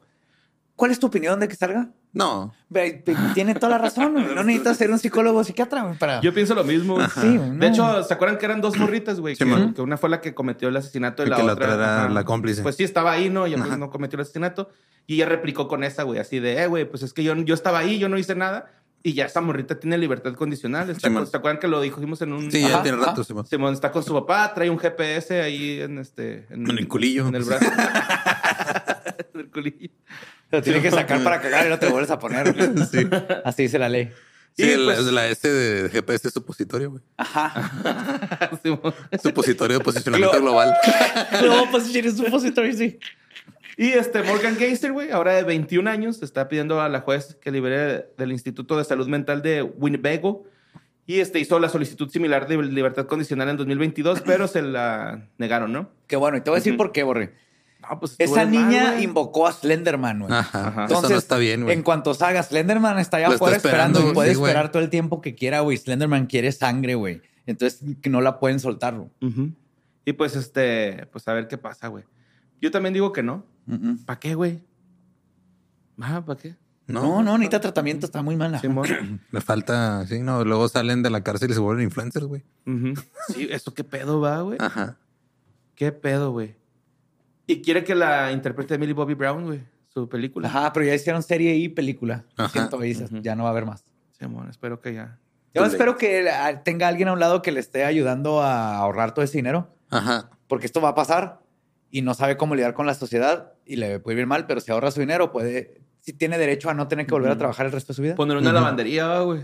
¿cuál 0.81 0.93
es 0.93 0.99
tu 0.99 1.09
opinión 1.09 1.39
de 1.39 1.47
que 1.47 1.55
salga? 1.57 1.91
No. 2.15 2.55
Tiene 3.35 3.55
toda 3.55 3.69
la 3.69 3.79
razón. 3.79 4.15
güey. 4.15 4.35
No 4.35 4.43
necesitas 4.43 4.79
ser 4.79 4.91
un 4.91 4.99
psicólogo 4.99 5.41
o 5.41 5.45
psiquiatra 5.45 5.83
güey, 5.83 5.99
para. 5.99 6.23
Yo 6.23 6.33
pienso 6.33 6.55
lo 6.55 6.65
mismo. 6.65 6.99
Sí, 7.21 7.35
no. 7.37 7.59
De 7.59 7.67
hecho, 7.67 8.03
¿se 8.03 8.15
acuerdan 8.15 8.39
que 8.39 8.47
eran 8.47 8.63
dos 8.63 8.79
morritas, 8.79 9.21
güey? 9.21 9.37
Sí, 9.37 9.45
que, 9.45 9.75
que 9.75 9.83
una 9.83 9.99
fue 9.99 10.09
la 10.09 10.23
que 10.23 10.33
cometió 10.33 10.71
el 10.71 10.77
asesinato 10.79 11.23
y 11.23 11.27
Y 11.27 11.29
la 11.29 11.37
que 11.37 11.43
la 11.43 11.53
otra 11.53 11.67
otra 11.67 11.77
era 11.77 12.05
ajá. 12.05 12.09
la 12.09 12.25
cómplice. 12.25 12.63
Pues 12.63 12.77
sí, 12.77 12.85
estaba 12.85 13.13
ahí, 13.13 13.29
¿no? 13.29 13.47
Y 13.47 13.53
ella 13.53 13.63
pues, 13.63 13.77
no 13.79 13.91
cometió 13.91 14.17
el 14.17 14.23
asesinato. 14.23 14.71
Y 15.07 15.17
ella 15.17 15.27
replicó 15.27 15.69
con 15.69 15.85
esa, 15.85 16.05
güey, 16.05 16.19
así 16.19 16.41
de, 16.41 16.63
eh, 16.63 16.67
güey, 16.67 16.89
pues 16.89 17.03
es 17.03 17.13
que 17.13 17.23
yo, 17.23 17.35
yo 17.37 17.53
estaba 17.55 17.81
ahí, 17.81 17.99
yo 17.99 18.09
no 18.09 18.17
hice 18.17 18.35
nada. 18.35 18.71
Y 19.03 19.13
ya 19.13 19.27
esa 19.27 19.43
morrita 19.43 19.79
tiene 19.79 19.99
libertad 19.99 20.33
condicional. 20.33 20.89
Está. 20.89 21.27
¿Se 21.27 21.37
acuerdan 21.37 21.61
que 21.61 21.69
lo 21.69 21.83
dijimos 21.83 22.23
en 22.23 22.33
un... 22.33 22.51
Sí, 22.51 22.63
ya 22.63 22.77
Ajá. 22.77 22.83
tiene 22.83 22.99
rato, 22.99 23.23
Simón. 23.23 23.47
Simón 23.47 23.75
está 23.75 23.93
con 23.93 24.03
su 24.03 24.15
papá, 24.15 24.53
trae 24.55 24.71
un 24.71 24.79
GPS 24.79 25.43
ahí 25.43 25.81
en 25.81 25.99
este... 25.99 26.47
En, 26.49 26.71
En 26.71 26.79
el 26.79 26.89
culillo. 26.89 27.29
En 27.29 27.35
el 27.35 27.45
brazo. 27.45 27.65
en 29.35 29.41
el 29.41 29.51
culillo. 29.51 29.91
Lo 30.53 30.63
tienes 30.63 30.83
que 30.83 30.91
sacar 30.91 31.23
para 31.25 31.41
cagar 31.41 31.67
y 31.67 31.69
no 31.69 31.79
te 31.79 31.89
vuelves 31.89 32.11
a 32.11 32.19
poner. 32.19 32.55
Sí. 32.91 33.09
Así 33.45 33.63
dice 33.63 33.79
la 33.79 33.89
ley. 33.89 34.11
Sí, 34.57 34.65
Y, 34.65 34.85
pues- 34.85 34.99
es 34.99 35.07
la 35.07 35.29
S 35.29 35.49
de 35.49 35.89
GPS 35.89 36.31
supositorio, 36.31 36.91
güey. 36.91 37.03
Ajá. 37.17 37.71
Supositorio 39.23 39.79
de 39.79 39.85
posicionamiento 39.85 40.41
global. 40.41 40.75
No, 41.45 41.71
pues 41.71 41.85
si 41.85 41.99
eres 41.99 42.17
supositorio, 42.17 42.73
sí. 42.73 42.99
Y 43.77 43.93
este 43.93 44.23
Morgan 44.23 44.57
Geister, 44.57 44.93
güey, 44.93 45.11
ahora 45.11 45.35
de 45.35 45.43
21 45.45 45.89
años, 45.89 46.23
está 46.23 46.49
pidiendo 46.49 46.81
a 46.83 46.89
la 46.89 47.01
juez 47.01 47.37
que 47.41 47.51
libere 47.51 48.09
del 48.19 48.33
Instituto 48.33 48.77
de 48.77 48.85
Salud 48.85 49.09
Mental 49.09 49.41
de 49.41 49.63
Winnebago. 49.63 50.45
Y 51.07 51.21
este 51.21 51.39
hizo 51.41 51.59
la 51.59 51.69
solicitud 51.69 52.11
similar 52.11 52.47
de 52.47 52.57
libertad 52.63 53.07
condicional 53.07 53.49
en 53.49 53.57
2022, 53.57 54.21
pero 54.21 54.47
se 54.49 54.63
la 54.63 55.27
negaron, 55.39 55.73
¿no? 55.73 55.91
Qué 56.07 56.17
bueno. 56.17 56.37
Y 56.37 56.41
te 56.43 56.51
voy 56.51 56.59
a 56.59 56.61
decir 56.61 56.77
por 56.77 56.93
qué, 56.93 57.03
Borre. 57.05 57.35
No, 57.91 57.99
pues 57.99 58.15
Esa 58.19 58.37
mal, 58.37 58.51
niña 58.51 59.01
invocó 59.03 59.47
a 59.47 59.53
Slenderman, 59.53 60.21
güey. 60.21 60.33
Ajá. 60.33 60.69
Ajá. 60.69 60.87
No 60.89 61.09
está 61.09 61.39
bien, 61.39 61.65
güey. 61.65 61.75
En 61.75 61.83
cuanto 61.83 62.15
salga, 62.15 62.43
Slenderman 62.43 62.99
está 62.99 63.17
allá 63.17 63.29
Lo 63.29 63.35
está 63.35 63.45
afuera 63.47 63.57
esperando, 63.57 63.99
esperando, 63.99 64.13
y 64.13 64.15
puede 64.15 64.31
sí, 64.31 64.37
güey. 64.37 64.51
esperar 64.51 64.71
todo 64.71 64.83
el 64.83 64.91
tiempo 64.91 65.21
que 65.21 65.35
quiera, 65.35 65.61
güey. 65.61 65.77
Slenderman 65.77 66.27
quiere 66.27 66.53
sangre, 66.53 66.95
güey. 66.95 67.21
Entonces 67.47 67.83
que 68.01 68.11
no 68.11 68.21
la 68.21 68.39
pueden 68.39 68.61
soltar. 68.61 68.95
güey. 68.97 69.11
Y 70.05 70.13
pues 70.13 70.37
este, 70.37 71.07
pues 71.13 71.27
a 71.29 71.33
ver 71.35 71.49
qué 71.49 71.59
pasa, 71.59 71.89
güey. 71.89 72.05
Yo 72.61 72.71
también 72.71 72.95
digo 72.95 73.13
que 73.13 73.23
no. 73.23 73.45
Mm-mm. 73.67 74.05
¿Para 74.05 74.21
qué, 74.21 74.35
güey? 74.35 74.63
Ah, 76.01 76.23
¿para 76.25 76.41
qué? 76.41 76.57
No, 76.87 77.23
no, 77.23 77.39
necesita 77.39 77.61
tratamiento, 77.61 78.07
está 78.07 78.23
muy 78.23 78.37
mala. 78.37 78.61
Simón. 78.61 79.21
Le 79.31 79.41
falta, 79.41 80.07
sí, 80.07 80.21
no. 80.21 80.45
Luego 80.45 80.69
salen 80.69 81.03
de 81.03 81.11
la 81.11 81.23
cárcel 81.23 81.51
y 81.51 81.55
se 81.55 81.61
vuelven 81.61 81.85
influencers, 81.85 82.27
güey. 82.27 82.45
Sí, 83.29 83.49
eso 83.51 83.75
qué 83.75 83.85
pedo 83.85 84.21
va, 84.21 84.41
güey. 84.43 84.59
Ajá. 84.61 84.97
¿Qué 85.75 85.93
pedo, 85.93 86.33
güey? 86.33 86.57
Y 87.51 87.63
quiere 87.63 87.83
que 87.83 87.97
la 87.97 88.31
interprete 88.31 88.79
Millie 88.79 88.95
Bobby 88.95 89.15
Brown, 89.15 89.45
güey. 89.45 89.61
Su 89.89 90.09
película. 90.09 90.47
Ajá, 90.47 90.73
pero 90.73 90.87
ya 90.87 90.95
hicieron 90.95 91.21
serie 91.21 91.57
y 91.57 91.69
película. 91.69 92.25
Ajá. 92.37 92.49
Siento, 92.49 92.83
y 92.85 92.89
dices, 92.89 93.11
ya 93.23 93.35
no 93.35 93.43
va 93.43 93.49
a 93.49 93.53
haber 93.53 93.67
más. 93.67 93.83
Simón, 94.17 94.49
espero 94.49 94.81
que 94.81 94.95
ya. 94.95 95.19
Yo 95.53 95.63
late. 95.63 95.73
espero 95.73 95.97
que 95.97 96.31
ah, 96.31 96.63
tenga 96.63 96.87
alguien 96.87 97.09
a 97.09 97.13
un 97.13 97.19
lado 97.19 97.43
que 97.43 97.51
le 97.51 97.59
esté 97.59 97.85
ayudando 97.85 98.41
a 98.41 98.77
ahorrar 98.77 99.15
todo 99.15 99.25
ese 99.25 99.39
dinero. 99.39 99.75
Ajá. 99.91 100.31
porque 100.47 100.67
esto 100.67 100.81
va 100.81 100.91
a 100.91 100.95
pasar 100.95 101.41
y 101.91 102.03
no 102.03 102.15
sabe 102.15 102.37
cómo 102.37 102.55
lidiar 102.55 102.75
con 102.75 102.87
la 102.87 102.95
sociedad 102.95 103.55
y 103.67 103.75
le 103.75 103.99
puede 103.99 104.15
ir 104.15 104.19
bien 104.19 104.29
mal, 104.29 104.47
pero 104.47 104.61
si 104.61 104.71
ahorra 104.71 104.93
su 104.93 105.01
dinero, 105.01 105.33
puede, 105.33 105.81
si 105.99 106.13
tiene 106.13 106.39
derecho 106.39 106.71
a 106.71 106.75
no 106.75 106.87
tener 106.87 107.07
que 107.07 107.15
volver 107.15 107.33
a 107.33 107.39
trabajar 107.39 107.67
el 107.67 107.73
resto 107.73 107.93
de 107.93 107.97
su 107.97 108.03
vida. 108.03 108.15
Poner 108.15 108.37
una 108.37 108.53
lavandería, 108.53 109.19
güey. 109.21 109.43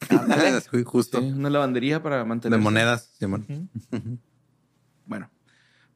Sí, 0.70 0.84
Justo. 0.84 1.20
Sí, 1.20 1.26
una 1.26 1.50
lavandería 1.50 2.00
para 2.02 2.24
mantener. 2.24 2.56
De 2.58 2.62
monedas, 2.62 3.10
Simón. 3.18 3.68
Bueno. 5.06 5.28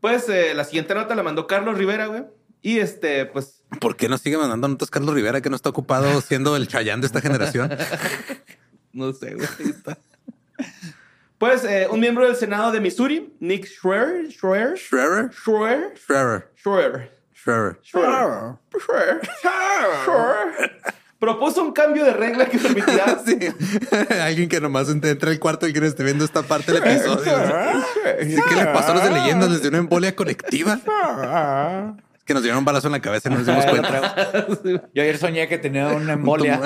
Pues 0.06 0.28
eh, 0.28 0.54
la 0.54 0.62
siguiente 0.62 0.94
nota 0.94 1.16
la 1.16 1.24
mandó 1.24 1.48
Carlos 1.48 1.76
Rivera, 1.76 2.06
güey. 2.06 2.22
Y 2.62 2.78
este, 2.78 3.26
pues. 3.26 3.64
¿Por 3.80 3.96
qué 3.96 4.08
nos 4.08 4.20
sigue 4.20 4.38
mandando 4.38 4.68
notas 4.68 4.88
Carlos 4.88 5.12
Rivera 5.12 5.40
que 5.40 5.50
no 5.50 5.56
está 5.56 5.70
ocupado 5.70 6.20
siendo 6.20 6.54
el 6.54 6.68
chayán 6.68 7.00
de 7.00 7.08
esta 7.08 7.20
generación? 7.20 7.70
No 8.92 9.12
sé, 9.12 9.34
güey. 9.34 9.48
Pues 11.38 11.64
eh, 11.64 11.88
un 11.90 11.98
miembro 11.98 12.24
del 12.24 12.36
Senado 12.36 12.70
de 12.70 12.80
Missouri, 12.80 13.34
Nick 13.40 13.66
Schroer, 13.66 14.30
Schroer, 14.30 14.78
Schreier. 14.78 15.32
Schroer, 15.32 15.94
Schreier. 15.96 16.50
Schroer, 16.54 17.10
Schreier. 17.34 17.78
Schroer, 17.82 18.58
Schroer, 18.78 19.20
Schroer, 20.04 20.82
propuso 21.18 21.62
un 21.62 21.72
cambio 21.72 22.04
de 22.04 22.12
regla 22.12 22.46
que 22.46 22.58
permitirá 22.58 23.18
Sí. 23.26 23.38
Alguien 24.22 24.48
que 24.48 24.60
nomás 24.60 24.88
entra 24.88 25.30
al 25.30 25.38
cuarto 25.38 25.66
y 25.66 25.72
que 25.72 25.80
no 25.80 25.86
esté 25.86 26.04
viendo 26.04 26.24
esta 26.24 26.42
parte 26.42 26.72
del 26.72 26.82
episodio. 26.82 27.32
Sí, 28.20 28.36
¿Qué 28.48 28.54
les 28.54 28.66
pasó 28.66 28.92
a 28.92 28.94
los 28.94 29.04
de 29.04 29.10
leyendas? 29.10 29.50
¿Les 29.50 29.60
dio 29.60 29.70
una 29.70 29.78
embolia 29.78 30.14
colectiva? 30.14 30.78
Es 32.14 32.24
que 32.24 32.34
nos 32.34 32.42
dieron 32.42 32.58
un 32.58 32.64
balazo 32.64 32.88
en 32.88 32.92
la 32.92 33.00
cabeza 33.00 33.28
y 33.28 33.32
no 33.32 33.38
nos 33.38 33.46
dimos 33.46 33.66
cuenta. 33.66 34.46
Yo 34.94 35.02
ayer 35.02 35.18
soñé 35.18 35.48
que 35.48 35.58
tenía 35.58 35.88
una 35.88 36.14
embolia. 36.14 36.60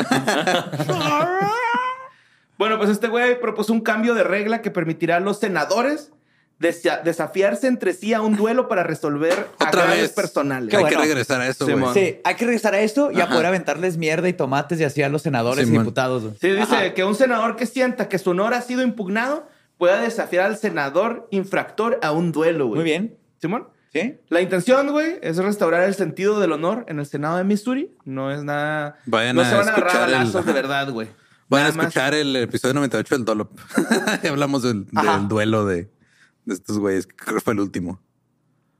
Bueno, 2.59 2.77
pues 2.77 2.91
este 2.91 3.09
güey 3.09 3.41
propuso 3.41 3.73
un 3.73 3.81
cambio 3.81 4.15
de 4.15 4.23
regla 4.23 4.61
que 4.61 4.71
permitirá 4.71 5.17
a 5.17 5.21
los 5.21 5.39
senadores 5.39 6.13
desafiarse 6.61 7.67
entre 7.67 7.95
sí 7.95 8.13
a 8.15 8.21
un 8.21 8.37
duelo 8.37 8.69
para 8.69 8.83
resolver 8.83 9.49
Otra 9.67 9.87
vez. 9.87 10.11
personales. 10.13 10.73
Hay 10.75 10.81
bueno. 10.83 10.97
que 10.99 11.03
regresar 11.05 11.41
a 11.41 11.49
eso, 11.49 11.65
Simón. 11.67 11.93
güey. 11.93 11.95
Sí, 11.95 12.21
hay 12.23 12.35
que 12.35 12.45
regresar 12.45 12.75
a 12.75 12.81
esto 12.81 13.11
y 13.11 13.21
a 13.21 13.25
Ajá. 13.25 13.33
poder 13.33 13.47
aventarles 13.47 13.97
mierda 13.97 14.29
y 14.29 14.33
tomates 14.35 14.79
y 14.81 14.85
así 14.85 15.03
a 15.03 15.09
los 15.09 15.23
senadores 15.23 15.67
y 15.69 15.71
diputados. 15.73 16.23
güey. 16.23 16.35
Sí, 16.41 16.51
dice 16.51 16.93
que 16.95 17.05
un 17.05 17.15
senador 17.15 17.57
que 17.57 17.67
sienta 17.67 18.09
que 18.09 18.19
su 18.19 18.31
honor 18.31 18.55
ha 18.55 18.61
sido 18.61 18.83
impugnado 18.83 19.49
pueda 19.79 20.01
desafiar 20.03 20.45
al 20.45 20.59
senador 20.59 21.27
infractor 21.31 21.99
a 22.03 22.13
un 22.13 22.33
duelo, 22.33 22.67
güey. 22.67 22.77
Muy 22.81 22.85
bien. 22.85 23.17
Simón. 23.41 23.69
¿Sí? 23.93 24.21
La 24.29 24.41
intención, 24.41 24.93
güey, 24.93 25.19
es 25.21 25.37
restaurar 25.39 25.83
el 25.83 25.95
sentido 25.97 26.39
del 26.39 26.53
honor 26.53 26.85
en 26.87 27.01
el 27.01 27.07
Senado 27.07 27.39
de 27.39 27.43
Missouri. 27.45 27.97
No 28.05 28.31
es 28.31 28.45
nada. 28.45 28.99
Vayan 29.07 29.35
no 29.35 29.43
a 29.43 29.47
se 29.47 29.55
van 29.57 29.69
a 29.69 29.73
agarrar 29.73 29.87
escuchar 29.89 30.09
el- 30.09 30.15
balazos 30.15 30.47
de 30.47 30.53
verdad, 30.63 30.91
güey. 30.91 31.09
Van 31.49 31.65
a 31.65 31.69
escuchar 31.71 32.15
el 32.15 32.37
episodio 32.37 32.75
98 32.75 33.17
del 33.17 33.25
Dolop. 33.25 33.59
Y 34.23 34.27
hablamos 34.29 34.63
del 34.63 34.87
duelo 35.29 35.67
de, 35.67 35.89
de 36.45 36.55
estos 36.55 36.79
güeyes. 36.79 37.07
Creo 37.07 37.35
que 37.37 37.41
fue 37.41 37.53
el 37.55 37.61
último. 37.61 38.01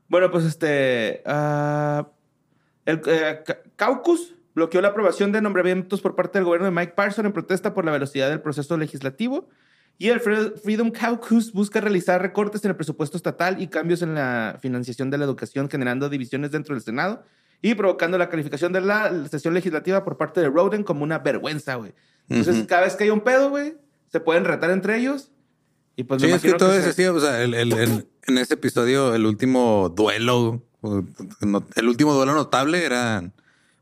Bueno, 0.07 0.29
pues 0.31 0.45
este. 0.45 1.21
ah, 1.25 2.07
el 2.85 3.01
eh, 3.05 3.41
Ca- 3.45 3.59
Caucus 3.75 4.35
bloqueó 4.53 4.81
la 4.81 4.89
aprobación 4.89 5.31
de 5.31 5.41
nombramientos 5.41 6.01
por 6.01 6.15
parte 6.15 6.37
del 6.39 6.45
gobierno 6.45 6.65
de 6.65 6.71
Mike 6.71 6.93
Parson 6.95 7.25
en 7.25 7.31
protesta 7.31 7.73
por 7.73 7.85
la 7.85 7.91
velocidad 7.91 8.29
del 8.29 8.41
proceso 8.41 8.75
legislativo. 8.77 9.47
Y 9.97 10.09
el 10.09 10.19
Fre- 10.19 10.57
Freedom 10.59 10.89
Caucus 10.91 11.53
busca 11.53 11.79
realizar 11.79 12.21
recortes 12.21 12.65
en 12.65 12.71
el 12.71 12.75
presupuesto 12.75 13.15
estatal 13.17 13.61
y 13.61 13.67
cambios 13.67 14.01
en 14.01 14.15
la 14.15 14.57
financiación 14.59 15.09
de 15.11 15.17
la 15.19 15.25
educación, 15.25 15.69
generando 15.69 16.09
divisiones 16.09 16.51
dentro 16.51 16.73
del 16.73 16.83
Senado 16.83 17.23
y 17.61 17.75
provocando 17.75 18.17
la 18.17 18.27
calificación 18.27 18.73
de 18.73 18.81
la 18.81 19.27
sesión 19.29 19.53
legislativa 19.53 20.03
por 20.03 20.17
parte 20.17 20.41
de 20.41 20.49
Roden 20.49 20.83
como 20.83 21.03
una 21.03 21.19
vergüenza, 21.19 21.75
güey. 21.75 21.93
Entonces, 22.27 22.65
cada 22.65 22.81
vez 22.81 22.95
que 22.95 23.03
hay 23.03 23.09
un 23.11 23.21
pedo, 23.21 23.49
güey, 23.51 23.75
se 24.07 24.19
pueden 24.19 24.43
retar 24.45 24.71
entre 24.71 24.97
ellos. 24.97 25.31
Y 26.01 26.03
pues 26.03 26.19
me 26.21 26.27
Sí, 26.29 26.33
es 26.33 26.41
que 26.41 26.53
todo 26.53 26.71
que 26.71 26.77
es 26.77 26.83
se- 26.83 26.89
así. 26.89 27.05
O 27.05 27.19
sea, 27.19 27.41
el, 27.43 27.53
el- 27.53 27.73
el- 27.73 28.07
en 28.27 28.37
ese 28.39 28.55
episodio, 28.55 29.13
el 29.13 29.25
último 29.27 29.93
duelo, 29.95 30.63
el 31.75 31.87
último 31.87 32.13
duelo 32.13 32.33
notable 32.33 32.83
era 32.83 33.23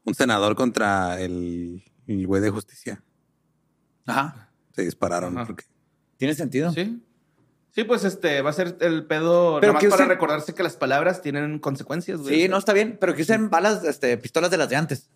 un 0.04 0.14
senador 0.16 0.56
contra 0.56 1.20
el, 1.22 1.84
el 2.08 2.28
güey 2.28 2.42
de 2.42 2.50
justicia. 2.50 3.02
Ajá. 4.06 4.50
Se 4.76 4.84
dispararon. 4.84 5.38
Ajá. 5.38 5.48
porque- 5.48 5.66
¿Tiene 6.18 6.34
sentido? 6.34 6.74
Sí. 6.74 7.02
Sí, 7.72 7.84
pues 7.86 8.04
este 8.04 8.42
va 8.42 8.50
a 8.50 8.54
ser 8.54 8.76
el 8.82 9.06
pedo 9.06 9.60
Pero 9.62 9.72
nada 9.74 9.82
más 9.86 9.90
para 9.92 10.04
usen- 10.06 10.10
recordarse 10.10 10.54
que 10.54 10.64
las 10.64 10.76
palabras 10.76 11.22
tienen 11.22 11.60
consecuencias, 11.60 12.20
güey. 12.20 12.42
Sí, 12.42 12.48
no 12.50 12.58
está 12.58 12.74
bien, 12.74 12.98
pero 13.00 13.16
que 13.16 13.22
usen 13.22 13.50
balas, 13.50 13.84
este, 13.86 14.18
pistolas 14.18 14.52
de 14.52 14.58
las 14.58 14.68
de 14.70 14.76
antes. 14.76 15.10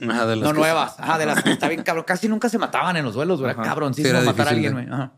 Ajá, 0.00 0.26
de 0.26 0.36
las 0.36 0.44
No 0.44 0.52
nuevas. 0.52 0.94
Ajá, 1.00 1.18
de 1.18 1.26
las 1.26 1.42
que 1.42 1.50
está 1.50 1.68
bien 1.68 1.82
cabrón. 1.82 2.04
Casi 2.06 2.28
nunca 2.28 2.48
se 2.48 2.58
mataban 2.58 2.96
en 2.96 3.04
los 3.04 3.14
duelos, 3.14 3.40
güey. 3.40 3.52
Cabrón. 3.56 3.94
Sí, 3.94 4.02
Sí, 4.02 4.08
era 4.08 4.20
matar 4.20 4.46
a 4.46 4.50
alguien, 4.50 4.74
güey. 4.74 4.86
Ajá. 4.88 5.12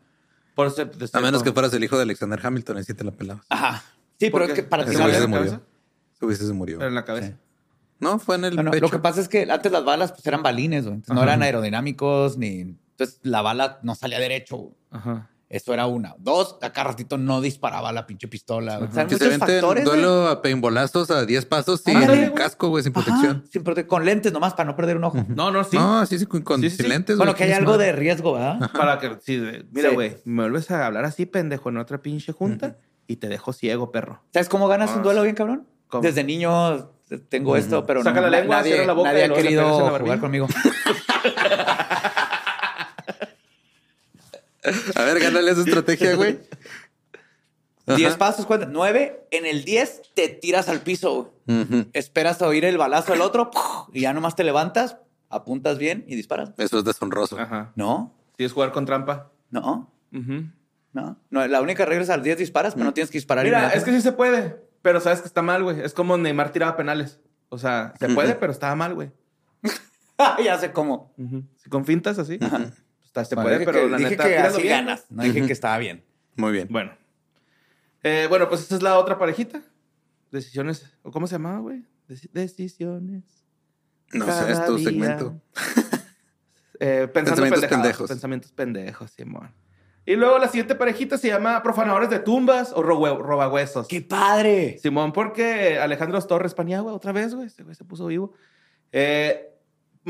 Por 0.69 1.01
eso, 1.01 1.17
A 1.19 1.21
menos 1.21 1.43
que 1.43 1.53
fueras 1.53 1.73
el 1.75 1.83
hijo 1.85 1.97
de 1.97 2.03
Alexander 2.03 2.39
Hamilton, 2.43 2.77
ahí 2.79 2.85
sí 2.85 2.95
te 2.95 3.05
la 3.05 3.11
pelabas. 3.13 3.45
Ajá. 3.49 3.83
Sí, 4.19 4.31
¿Por 4.31 4.43
pero 4.43 4.53
es 4.53 4.59
que 4.59 4.63
para 4.63 4.83
¿Ese 4.83 4.93
Ese 4.93 4.99
tirar- 5.03 5.11
güey 5.11 5.21
se 5.23 5.27
murió. 5.29 6.33
Ese 6.35 6.47
se 6.47 6.53
murió. 6.53 6.79
Pero 6.79 6.89
en 6.89 6.95
la 6.95 7.05
cabeza. 7.05 7.29
Sí. 7.29 7.35
No, 8.01 8.19
fue 8.19 8.37
en 8.37 8.45
el 8.45 8.57
No, 8.57 8.63
no, 8.65 8.71
pecho. 8.71 8.83
lo 8.87 8.91
que 8.91 8.99
pasa 8.99 9.21
es 9.21 9.29
que 9.29 9.51
antes 9.51 9.71
las 9.73 9.85
balas 9.85 10.13
pues, 10.13 10.27
eran 10.27 10.43
balines, 10.43 10.85
güey. 10.85 10.97
Entonces, 10.97 11.15
no 11.15 11.23
eran 11.23 11.43
aerodinámicos 11.43 12.37
ni. 12.37 12.61
Entonces 12.61 13.21
la 13.23 13.41
bala 13.43 13.79
no 13.83 13.95
salía 13.95 14.19
derecho. 14.19 14.57
güey. 14.57 14.75
Ajá. 14.91 15.30
Eso 15.51 15.75
era 15.75 15.87
una. 15.87 16.15
Dos, 16.19 16.59
acá 16.63 16.85
ratito 16.85 17.19
no 17.19 17.41
disparaba 17.41 17.91
la 17.93 18.07
pinche 18.07 18.29
pistola. 18.29 18.77
güey. 18.79 18.89
O 18.89 18.93
sea, 18.93 19.03
hay 19.03 19.09
Que 19.09 19.17
se 19.19 19.25
muchos 19.25 19.39
factores. 19.41 19.85
duelo 19.85 20.29
a 20.29 20.43
paintbolazos 20.43 21.11
a 21.11 21.27
10 21.27 21.45
pasos 21.47 21.81
sin 21.85 21.97
Ándale, 21.97 22.33
casco, 22.33 22.69
güey, 22.69 22.85
sin 22.85 22.93
Ajá, 22.97 23.05
protección. 23.05 23.45
sin 23.51 23.65
prote- 23.65 23.87
con 23.89 24.05
lentes 24.05 24.33
nomás 24.33 24.55
para 24.55 24.69
no 24.71 24.77
perder 24.77 24.97
un 24.97 25.03
ojo. 25.05 25.19
No, 25.29 25.51
no, 25.51 25.65
sí. 25.65 25.77
No, 25.77 25.99
así 25.99 26.21
sí, 26.21 26.27
con, 26.27 26.61
Sí, 26.63 26.71
sí, 26.71 26.77
sí. 26.77 26.83
sin 26.85 26.89
lentes. 26.91 27.17
Bueno, 27.17 27.35
que 27.35 27.43
hay 27.45 27.53
algo 27.53 27.73
madre. 27.73 27.87
de 27.87 27.93
riesgo, 27.93 28.35
¿verdad? 28.35 28.71
Para 28.73 29.01
que, 29.01 29.17
sí, 29.23 29.39
mira, 29.73 29.89
Sí. 29.91 29.95
güey, 29.97 30.17
me 30.25 30.45
vuelves 30.45 30.71
a 30.71 30.87
hablar 30.87 31.05
así, 31.05 31.27
pendejo, 31.27 31.69
en 31.69 31.79
otra 31.79 31.99
pinche 32.01 32.31
junta 32.33 32.77
y 33.09 33.17
te 33.17 33.27
dejo 33.27 33.53
ciego, 33.53 33.91
perro. 33.91 34.23
¿Sabes 34.33 34.49
cómo 34.49 34.69
ganas 34.69 34.91
Ah, 34.93 34.99
un 34.99 35.03
duelo 35.03 35.23
bien, 35.25 35.35
cabrón? 35.35 35.67
¿Cómo? 35.89 36.05
Desde 36.05 36.23
niño 36.23 36.93
tengo 37.29 37.57
esto, 37.57 37.85
pero 37.85 38.05
Saca 38.05 38.21
no, 38.21 38.29
la 38.29 38.39
lengua, 38.39 38.59
nadie, 38.59 38.71
cierra 38.75 38.87
la 38.87 38.93
boca 38.93 39.09
nadie 39.13 39.27
y 39.27 39.31
ha 39.31 39.35
querido 39.35 39.99
jugar 39.99 40.21
conmigo. 40.21 40.47
A 44.95 45.05
ver, 45.05 45.21
gánale 45.21 45.51
esa 45.51 45.61
estrategia, 45.63 46.15
güey. 46.17 46.39
Ajá. 47.87 47.97
10 47.97 48.17
pasos, 48.17 48.47
¿cuánto? 48.47 48.67
9. 48.71 49.27
En 49.31 49.47
el 49.47 49.65
10 49.65 50.03
te 50.15 50.29
tiras 50.29 50.69
al 50.69 50.81
piso. 50.81 51.33
güey. 51.47 51.63
Ujú. 51.63 51.87
Esperas 51.93 52.41
a 52.43 52.47
oír 52.47 52.65
el 52.65 52.79
balazo 52.79 53.13
del 53.13 53.23
otro 53.23 53.51
y 53.93 54.03
ya 54.03 54.13
nomás 54.13 54.37
te 54.37 54.45
levantas, 54.45 54.99
apuntas 55.29 55.79
bien 55.79 56.05
y 56.07 56.15
disparas. 56.15 56.53
Eso 56.59 56.79
es 56.79 56.85
deshonroso. 56.85 57.39
Ajá. 57.39 57.73
No, 57.75 58.15
Sí, 58.39 58.45
es 58.45 58.53
jugar 58.53 58.73
con 58.73 58.87
trampa. 58.87 59.31
no, 59.51 59.93
no. 60.93 61.17
no 61.31 61.47
la 61.47 61.61
única 61.61 61.85
regla 61.85 62.05
es 62.05 62.11
al 62.11 62.23
10 62.23 62.39
disparas, 62.39 62.75
pero 62.75 62.85
no 62.87 62.95
tienes 62.95 63.11
que 63.11 63.19
disparar. 63.19 63.45
Mira, 63.45 63.71
es 63.71 63.85
que 63.85 63.91
sí 63.93 64.01
se 64.01 64.13
puede, 64.13 64.63
pero 64.83 65.01
sabes 65.01 65.21
que 65.21 65.27
está 65.27 65.43
mal, 65.43 65.63
güey. 65.63 65.81
Es 65.81 65.93
como 65.93 66.17
Neymar 66.17 66.53
tiraba 66.53 66.77
penales. 66.77 67.19
O 67.49 67.59
sea, 67.59 67.93
se 67.99 68.09
puede, 68.11 68.35
pero 68.35 68.53
estaba 68.53 68.75
mal, 68.77 68.95
güey. 68.95 69.11
ya 70.45 70.59
sé 70.59 70.73
cómo. 70.73 71.13
Si 71.57 71.69
con 71.69 71.85
fintas 71.85 72.19
así, 72.19 72.39
está- 73.11 73.25
se 73.25 73.35
Bueno, 73.35 73.51
puede, 73.51 73.65
pero 73.65 73.81
que, 73.85 73.89
la 73.91 73.97
dije 73.99 74.11
neta, 74.11 74.23
que 74.25 74.29
tíralo 74.31 74.49
así 74.55 74.63
bien. 74.63 74.75
ganas. 74.87 75.07
No 75.11 75.23
dije 75.23 75.47
que 75.47 75.53
estaba 75.53 75.79
bien. 75.79 76.05
Muy 76.37 76.53
bien. 76.53 76.69
Bueno. 76.71 76.93
Eh, 78.03 78.27
bueno, 78.29 78.49
pues 78.49 78.63
esta 78.63 78.77
es 78.77 78.83
la 78.83 78.99
otra 78.99 79.19
parejita. 79.19 79.63
Decisiones. 80.31 80.91
¿O 81.03 81.11
cómo 81.11 81.27
se 81.27 81.35
llamaba, 81.35 81.59
güey? 81.59 81.85
Deci- 82.09 82.31
decisiones. 82.33 83.25
No 84.13 84.27
cada 84.27 84.47
sé, 84.47 84.53
es 84.53 84.65
tu 84.65 84.77
día. 84.77 84.89
segmento. 84.89 85.41
Eh, 86.83 87.09
pensando 87.13 87.43
Pensamientos 87.43 87.67
pendejos. 87.69 88.09
Pensamientos 88.09 88.53
pendejos, 88.53 89.11
Simón. 89.11 89.53
Y 90.07 90.17
luego 90.17 90.39
la 90.39 90.49
siguiente 90.49 90.75
parejita 90.75 91.19
se 91.19 91.29
llama 91.29 91.63
profanadores 91.63 92.09
de 92.09 92.21
tumbas 92.21 92.73
o 92.75 92.83
robahuesos. 92.83 93.87
¡Qué 93.87 94.01
padre! 94.01 94.79
Simón, 94.83 95.13
porque 95.13 95.79
Alejandro 95.79 96.19
Torres 96.23 96.55
Paniagua, 96.55 96.95
otra 96.95 97.13
vez, 97.13 97.35
güey, 97.35 97.49
güey 97.63 97.75
se 97.75 97.85
puso 97.85 98.07
vivo. 98.07 98.33
Eh, 98.93 99.50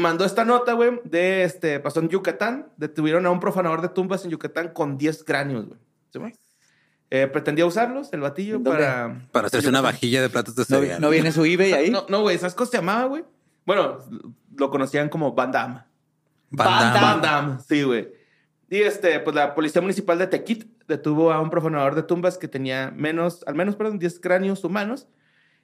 mandó 0.00 0.24
esta 0.24 0.44
nota, 0.44 0.72
güey, 0.72 1.00
de 1.04 1.44
este, 1.44 1.78
pasó 1.80 2.00
en 2.00 2.08
Yucatán. 2.08 2.72
Detuvieron 2.76 3.24
a 3.26 3.30
un 3.30 3.38
profanador 3.38 3.82
de 3.82 3.88
tumbas 3.88 4.24
en 4.24 4.30
Yucatán 4.30 4.70
con 4.70 4.98
10 4.98 5.24
cráneos, 5.24 5.66
güey. 5.66 5.78
¿Simón? 6.12 6.32
Eh, 7.10 7.26
pretendía 7.26 7.66
usarlos, 7.66 8.12
el 8.12 8.20
batillo, 8.20 8.54
¿Dónde? 8.54 8.70
para. 8.70 9.28
Para 9.32 9.46
hacerse 9.46 9.68
una 9.68 9.80
vajilla 9.80 10.22
de 10.22 10.28
platos 10.28 10.54
de 10.54 10.62
¿No, 10.62 10.78
cereal. 10.78 11.00
no 11.00 11.10
viene 11.10 11.32
su 11.32 11.44
eBay 11.44 11.72
ahí? 11.72 11.90
No, 11.90 12.06
no, 12.08 12.22
güey, 12.22 12.38
¿sabes 12.38 12.54
cómo 12.54 12.70
se 12.70 12.76
llamaba, 12.76 13.04
güey? 13.06 13.24
Bueno, 13.66 13.98
lo 14.56 14.70
conocían 14.70 15.08
como 15.08 15.30
Damme. 15.32 15.82
Van 16.50 17.20
Damme, 17.20 17.58
sí, 17.68 17.82
güey. 17.82 18.08
Y 18.68 18.78
este, 18.82 19.18
pues 19.20 19.34
la 19.34 19.54
Policía 19.54 19.82
Municipal 19.82 20.18
de 20.18 20.28
Tequit 20.28 20.66
detuvo 20.86 21.32
a 21.32 21.40
un 21.40 21.50
profanador 21.50 21.96
de 21.96 22.04
tumbas 22.04 22.38
que 22.38 22.46
tenía 22.46 22.92
menos, 22.94 23.42
al 23.46 23.56
menos, 23.56 23.74
perdón, 23.74 23.98
10 23.98 24.20
cráneos 24.20 24.62
humanos 24.62 25.08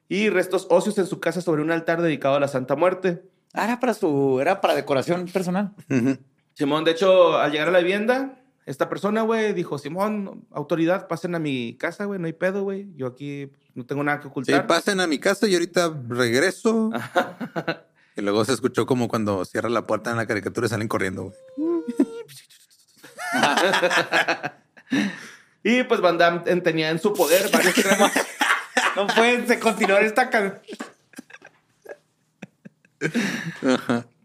y 0.09 0.29
restos 0.29 0.67
óseos 0.71 0.99
en 0.99 1.07
su 1.07 1.21
casa 1.21 1.41
sobre 1.41 1.63
un 1.63 1.71
altar 1.71 2.03
dedicado 2.03 2.35
a 2.35 2.41
la 2.41 2.49
Santa 2.49 2.75
Muerte. 2.75 3.23
Ah, 3.57 3.65
era 3.65 3.81
para 3.81 3.95
su, 3.95 4.39
era 4.41 4.61
para 4.61 4.75
decoración 4.75 5.27
personal. 5.27 5.73
Simón, 6.55 6.85
de 6.85 6.93
hecho, 6.93 7.37
al 7.39 7.51
llegar 7.51 7.69
a 7.69 7.71
la 7.73 7.79
vivienda, 7.81 8.39
esta 8.67 8.89
persona, 8.89 9.23
güey, 9.23 9.53
dijo, 9.55 9.79
Simón, 9.79 10.45
autoridad, 10.53 11.09
pasen 11.09 11.35
a 11.35 11.39
mi 11.39 11.75
casa, 11.79 12.05
güey, 12.05 12.21
no 12.21 12.27
hay 12.27 12.33
pedo, 12.35 12.63
güey. 12.63 12.89
Yo 12.97 13.07
aquí 13.07 13.47
pues, 13.47 13.61
no 13.75 13.87
tengo 13.87 14.05
nada 14.05 14.19
que 14.19 14.25
Sí, 14.25 14.29
ocultar. 14.29 14.67
pasen 14.67 15.01
a 15.01 15.07
mi 15.07 15.19
casa 15.19 15.49
y 15.49 15.55
ahorita 15.55 15.93
regreso. 16.09 16.91
y 18.17 18.21
luego 18.23 18.45
se 18.45 18.53
escuchó 18.53 18.87
como 18.87 19.09
cuando 19.09 19.45
cierra 19.45 19.69
la 19.69 19.87
puerta 19.87 20.11
en 20.11 20.17
la 20.19 20.27
caricatura 20.27 20.67
y 20.67 20.71
salen 20.71 20.89
corriendo, 20.89 21.25
güey. 21.25 21.37
Y 25.63 25.83
pues 25.83 26.01
Van 26.01 26.17
Damme 26.17 26.43
en- 26.47 26.63
tenía 26.63 26.91
en 26.91 27.01
su 27.01 27.13
poder 27.13 27.51
varios 27.51 27.75
cráneos. 27.83 28.13
No 28.95 29.07
pueden 29.09 29.59
continuar 29.61 30.03
esta 30.05 30.31
canción. 30.31 30.61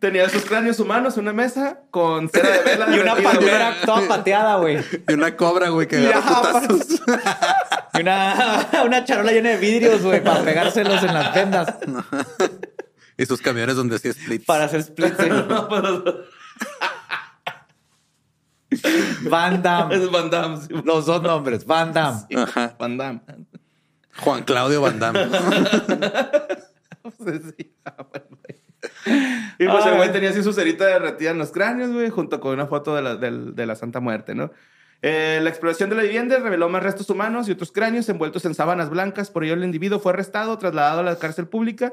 Tenía 0.02 0.28
sus 0.30 0.44
cráneos 0.46 0.80
humanos 0.80 1.16
en 1.16 1.24
una 1.24 1.34
mesa 1.34 1.82
con 1.92 2.28
cera 2.30 2.50
de 2.50 2.64
vela. 2.64 2.88
Y 2.96 3.00
una 3.00 3.16
palmera 3.16 3.76
toda 3.86 4.08
pateada, 4.08 4.58
güey. 4.58 4.80
Y 5.08 5.14
una 5.14 5.38
cobra, 5.38 5.70
güey, 5.70 5.88
que 5.88 5.98
agarra 5.98 6.42
putazos. 6.68 7.02
Y 7.94 8.02
una, 8.02 8.70
una 8.86 9.04
charola 9.04 9.34
llena 9.34 9.50
de 9.50 9.58
vidrios, 9.58 10.02
güey, 10.02 10.24
para 10.24 10.44
pegárselos 10.44 11.04
en 11.04 11.14
las 11.14 11.36
vendas. 11.36 11.76
y 13.18 13.26
sus 13.26 13.42
camiones 13.42 13.76
donde 13.76 13.98
hacía 13.98 14.14
splits. 14.14 14.46
Para 14.46 14.64
hacer 14.66 14.84
splits. 14.84 15.20
¿eh? 15.20 15.30
No, 15.30 15.68
Van 19.30 19.62
Damme. 19.62 19.96
Es 19.96 20.10
Van 20.10 20.30
Damme. 20.30 20.58
sí. 20.58 20.68
Los 20.86 21.06
dos 21.06 21.22
nombres, 21.22 21.66
Van 21.66 21.92
Damme. 21.92 22.22
Ajá. 22.34 22.76
Van 22.80 22.98
Damme. 22.98 23.22
Juan 24.20 24.44
Claudio 24.44 24.82
Van 24.82 24.98
Damme. 24.98 25.28
Sí, 27.20 27.40
sí. 27.58 27.76
Ah, 27.86 28.06
bueno, 28.10 28.26
güey. 28.30 28.61
Y 29.60 29.68
pues 29.68 29.86
el 29.86 29.96
güey 29.96 30.12
tenía 30.12 30.30
así 30.30 30.44
su 30.44 30.54
cerita 30.54 30.86
derretida 30.86 31.32
en 31.32 31.38
los 31.38 31.52
cráneos, 31.52 31.92
güey, 31.92 32.10
junto 32.10 32.40
con 32.40 32.54
una 32.54 32.68
foto 32.68 32.96
de 32.96 33.02
la, 33.02 33.16
del- 33.16 33.56
de 33.56 33.66
la 33.66 33.76
Santa 33.76 34.00
Muerte, 34.00 34.36
¿no? 34.36 34.52
Eh, 35.04 35.40
la 35.42 35.50
exploración 35.50 35.90
de 35.90 35.96
la 35.96 36.04
vivienda 36.04 36.38
reveló 36.38 36.70
más 36.70 36.84
restos 36.84 37.10
humanos 37.10 37.48
y 37.48 37.52
otros 37.54 37.72
cráneos 37.72 38.08
envueltos 38.10 38.46
en 38.46 38.54
sábanas 38.54 38.90
blancas. 38.92 39.32
Por 39.32 39.44
ello, 39.44 39.56
el 39.56 39.64
individuo 39.64 40.00
fue 40.00 40.12
arrestado, 40.14 40.58
trasladado 40.60 41.00
a 41.00 41.04
la 41.04 41.16
cárcel 41.18 41.48
pública 41.48 41.92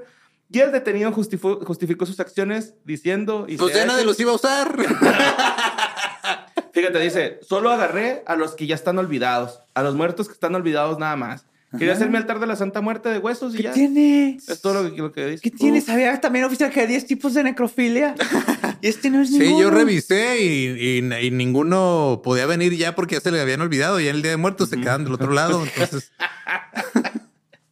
y 0.51 0.61
el 0.61 0.73
detenido 0.73 1.11
justificó, 1.13 1.61
justificó 1.65 2.05
sus 2.07 2.21
acciones 2.21 2.75
diciendo... 2.85 3.47
Y 3.49 3.57
Pues 3.57 3.75
ya 3.75 3.87
nadie 3.87 4.05
los 4.05 4.19
iba 4.21 4.33
a 4.33 4.35
usar. 4.35 4.77
Fíjate, 6.73 6.99
dice, 7.01 7.41
solo 7.43 7.71
agarré 7.71 8.23
a 8.27 8.37
los 8.37 8.55
que 8.55 8.67
ya 8.67 8.75
están 8.75 8.99
olvidados, 8.99 9.61
a 9.75 9.83
los 9.83 9.95
muertos 9.95 10.29
que 10.29 10.35
están 10.35 10.55
olvidados 10.55 10.99
nada 10.99 11.17
más. 11.17 11.47
Quería 11.77 11.93
hacer 11.93 12.09
mi 12.09 12.17
altar 12.17 12.41
de 12.41 12.47
la 12.47 12.57
Santa 12.57 12.81
Muerte 12.81 13.11
de 13.11 13.19
huesos 13.19 13.53
y 13.55 13.59
¿Qué 13.59 13.63
ya. 13.65 13.73
tiene? 13.73 14.39
Es 14.49 14.61
todo 14.63 14.83
lo 14.83 14.91
que, 14.95 15.03
lo 15.03 15.13
que 15.13 15.27
dice. 15.27 15.43
¿Qué 15.43 15.51
tiene? 15.51 15.81
¿Sabía 15.83 16.19
también 16.19 16.47
oficial 16.47 16.71
que 16.71 16.81
hay 16.81 16.87
10 16.87 17.07
tipos 17.07 17.35
de 17.35 17.45
necrofilia? 17.45 18.15
y 18.81 18.87
este 18.89 19.11
no 19.11 19.21
es 19.21 19.29
Sí, 19.29 19.39
ninguno. 19.39 19.61
yo 19.61 19.71
revisé 19.71 20.41
y, 20.43 21.01
y- 21.05 21.27
y 21.27 21.31
ninguno 21.31 22.23
podía 22.25 22.47
venir 22.47 22.75
ya 22.75 22.95
porque 22.95 23.17
ya 23.17 23.21
se 23.21 23.31
le 23.31 23.41
habían 23.41 23.61
olvidado. 23.61 24.01
Ya 24.01 24.11
el 24.13 24.23
día 24.23 24.31
de 24.31 24.37
muertos 24.39 24.71
se 24.71 24.81
quedaban 24.81 25.05
del 25.05 25.13
otro 25.13 25.31
lado. 25.33 25.63
Entonces, 25.77 26.11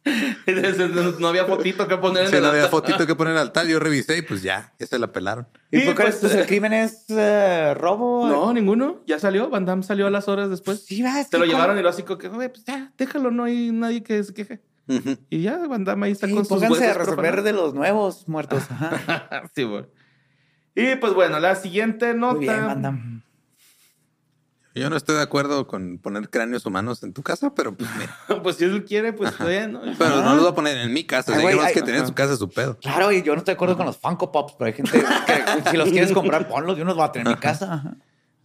no 1.19 1.27
había 1.27 1.45
fotito 1.45 1.87
que 1.87 1.97
poner 1.97 2.23
en 2.23 2.29
si 2.29 2.35
el 2.37 2.41
no 2.43 2.49
había 2.49 2.63
altar. 2.63 2.71
fotito 2.81 3.05
que 3.07 3.15
poner 3.15 3.33
al 3.33 3.39
altar, 3.39 3.65
yo 3.67 3.79
revisé 3.79 4.17
y 4.17 4.21
pues 4.21 4.41
ya, 4.41 4.73
ya 4.79 4.85
se 4.87 4.97
la 4.99 5.11
pelaron. 5.11 5.47
¿Y 5.71 5.79
Y 5.79 5.85
por 5.85 5.95
qué 5.95 6.03
pues, 6.03 6.15
pues, 6.17 6.33
el 6.35 6.45
crimen 6.45 6.73
es 6.73 7.05
eh, 7.09 7.73
robo? 7.75 8.27
No, 8.27 8.53
ninguno. 8.53 9.01
Ya 9.05 9.19
salió. 9.19 9.49
Van 9.49 9.65
Damme 9.65 9.83
salió 9.83 10.07
a 10.07 10.09
las 10.09 10.27
horas 10.27 10.49
después. 10.49 10.85
Sí, 10.85 11.01
va, 11.01 11.19
es 11.19 11.27
Se 11.27 11.31
que 11.31 11.37
lo 11.37 11.43
con- 11.43 11.49
llevaron 11.53 11.77
y 11.77 11.81
lo 11.81 11.89
así 11.89 12.03
como 12.03 12.17
que, 12.17 12.27
güey, 12.29 12.49
pues 12.49 12.63
ya, 12.65 12.91
déjalo, 12.97 13.31
no 13.31 13.43
hay 13.45 13.71
nadie 13.71 14.03
que 14.03 14.23
se 14.23 14.33
queje. 14.33 14.61
Ujú. 14.87 15.17
Y 15.29 15.41
ya, 15.41 15.57
Van 15.67 15.83
Damme 15.83 16.05
ahí 16.07 16.13
está 16.13 16.27
Sí, 16.27 16.33
con 16.33 16.43
sus 16.45 16.49
pónganse 16.49 16.79
huesos 16.81 16.95
a 16.95 16.99
resolver 16.99 17.41
de 17.41 17.53
los 17.53 17.73
nuevos 17.73 18.27
muertos. 18.27 18.63
Ajá. 18.71 19.43
sí, 19.53 19.63
güey. 19.63 19.85
Y 20.75 20.95
pues 20.97 21.13
bueno, 21.13 21.39
la 21.39 21.55
siguiente 21.55 22.13
nota. 22.13 22.35
Muy 22.35 22.45
bien, 22.45 22.65
Van 22.67 22.81
Damme. 22.81 23.16
Yo 24.77 24.89
no 24.89 24.95
estoy 24.95 25.15
de 25.15 25.21
acuerdo 25.21 25.67
con 25.67 25.97
poner 25.97 26.29
cráneos 26.29 26.65
humanos 26.65 27.03
en 27.03 27.13
tu 27.13 27.23
casa, 27.23 27.53
pero 27.55 27.75
pues 27.75 27.89
mira. 27.97 28.15
pues 28.43 28.57
si 28.57 28.65
él 28.65 28.85
quiere, 28.85 29.13
pues 29.13 29.31
está 29.31 29.45
bien, 29.45 29.73
¿no? 29.73 29.81
Pero 29.97 30.21
no 30.21 30.33
los 30.33 30.41
voy 30.43 30.51
a 30.51 30.55
poner 30.55 30.77
en 30.77 30.93
mi 30.93 31.03
casa. 31.03 31.31
Ay, 31.33 31.37
Si 31.37 31.43
güey, 31.43 31.57
que 31.57 31.65
ay, 31.65 31.73
que 31.73 31.81
tener 31.81 32.01
en 32.01 32.07
su 32.07 32.13
casa 32.13 32.35
su 32.35 32.49
pedo. 32.49 32.77
Claro, 32.79 33.11
y 33.11 33.21
yo 33.23 33.33
no 33.33 33.39
estoy 33.39 33.53
de 33.53 33.55
acuerdo 33.55 33.75
con 33.75 33.85
los 33.85 33.97
Funko 33.97 34.31
Pops, 34.31 34.53
pero 34.57 34.67
hay 34.67 34.73
gente 34.73 34.91
que 34.91 35.69
si 35.71 35.77
los 35.77 35.89
quieres 35.89 36.11
comprar, 36.11 36.47
ponlos. 36.47 36.77
Yo 36.77 36.83
no 36.83 36.89
los 36.89 36.97
voy 36.97 37.05
a 37.05 37.11
tener 37.11 37.27
en 37.27 37.33
mi 37.33 37.39
casa. 37.39 37.95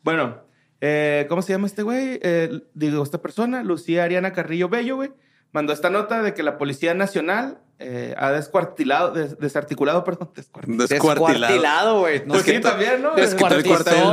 Bueno, 0.02 0.38
eh, 0.80 1.26
¿cómo 1.28 1.42
se 1.42 1.52
llama 1.52 1.66
este 1.66 1.82
güey? 1.82 2.18
Eh, 2.22 2.62
digo, 2.74 3.02
esta 3.02 3.22
persona, 3.22 3.62
Lucía 3.62 4.04
Ariana 4.04 4.32
Carrillo 4.32 4.68
Bello, 4.68 4.96
güey, 4.96 5.12
mandó 5.52 5.72
esta 5.72 5.90
nota 5.90 6.22
de 6.22 6.34
que 6.34 6.42
la 6.42 6.58
Policía 6.58 6.94
Nacional 6.94 7.58
eh, 7.78 8.14
ha 8.16 8.30
descuartilado, 8.30 9.12
des- 9.12 9.38
desarticulado, 9.38 10.04
perdón, 10.04 10.30
descuartilado. 10.34 10.86
Descuartilado. 10.88 12.00
Güey. 12.00 12.20
No 12.26 12.34
Pues 12.34 12.44
sí, 12.44 12.60
también, 12.60 13.02
¿no? 13.02 13.14
Descuartel. 13.14 13.64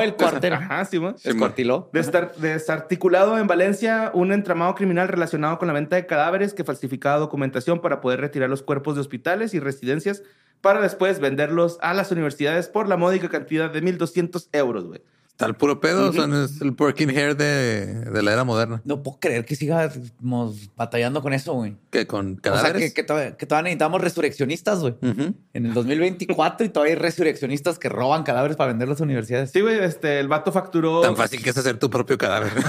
el 0.01 0.15
cuartel. 0.15 0.53
Ajá, 0.53 0.85
sí. 0.85 0.99
Descuartiló. 1.23 1.89
Destar- 1.93 2.33
desarticulado 2.35 3.37
en 3.37 3.47
Valencia 3.47 4.11
un 4.13 4.31
entramado 4.31 4.75
criminal 4.75 5.07
relacionado 5.07 5.57
con 5.59 5.67
la 5.67 5.73
venta 5.73 5.95
de 5.95 6.05
cadáveres 6.05 6.53
que 6.53 6.63
falsificaba 6.63 7.17
documentación 7.19 7.79
para 7.79 8.01
poder 8.01 8.21
retirar 8.21 8.49
los 8.49 8.63
cuerpos 8.63 8.95
de 8.95 9.01
hospitales 9.01 9.53
y 9.53 9.59
residencias 9.59 10.23
para 10.61 10.81
después 10.81 11.19
venderlos 11.19 11.77
a 11.81 11.93
las 11.93 12.11
universidades 12.11 12.67
por 12.67 12.89
la 12.89 12.97
módica 12.97 13.29
cantidad 13.29 13.69
de 13.69 13.81
1.200 13.81 14.49
euros, 14.51 14.85
güey. 14.85 15.01
Está 15.39 15.47
el 15.47 15.55
puro 15.55 15.79
pedo. 15.79 16.09
o 16.09 16.11
sea, 16.11 16.27
no 16.27 16.43
es 16.43 16.59
el 16.59 16.75
working 16.77 17.11
hair 17.11 17.37
de, 17.37 17.85
de 18.01 18.21
la 18.23 18.33
era 18.33 18.43
moderna. 18.43 18.81
No 18.83 19.01
puedo 19.01 19.19
creer 19.21 19.45
que 19.45 19.55
sigamos 19.55 20.69
batallando 20.75 21.21
con 21.21 21.31
eso, 21.31 21.53
güey. 21.53 21.77
Que 21.91 22.05
con 22.05 22.31
O 22.31 22.43
sea, 22.43 22.51
cadáveres. 22.51 22.89
que, 22.89 22.93
que 22.93 23.03
todavía, 23.03 23.37
que 23.37 23.45
todavía 23.45 23.63
necesitamos 23.69 24.01
resurreccionistas, 24.01 24.81
güey. 24.81 24.95
En 25.01 25.65
el 25.65 25.73
2024 25.73 26.65
y 26.65 26.69
todavía 26.69 26.95
hay 26.95 26.99
resurreccionistas 26.99 27.79
que 27.79 27.87
roban 27.87 28.23
cadáveres 28.23 28.57
para 28.57 28.67
vender 28.73 28.89
a 28.89 28.91
las 28.91 28.99
universidades. 28.99 29.51
Sí, 29.51 29.61
güey, 29.61 29.79
este, 29.81 30.19
el 30.19 30.27
vato 30.27 30.51
facturó... 30.51 30.99
Tan 30.99 31.15
fácil 31.15 31.41
que 31.41 31.51
es 31.51 31.57
hacer 31.57 31.79
tu 31.79 31.89
propio 31.89 32.17
cadáver. 32.17 32.51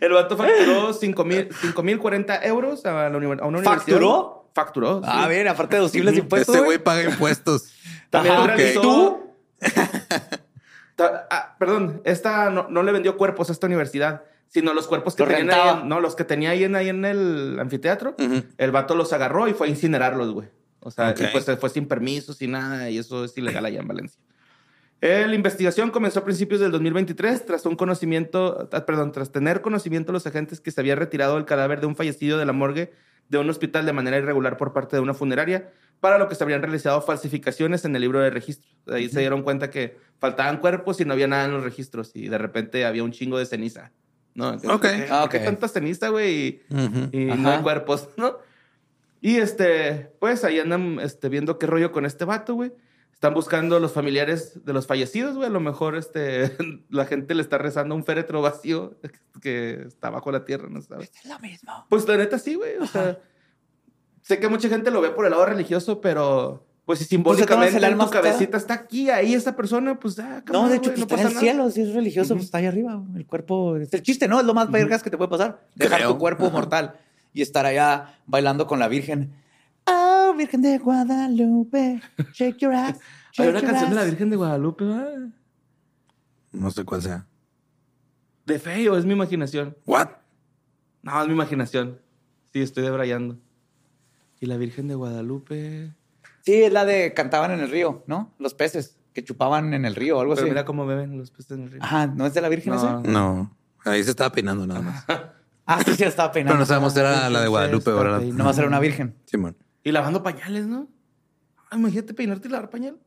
El 0.00 0.12
vato 0.12 0.36
facturó 0.36 0.94
5.040 0.94 2.40
euros 2.46 2.86
a, 2.86 2.92
la 2.92 3.06
a 3.06 3.08
una 3.08 3.18
universidad. 3.48 3.74
¿Facturó? 3.74 4.48
Facturó. 4.54 5.00
sí. 5.02 5.08
Ah, 5.10 5.26
bien, 5.26 5.48
aparte 5.48 5.74
de 5.74 5.80
deducibles 5.80 6.16
impuestos. 6.16 6.54
Ese 6.54 6.64
güey 6.64 6.78
paga 6.78 7.02
impuestos. 7.02 7.72
También 8.10 8.36
Ajá, 8.36 8.46
realizó... 8.46 8.80
ok. 8.80 8.84
¿Tú? 8.84 9.21
Ah, 11.30 11.56
perdón, 11.58 12.00
esta 12.04 12.50
no, 12.50 12.68
no 12.68 12.82
le 12.82 12.92
vendió 12.92 13.16
cuerpos 13.16 13.48
a 13.48 13.52
esta 13.52 13.66
universidad, 13.66 14.22
sino 14.46 14.72
los 14.74 14.86
cuerpos 14.86 15.16
que 15.16 15.24
Los 15.24 15.34
tenían 15.34 15.50
ahí, 15.58 15.80
en- 15.82 15.88
no, 15.88 16.00
los 16.00 16.14
que 16.14 16.22
tenía 16.24 16.50
ahí 16.50 16.62
en, 16.64 16.76
ahí 16.76 16.90
en 16.90 17.04
el 17.04 17.58
anfiteatro. 17.58 18.14
El 18.58 18.70
vato 18.70 18.94
los 18.94 19.12
agarró 19.12 19.48
y 19.48 19.54
fue 19.54 19.66
a 19.66 19.70
incinerarlos, 19.70 20.30
güey. 20.32 20.48
O 20.80 20.90
sea, 20.90 21.10
Ok. 21.10 21.20
y 21.22 21.26
pues 21.32 21.44
se 21.44 21.56
fue 21.56 21.70
sin 21.70 21.88
permiso, 21.88 22.32
sin 22.34 22.52
nada, 22.52 22.88
y 22.90 22.98
eso 22.98 23.24
es 23.24 23.36
ilegal 23.36 23.64
allá 23.64 23.80
en 23.80 23.88
Valencia. 23.88 24.20
Eh, 25.02 25.26
La 25.28 25.34
investigación 25.34 25.90
comenzó 25.90 26.20
a 26.20 26.24
principios 26.24 26.60
del 26.60 26.70
2023 26.70 27.44
tras 27.44 27.66
un 27.66 27.74
conocimiento, 27.76 28.68
ah, 28.72 28.86
perdón, 28.86 29.10
tras 29.12 29.32
tener 29.32 29.60
conocimiento 29.60 30.12
los 30.12 30.26
agentes 30.26 30.60
que 30.60 30.70
se 30.70 30.80
había 30.80 30.94
retirado 30.94 31.36
el 31.38 31.44
cadáver 31.44 31.80
de 31.80 31.86
un 31.86 31.96
fallecido 31.96 32.38
de 32.38 32.46
la 32.46 32.52
morgue 32.52 32.92
de 33.28 33.38
un 33.38 33.50
hospital 33.50 33.84
de 33.84 33.92
manera 33.92 34.18
irregular 34.18 34.56
por 34.56 34.72
parte 34.72 34.94
de 34.96 35.00
una 35.02 35.14
funeraria, 35.14 35.70
para 36.00 36.18
lo 36.18 36.28
que 36.28 36.34
se 36.34 36.44
habrían 36.44 36.60
realizado 36.62 37.00
falsificaciones 37.02 37.84
en 37.84 37.94
el 37.96 38.02
libro 38.02 38.20
de 38.20 38.30
registro. 38.30 38.70
Ahí 38.88 39.08
se 39.08 39.20
dieron 39.20 39.42
cuenta 39.42 39.70
que 39.70 39.96
faltaban 40.18 40.58
cuerpos 40.58 41.00
y 41.00 41.04
no 41.04 41.14
había 41.14 41.26
nada 41.28 41.46
en 41.46 41.52
los 41.52 41.64
registros 41.64 42.12
y 42.14 42.28
de 42.28 42.38
repente 42.38 42.84
había 42.84 43.02
un 43.02 43.10
chingo 43.12 43.38
de 43.38 43.46
ceniza. 43.46 43.90
¿no? 44.34 44.50
Ok. 44.50 44.62
¿Por 44.62 44.80
qué 44.80 45.06
Ah, 45.10 45.24
ok. 45.24 45.34
tanta 45.44 45.66
ceniza, 45.68 46.08
güey? 46.10 46.34
Y- 46.70 46.74
Ujú. 46.74 47.08
y 47.12 47.30
Ajá. 47.30 47.40
no 47.40 47.50
hay 47.50 47.58
cuerpos, 47.62 48.08
¿no? 48.16 48.38
Y 49.20 49.36
este, 49.36 50.10
pues 50.20 50.42
ahí 50.44 50.58
andan 50.60 50.98
este, 51.00 51.28
viendo 51.28 51.58
qué 51.58 51.66
rollo 51.66 51.90
con 51.92 52.04
este 52.06 52.24
vato, 52.24 52.54
güey. 52.54 52.72
Están 53.22 53.34
buscando 53.34 53.78
los 53.78 53.92
familiares 53.92 54.64
de 54.64 54.72
los 54.72 54.88
fallecidos, 54.88 55.36
güey. 55.36 55.46
A 55.46 55.52
lo 55.52 55.60
mejor 55.60 55.94
este, 55.94 56.56
la 56.90 57.04
gente 57.04 57.36
le 57.36 57.42
está 57.42 57.56
rezando 57.56 57.94
un 57.94 58.04
féretro 58.04 58.42
vacío 58.42 58.96
que 59.40 59.84
está 59.86 60.10
bajo 60.10 60.32
la 60.32 60.44
tierra, 60.44 60.66
¿no 60.68 60.82
sabes? 60.82 61.12
Es 61.22 61.30
lo 61.30 61.38
mismo. 61.38 61.86
Pues 61.88 62.08
la 62.08 62.16
neta 62.16 62.40
sí, 62.40 62.56
güey. 62.56 62.78
O 62.78 62.86
sea, 62.88 63.20
sé 64.22 64.40
que 64.40 64.48
mucha 64.48 64.68
gente 64.68 64.90
lo 64.90 65.00
ve 65.00 65.10
por 65.10 65.24
el 65.24 65.30
lado 65.30 65.46
religioso, 65.46 66.00
pero 66.00 66.66
pues 66.84 66.98
si 66.98 67.04
simbólicamente 67.04 67.76
el 67.76 67.84
en 67.84 67.90
alma 67.92 68.06
tu 68.06 68.10
cabecita 68.10 68.56
está 68.56 68.74
aquí, 68.74 69.08
ahí 69.08 69.34
esa 69.34 69.54
persona, 69.54 70.00
pues 70.00 70.18
ah, 70.18 70.42
No, 70.52 70.68
de 70.68 70.78
hecho, 70.78 70.90
güey, 70.90 71.06
pues, 71.06 71.12
está 71.12 71.14
pasa 71.14 71.22
en 71.22 71.28
el 71.28 71.34
nada. 71.34 71.40
cielo. 71.40 71.70
Si 71.70 71.82
es 71.82 71.94
religioso, 71.94 72.34
pues 72.34 72.46
está 72.46 72.58
ahí 72.58 72.66
arriba. 72.66 73.00
El 73.14 73.24
cuerpo 73.24 73.76
es 73.76 73.94
el 73.94 74.02
chiste, 74.02 74.26
¿no? 74.26 74.40
Es 74.40 74.46
lo 74.46 74.52
más 74.52 74.68
vergas 74.68 75.00
que 75.00 75.10
te 75.10 75.16
puede 75.16 75.30
pasar. 75.30 75.60
Dejar 75.76 76.00
Creo. 76.00 76.14
tu 76.14 76.18
cuerpo 76.18 76.50
mortal 76.50 76.96
y 77.32 77.42
estar 77.42 77.66
allá 77.66 78.18
bailando 78.26 78.66
con 78.66 78.80
la 78.80 78.88
Virgen. 78.88 79.40
Oh, 79.86 80.34
Virgen 80.36 80.62
de 80.62 80.78
Guadalupe, 80.78 82.00
shake 82.32 82.58
your 82.58 82.74
ass. 82.74 82.98
Hay 83.38 83.48
una 83.48 83.60
your 83.60 83.70
canción 83.70 83.90
de 83.90 83.96
la. 83.96 84.04
Virgen 84.04 84.30
de 84.30 84.36
Guadalupe, 84.36 84.84
¿verdad? 84.84 85.28
No 86.52 86.70
sé 86.70 86.84
cuál 86.84 87.02
sea. 87.02 87.26
De 88.46 88.58
feo, 88.58 88.96
es 88.96 89.04
mi 89.04 89.12
imaginación. 89.12 89.76
What? 89.86 90.08
No, 91.02 91.20
es 91.20 91.26
mi 91.28 91.34
imaginación. 91.34 91.98
Sí, 92.52 92.60
estoy 92.60 92.84
debrayando. 92.84 93.38
Y 94.40 94.46
la 94.46 94.56
Virgen 94.56 94.88
de 94.88 94.94
Guadalupe. 94.94 95.92
Sí, 96.44 96.54
es 96.62 96.72
la 96.72 96.84
de 96.84 97.14
cantaban 97.14 97.52
en 97.52 97.60
el 97.60 97.70
río, 97.70 98.02
¿no? 98.06 98.32
Los 98.38 98.54
peces 98.54 98.98
que 99.12 99.22
chupaban 99.22 99.74
en 99.74 99.84
el 99.84 99.94
río 99.94 100.18
o 100.18 100.20
algo 100.20 100.34
Pero 100.34 100.46
así. 100.46 100.50
mira 100.50 100.64
cómo 100.64 100.86
beben 100.86 101.16
los 101.18 101.30
peces 101.30 101.52
en 101.52 101.62
el 101.64 101.70
río. 101.72 101.82
Ajá, 101.82 102.06
¿no 102.08 102.26
es 102.26 102.34
de 102.34 102.40
la 102.40 102.48
Virgen 102.48 102.72
No. 102.72 102.78
esa? 102.78 103.00
No. 103.00 103.56
Ahí 103.84 104.02
se 104.04 104.10
estaba 104.10 104.30
peinando 104.32 104.66
nada 104.66 104.80
más. 104.80 105.04
Ah, 105.64 105.82
sí, 105.84 105.94
sí, 105.94 106.02
estaba 106.04 106.32
peinando. 106.32 106.54
Pero 106.54 106.60
no 106.60 106.66
sabemos 106.66 106.92
si 106.92 106.98
era 107.00 107.30
la 107.30 107.40
de 107.40 107.48
Guadalupe 107.48 107.90
o 107.90 108.00
era 108.00 108.18
peinando. 108.18 108.38
No 108.38 108.44
va 108.44 108.50
a 108.50 108.54
ser 108.54 108.66
una 108.66 108.80
virgen. 108.80 109.14
Simón. 109.26 109.56
Y 109.84 109.92
lavando 109.92 110.22
pañales, 110.22 110.66
¿no? 110.66 110.88
Ay, 111.70 111.78
imagínate 111.78 112.14
peinarte 112.14 112.48
y 112.48 112.50
lavar 112.50 112.70
pañal. 112.70 112.98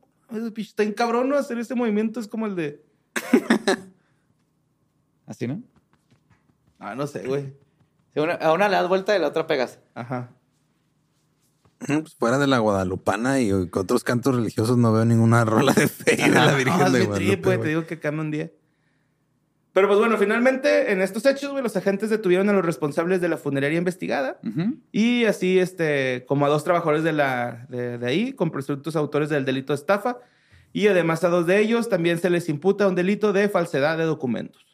Está 0.56 0.82
en 0.82 0.92
cabrón, 0.92 1.28
¿no? 1.28 1.36
Hacer 1.36 1.58
ese 1.58 1.74
movimiento 1.74 2.20
es 2.20 2.28
como 2.28 2.46
el 2.46 2.56
de. 2.56 2.84
¿Así, 5.26 5.46
no? 5.46 5.62
Ah, 6.78 6.94
no 6.94 7.06
sé, 7.06 7.26
güey. 7.26 7.54
Una- 8.14 8.34
a 8.34 8.52
una 8.52 8.68
le 8.68 8.76
das 8.76 8.88
vuelta 8.88 9.12
y 9.12 9.16
a 9.16 9.18
la 9.20 9.28
otra 9.28 9.46
pegas. 9.46 9.78
Ajá. 9.94 10.30
Pues 11.78 12.14
fuera 12.14 12.38
de 12.38 12.46
la 12.46 12.58
Guadalupana 12.58 13.40
y 13.40 13.68
con 13.68 13.82
otros 13.82 14.02
cantos 14.02 14.34
religiosos 14.34 14.78
no 14.78 14.92
veo 14.92 15.04
ninguna 15.04 15.44
rola 15.44 15.72
de 15.72 15.88
fe 15.88 16.16
de 16.16 16.28
la 16.28 16.54
Virgen 16.54 16.72
Ah, 16.80 16.90
de 16.90 17.04
Guadalupe. 17.04 17.16
trip, 17.16 17.44
güey. 17.44 17.60
Te 17.60 17.68
digo 17.68 17.86
que 17.86 17.98
cambia 18.00 18.22
un 18.22 18.30
día. 18.30 18.50
Pero 19.76 19.88
pues 19.88 19.98
bueno, 19.98 20.16
finalmente 20.16 20.90
en 20.90 21.02
estos 21.02 21.26
hechos, 21.26 21.50
güey, 21.50 21.62
los 21.62 21.76
agentes 21.76 22.08
detuvieron 22.08 22.48
a 22.48 22.54
los 22.54 22.64
responsables 22.64 23.20
de 23.20 23.28
la 23.28 23.36
funeraria 23.36 23.76
investigada 23.76 24.40
Ujú. 24.42 24.78
y 24.90 25.26
así, 25.26 25.58
este, 25.58 26.24
como 26.26 26.46
a 26.46 26.48
dos 26.48 26.64
trabajadores 26.64 27.04
de, 27.04 27.12
la, 27.12 27.66
de, 27.68 27.98
de 27.98 28.06
ahí, 28.06 28.32
con 28.32 28.50
presuntos 28.50 28.96
autores 28.96 29.28
del 29.28 29.44
delito 29.44 29.74
de 29.74 29.76
estafa. 29.76 30.16
Y 30.72 30.88
además 30.88 31.24
a 31.24 31.28
dos 31.28 31.46
de 31.46 31.60
ellos 31.60 31.90
también 31.90 32.18
se 32.18 32.30
les 32.30 32.48
imputa 32.48 32.88
un 32.88 32.94
delito 32.94 33.34
de 33.34 33.50
falsedad 33.50 33.98
de 33.98 34.04
documentos. 34.04 34.64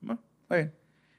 ¿no? 0.00 0.18
Oye, 0.48 0.72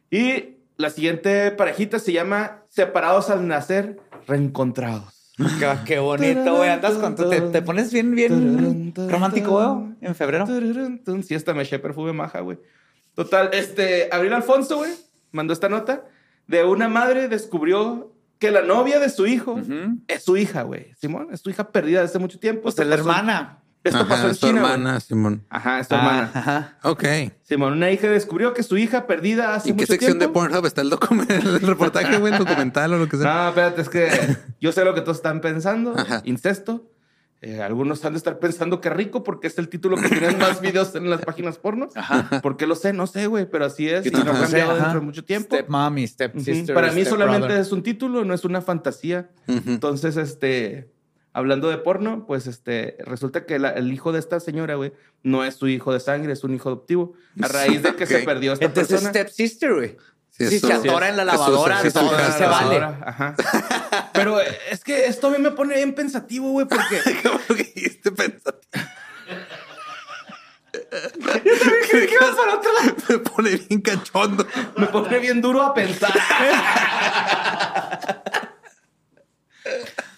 Y 0.10 0.56
la 0.78 0.90
siguiente 0.90 1.52
parejita 1.52 2.00
se 2.00 2.14
llama 2.14 2.64
Separados 2.70 3.30
al 3.30 3.48
nacer, 3.48 4.00
reencontrados. 4.26 5.36
Qué, 5.60 5.68
qué 5.86 6.00
bonito, 6.00 6.56
güey. 6.56 6.70
Andas 6.70 6.96
con 6.96 7.14
te, 7.14 7.40
te 7.40 7.62
pones 7.62 7.94
bien, 7.94 8.16
bien 8.16 8.96
romántico, 8.96 9.52
güey, 9.52 9.96
en 10.02 10.16
febrero. 10.16 10.48
Sí, 11.22 11.36
hasta 11.36 11.54
me 11.54 11.62
eché 11.62 11.78
perfume 11.78 12.14
maja, 12.14 12.40
güey. 12.40 12.58
Total, 13.18 13.50
este, 13.52 14.10
Abril 14.12 14.32
Alfonso, 14.34 14.78
güey, 14.78 14.92
mandó 15.32 15.52
esta 15.52 15.70
nota 15.70 16.06
de 16.46 16.64
una 16.64 16.88
madre 16.88 17.28
descubrió 17.28 18.14
que 18.38 18.52
la 18.52 18.62
novia 18.62 19.00
de 19.00 19.10
su 19.10 19.26
hijo 19.26 19.54
Ujú. 19.54 19.98
es 20.08 20.24
su 20.24 20.38
hija, 20.38 20.62
güey. 20.62 20.94
Simón, 21.02 21.30
es 21.32 21.42
su 21.42 21.50
hija 21.50 21.72
perdida 21.72 22.02
desde 22.04 22.20
mucho 22.20 22.38
tiempo. 22.40 22.62
Pues 22.62 22.74
Esto 22.74 22.84
es 22.84 22.90
la 22.90 22.96
hermana. 22.96 23.58
Esto 23.84 24.00
Ajá, 24.02 24.08
pasó 24.10 24.26
en 24.26 24.32
es 24.32 24.40
tu 24.40 24.48
China, 24.48 24.62
hermana, 24.62 25.00
Simón. 25.00 25.44
Ajá, 25.50 25.80
es 25.80 25.88
tu 25.88 25.96
Ah, 25.96 25.98
hermana. 25.98 26.32
Ajá. 26.36 26.78
Ok. 26.84 27.04
Simón, 27.42 27.74
una 27.74 27.90
hija 27.90 28.08
descubrió 28.08 28.54
que 28.54 28.62
su 28.62 28.78
hija 28.78 29.08
perdida 29.08 29.56
hace 29.56 29.70
¿Y 29.70 29.72
qué 29.72 29.76
mucho 29.82 29.94
sección 29.94 30.14
de 30.20 30.26
tiempo. 30.28 30.40
Pornhub 30.42 30.66
está 30.68 30.82
el 30.82 30.92
documento, 30.92 31.34
el 31.34 31.60
reportaje, 31.68 32.18
güey, 32.20 32.34
el 32.34 32.40
documental 32.40 32.94
o 32.94 32.98
lo 33.00 33.10
que 33.10 33.18
sea? 33.18 33.26
No, 33.34 33.50
espérate, 33.50 33.82
es 33.82 33.90
que 33.90 34.38
yo 34.62 34.72
sé 34.72 34.86
lo 34.86 34.94
que 34.94 35.02
todos 35.02 35.18
están 35.18 35.42
pensando. 35.42 35.96
Ajá. 35.98 36.22
Incesto. 36.24 36.92
Eh, 37.42 37.62
algunos 37.62 38.04
han 38.04 38.14
de 38.14 38.18
estar 38.18 38.40
pensando 38.40 38.82
que 38.82 38.90
rico 38.90 39.24
porque 39.24 39.46
es 39.48 39.58
el 39.60 39.70
título 39.70 39.96
que 39.98 40.10
tienen 40.10 40.40
más 40.40 40.60
videos 40.60 40.96
en 40.96 41.08
las 41.10 41.22
páginas 41.22 41.60
porno. 41.60 41.88
Ajá. 41.96 42.42
¿Por 42.42 42.58
qué 42.58 42.66
lo 42.66 42.74
sé? 42.76 42.94
No 42.94 43.06
sé, 43.06 43.28
güey, 43.28 43.48
pero 43.50 43.66
así 43.66 43.88
es. 43.88 44.06
Y 44.08 44.10
no 44.10 44.20
ha 44.22 44.26
cambiado 44.26 44.72
ajá. 44.72 44.80
dentro 44.82 45.00
de 45.02 45.06
mucho 45.06 45.24
tiempo. 45.24 45.56
Step 45.56 45.70
mommy, 45.70 46.08
step 46.08 46.38
sister. 46.40 46.74
Para 46.74 46.88
mí 46.92 47.02
step 47.02 47.10
solamente 47.14 47.46
brother. 47.48 47.62
es 47.62 47.72
un 47.72 47.84
título, 47.84 48.26
no 48.26 48.34
es 48.34 48.44
una 48.44 48.62
fantasía. 48.62 49.30
Entonces, 49.48 50.18
este, 50.18 50.90
hablando 51.32 51.70
de 51.70 51.78
porno, 51.78 52.26
pues 52.26 52.48
este, 52.48 52.98
resulta 53.06 53.46
que 53.46 53.60
la- 53.60 53.70
el 53.72 53.94
hijo 53.94 54.12
de 54.12 54.18
esta 54.20 54.40
señora, 54.40 54.74
güey, 54.74 54.94
no 55.22 55.44
es 55.44 55.54
su 55.56 55.68
hijo 55.68 55.94
de 55.94 56.00
sangre, 56.00 56.34
es 56.34 56.44
un 56.44 56.56
hijo 56.56 56.70
adoptivo. 56.70 57.14
A 57.42 57.48
raíz 57.48 57.84
de 57.84 57.96
que 57.96 58.08
se 58.08 58.20
perdió 58.20 58.54
esta 58.54 58.66
Entonces, 58.66 58.90
persona. 58.94 59.10
step 59.12 59.30
sister, 59.30 59.74
güey. 59.76 59.96
Sí, 60.38 60.48
Si 60.48 60.60
se 60.60 60.72
atora 60.72 61.10
en 61.10 61.18
la 61.18 61.26
lavadora, 61.26 61.82
todo 61.92 62.12
se 62.32 62.46
vale. 62.46 62.78
Ajá. 62.78 63.36
Pero 64.14 64.40
es 64.40 64.84
que 64.84 65.08
esto 65.08 65.28
a 65.28 65.30
mí 65.32 65.40
me 65.40 65.50
pone 65.50 65.74
bien 65.76 65.96
pensativo, 65.96 66.52
güey, 66.52 66.68
porque 66.68 67.02
¿Cómo 67.24 67.40
que 67.48 67.64
dijiste 67.64 68.12
pensativo? 68.12 68.62
Creí 71.90 72.08
que 72.08 72.14
ibas 72.14 72.36
para 72.36 72.56
otro 72.56 72.72
lado. 72.72 72.96
Me 73.10 73.18
pone 73.18 73.50
bien 73.56 73.82
cachondo. 73.82 74.48
me 74.76 74.86
pone 74.88 75.18
bien 75.18 75.42
duro 75.42 75.64
a 75.64 75.74
pensar. 75.74 76.14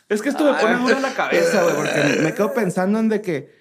es 0.10 0.22
que 0.22 0.30
esto 0.30 0.44
me 0.44 0.60
pone 0.60 0.76
duro 0.76 0.98
en 0.98 1.02
la 1.02 1.14
cabeza, 1.14 1.64
güey, 1.64 1.76
porque 1.76 2.20
me 2.22 2.34
quedo 2.34 2.54
pensando 2.54 3.00
en 3.00 3.08
de 3.08 3.22
que 3.22 3.59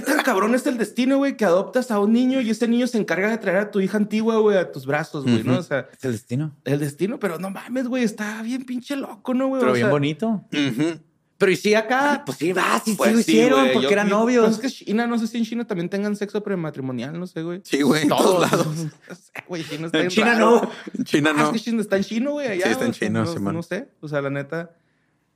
tan 0.00 0.22
cabrón 0.22 0.54
es 0.54 0.66
el 0.66 0.76
destino, 0.78 1.18
güey, 1.18 1.36
que 1.36 1.44
adoptas 1.44 1.90
a 1.90 1.98
un 1.98 2.12
niño 2.12 2.40
y 2.40 2.50
ese 2.50 2.68
niño 2.68 2.86
se 2.86 2.98
encarga 2.98 3.30
de 3.30 3.38
traer 3.38 3.58
a 3.58 3.70
tu 3.70 3.80
hija 3.80 3.96
antigua, 3.96 4.36
güey, 4.38 4.56
a 4.58 4.70
tus 4.72 4.86
brazos, 4.86 5.24
güey, 5.24 5.42
¿no? 5.42 5.58
O 5.58 5.62
sea, 5.62 5.88
Es 5.96 6.04
el 6.04 6.12
destino. 6.12 6.56
el 6.64 6.78
destino, 6.80 7.18
pero 7.18 7.38
no 7.38 7.50
mames, 7.50 7.86
güey, 7.88 8.04
está 8.04 8.42
bien 8.42 8.64
pinche 8.64 8.96
loco, 8.96 9.34
¿no, 9.34 9.48
güey? 9.48 9.60
Pero 9.60 9.72
O 9.72 9.74
bien 9.74 9.86
sea, 9.86 9.92
bonito. 9.92 10.44
Ujú. 10.52 11.00
Pero 11.36 11.50
y 11.50 11.56
sí 11.56 11.74
acá, 11.74 12.22
pues 12.24 12.38
sí, 12.38 12.52
va, 12.52 12.80
sí, 12.84 12.94
Pues 12.96 13.10
sí 13.10 13.14
lo 13.14 13.20
hicieron 13.20 13.60
güey, 13.62 13.72
porque 13.72 13.86
yo 13.88 13.92
eran 13.92 14.06
vi- 14.06 14.12
novios. 14.12 14.44
Pues 14.60 14.72
es 14.72 14.78
que 14.78 14.84
China, 14.84 15.06
no 15.08 15.18
sé 15.18 15.26
si 15.26 15.36
en 15.38 15.44
China 15.44 15.66
también 15.66 15.88
tengan 15.88 16.14
sexo 16.14 16.42
prematrimonial, 16.44 17.18
no 17.18 17.26
sé, 17.26 17.42
güey. 17.42 17.60
Sí, 17.64 17.82
güey, 17.82 18.02
en 18.02 18.08
todos 18.08 18.40
lados. 18.40 18.66
No 19.08 19.14
sé, 19.14 19.32
Güey, 19.48 19.64
China 19.64 19.86
está 19.86 20.00
En 20.00 20.08
China 20.08 20.32
raro. 20.34 20.50
no. 20.62 20.70
En 20.96 21.04
China 21.04 21.30
Ah, 21.34 21.38
no. 21.38 21.44
es 21.46 21.50
que 21.52 21.58
China 21.60 21.80
está 21.82 21.96
en 21.96 22.04
chino, 22.04 22.30
güey, 22.32 22.46
allá. 22.48 22.64
Sí, 22.66 22.70
está 22.70 22.84
en 22.84 22.90
o 22.90 22.94
sea, 22.94 23.08
chino, 23.08 23.24
no, 23.24 23.32
Simón. 23.32 23.54
no 23.56 23.62
sé. 23.64 23.88
O 24.00 24.06
sea, 24.08 24.22
la 24.22 24.30
neta, 24.30 24.70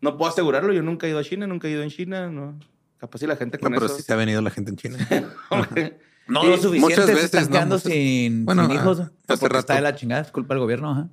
no 0.00 0.16
puedo 0.16 0.30
asegurarlo. 0.30 0.72
Yo 0.72 0.82
nunca 0.82 1.06
he 1.06 1.10
ido 1.10 1.18
a 1.18 1.24
China, 1.24 1.46
nunca 1.48 1.66
he 1.68 1.72
ido 1.72 1.82
en 1.82 1.90
China. 1.90 2.28
No. 2.30 2.58
Capaz 2.98 3.18
si 3.18 3.26
la 3.26 3.36
gente 3.36 3.58
No, 3.58 3.62
con 3.62 3.72
pero 3.74 3.86
eso. 3.86 3.96
sí 3.96 4.02
se 4.02 4.12
ha 4.12 4.16
venido 4.16 4.40
la 4.42 4.50
gente 4.50 4.70
en 4.70 4.76
China. 4.76 4.98
No 6.28 6.44
lo 6.44 6.56
suficiente. 6.58 6.80
muchas 6.80 7.06
se 7.06 7.12
veces, 7.14 7.24
están 7.24 7.44
¿no? 7.44 7.50
quedando 7.52 7.74
Muchas- 7.76 7.90
sin, 7.92 8.44
Bueno, 8.44 8.66
sin 8.66 8.74
hijos. 8.76 9.00
ah, 9.00 9.10
hace 9.28 9.40
porque 9.40 9.58
está 9.60 9.72
rato. 9.72 9.72
de 9.74 9.80
la 9.80 9.96
chingada. 9.96 10.20
Es 10.20 10.30
culpa 10.30 10.52
del 10.52 10.60
gobierno. 10.60 10.90
Ajá. 10.90 11.08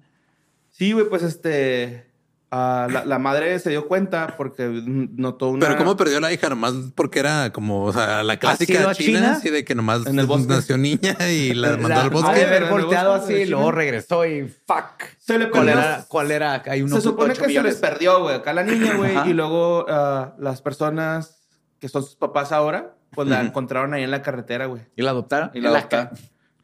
Sí, 0.71 0.91
güey, 0.91 1.07
pues 1.07 1.23
este. 1.23 2.11
ah, 2.51 2.89
la, 2.91 3.05
la 3.05 3.17
madre 3.17 3.57
se 3.59 3.69
dio 3.69 3.87
cuenta 3.87 4.35
porque 4.35 4.67
notó 4.67 5.51
una. 5.51 5.65
Pero 5.65 5.77
cómo 5.77 5.95
perdió 5.95 6.19
la 6.19 6.33
hija 6.33 6.49
nomás 6.49 6.73
porque 6.95 7.19
era 7.19 7.53
como, 7.53 7.85
o 7.85 7.93
sea, 7.93 8.23
la 8.23 8.39
clásica 8.39 8.89
a 8.89 8.93
china, 8.93 9.19
China? 9.19 9.31
así 9.37 9.49
de 9.51 9.63
que 9.63 9.73
nomás 9.73 10.05
En 10.05 10.19
el 10.19 10.25
bosque. 10.25 10.47
nació 10.49 10.77
niña 10.77 11.15
y 11.31 11.53
la 11.53 11.77
mandó 11.77 11.87
La- 11.87 11.95
al 11.95 12.01
ha 12.01 12.03
de 12.09 12.09
bosque. 12.09 12.43
haber 12.45 12.65
volteado 12.69 13.17
bosque 13.17 13.33
así 13.35 13.43
y 13.43 13.45
luego 13.45 13.71
regresó 13.71 14.25
y 14.25 14.49
fuck. 14.67 15.01
Se 15.17 15.39
le 15.39 15.49
¿Cuál 15.49 15.69
era? 15.69 16.03
¿Cuál 16.09 16.31
era? 16.31 16.61
Hay 16.67 16.81
unos 16.81 16.97
Se 16.97 17.01
supone 17.09 17.29
que 17.29 17.35
se 17.35 17.41
les 17.43 17.47
millones. 17.51 17.75
perdió, 17.77 18.19
güey, 18.21 18.35
acá 18.35 18.51
la 18.51 18.63
niña, 18.63 18.95
güey. 18.97 19.29
Y 19.29 19.33
luego 19.33 19.85
ah, 19.87 20.35
las 20.39 20.61
personas 20.61 21.44
que 21.85 21.89
son 21.89 22.01
sus 22.03 22.15
papás 22.15 22.51
ahora, 22.51 22.95
pues 23.11 23.27
la 23.27 23.41
encontraron 23.41 23.93
ahí 23.93 24.01
en 24.01 24.09
la 24.09 24.23
carretera, 24.23 24.65
güey. 24.65 24.81
¿Y 24.95 25.03
la 25.03 25.11
adoptaron? 25.11 25.51
Y 25.53 25.61
la 25.61 25.69
adoptaron. 25.69 26.09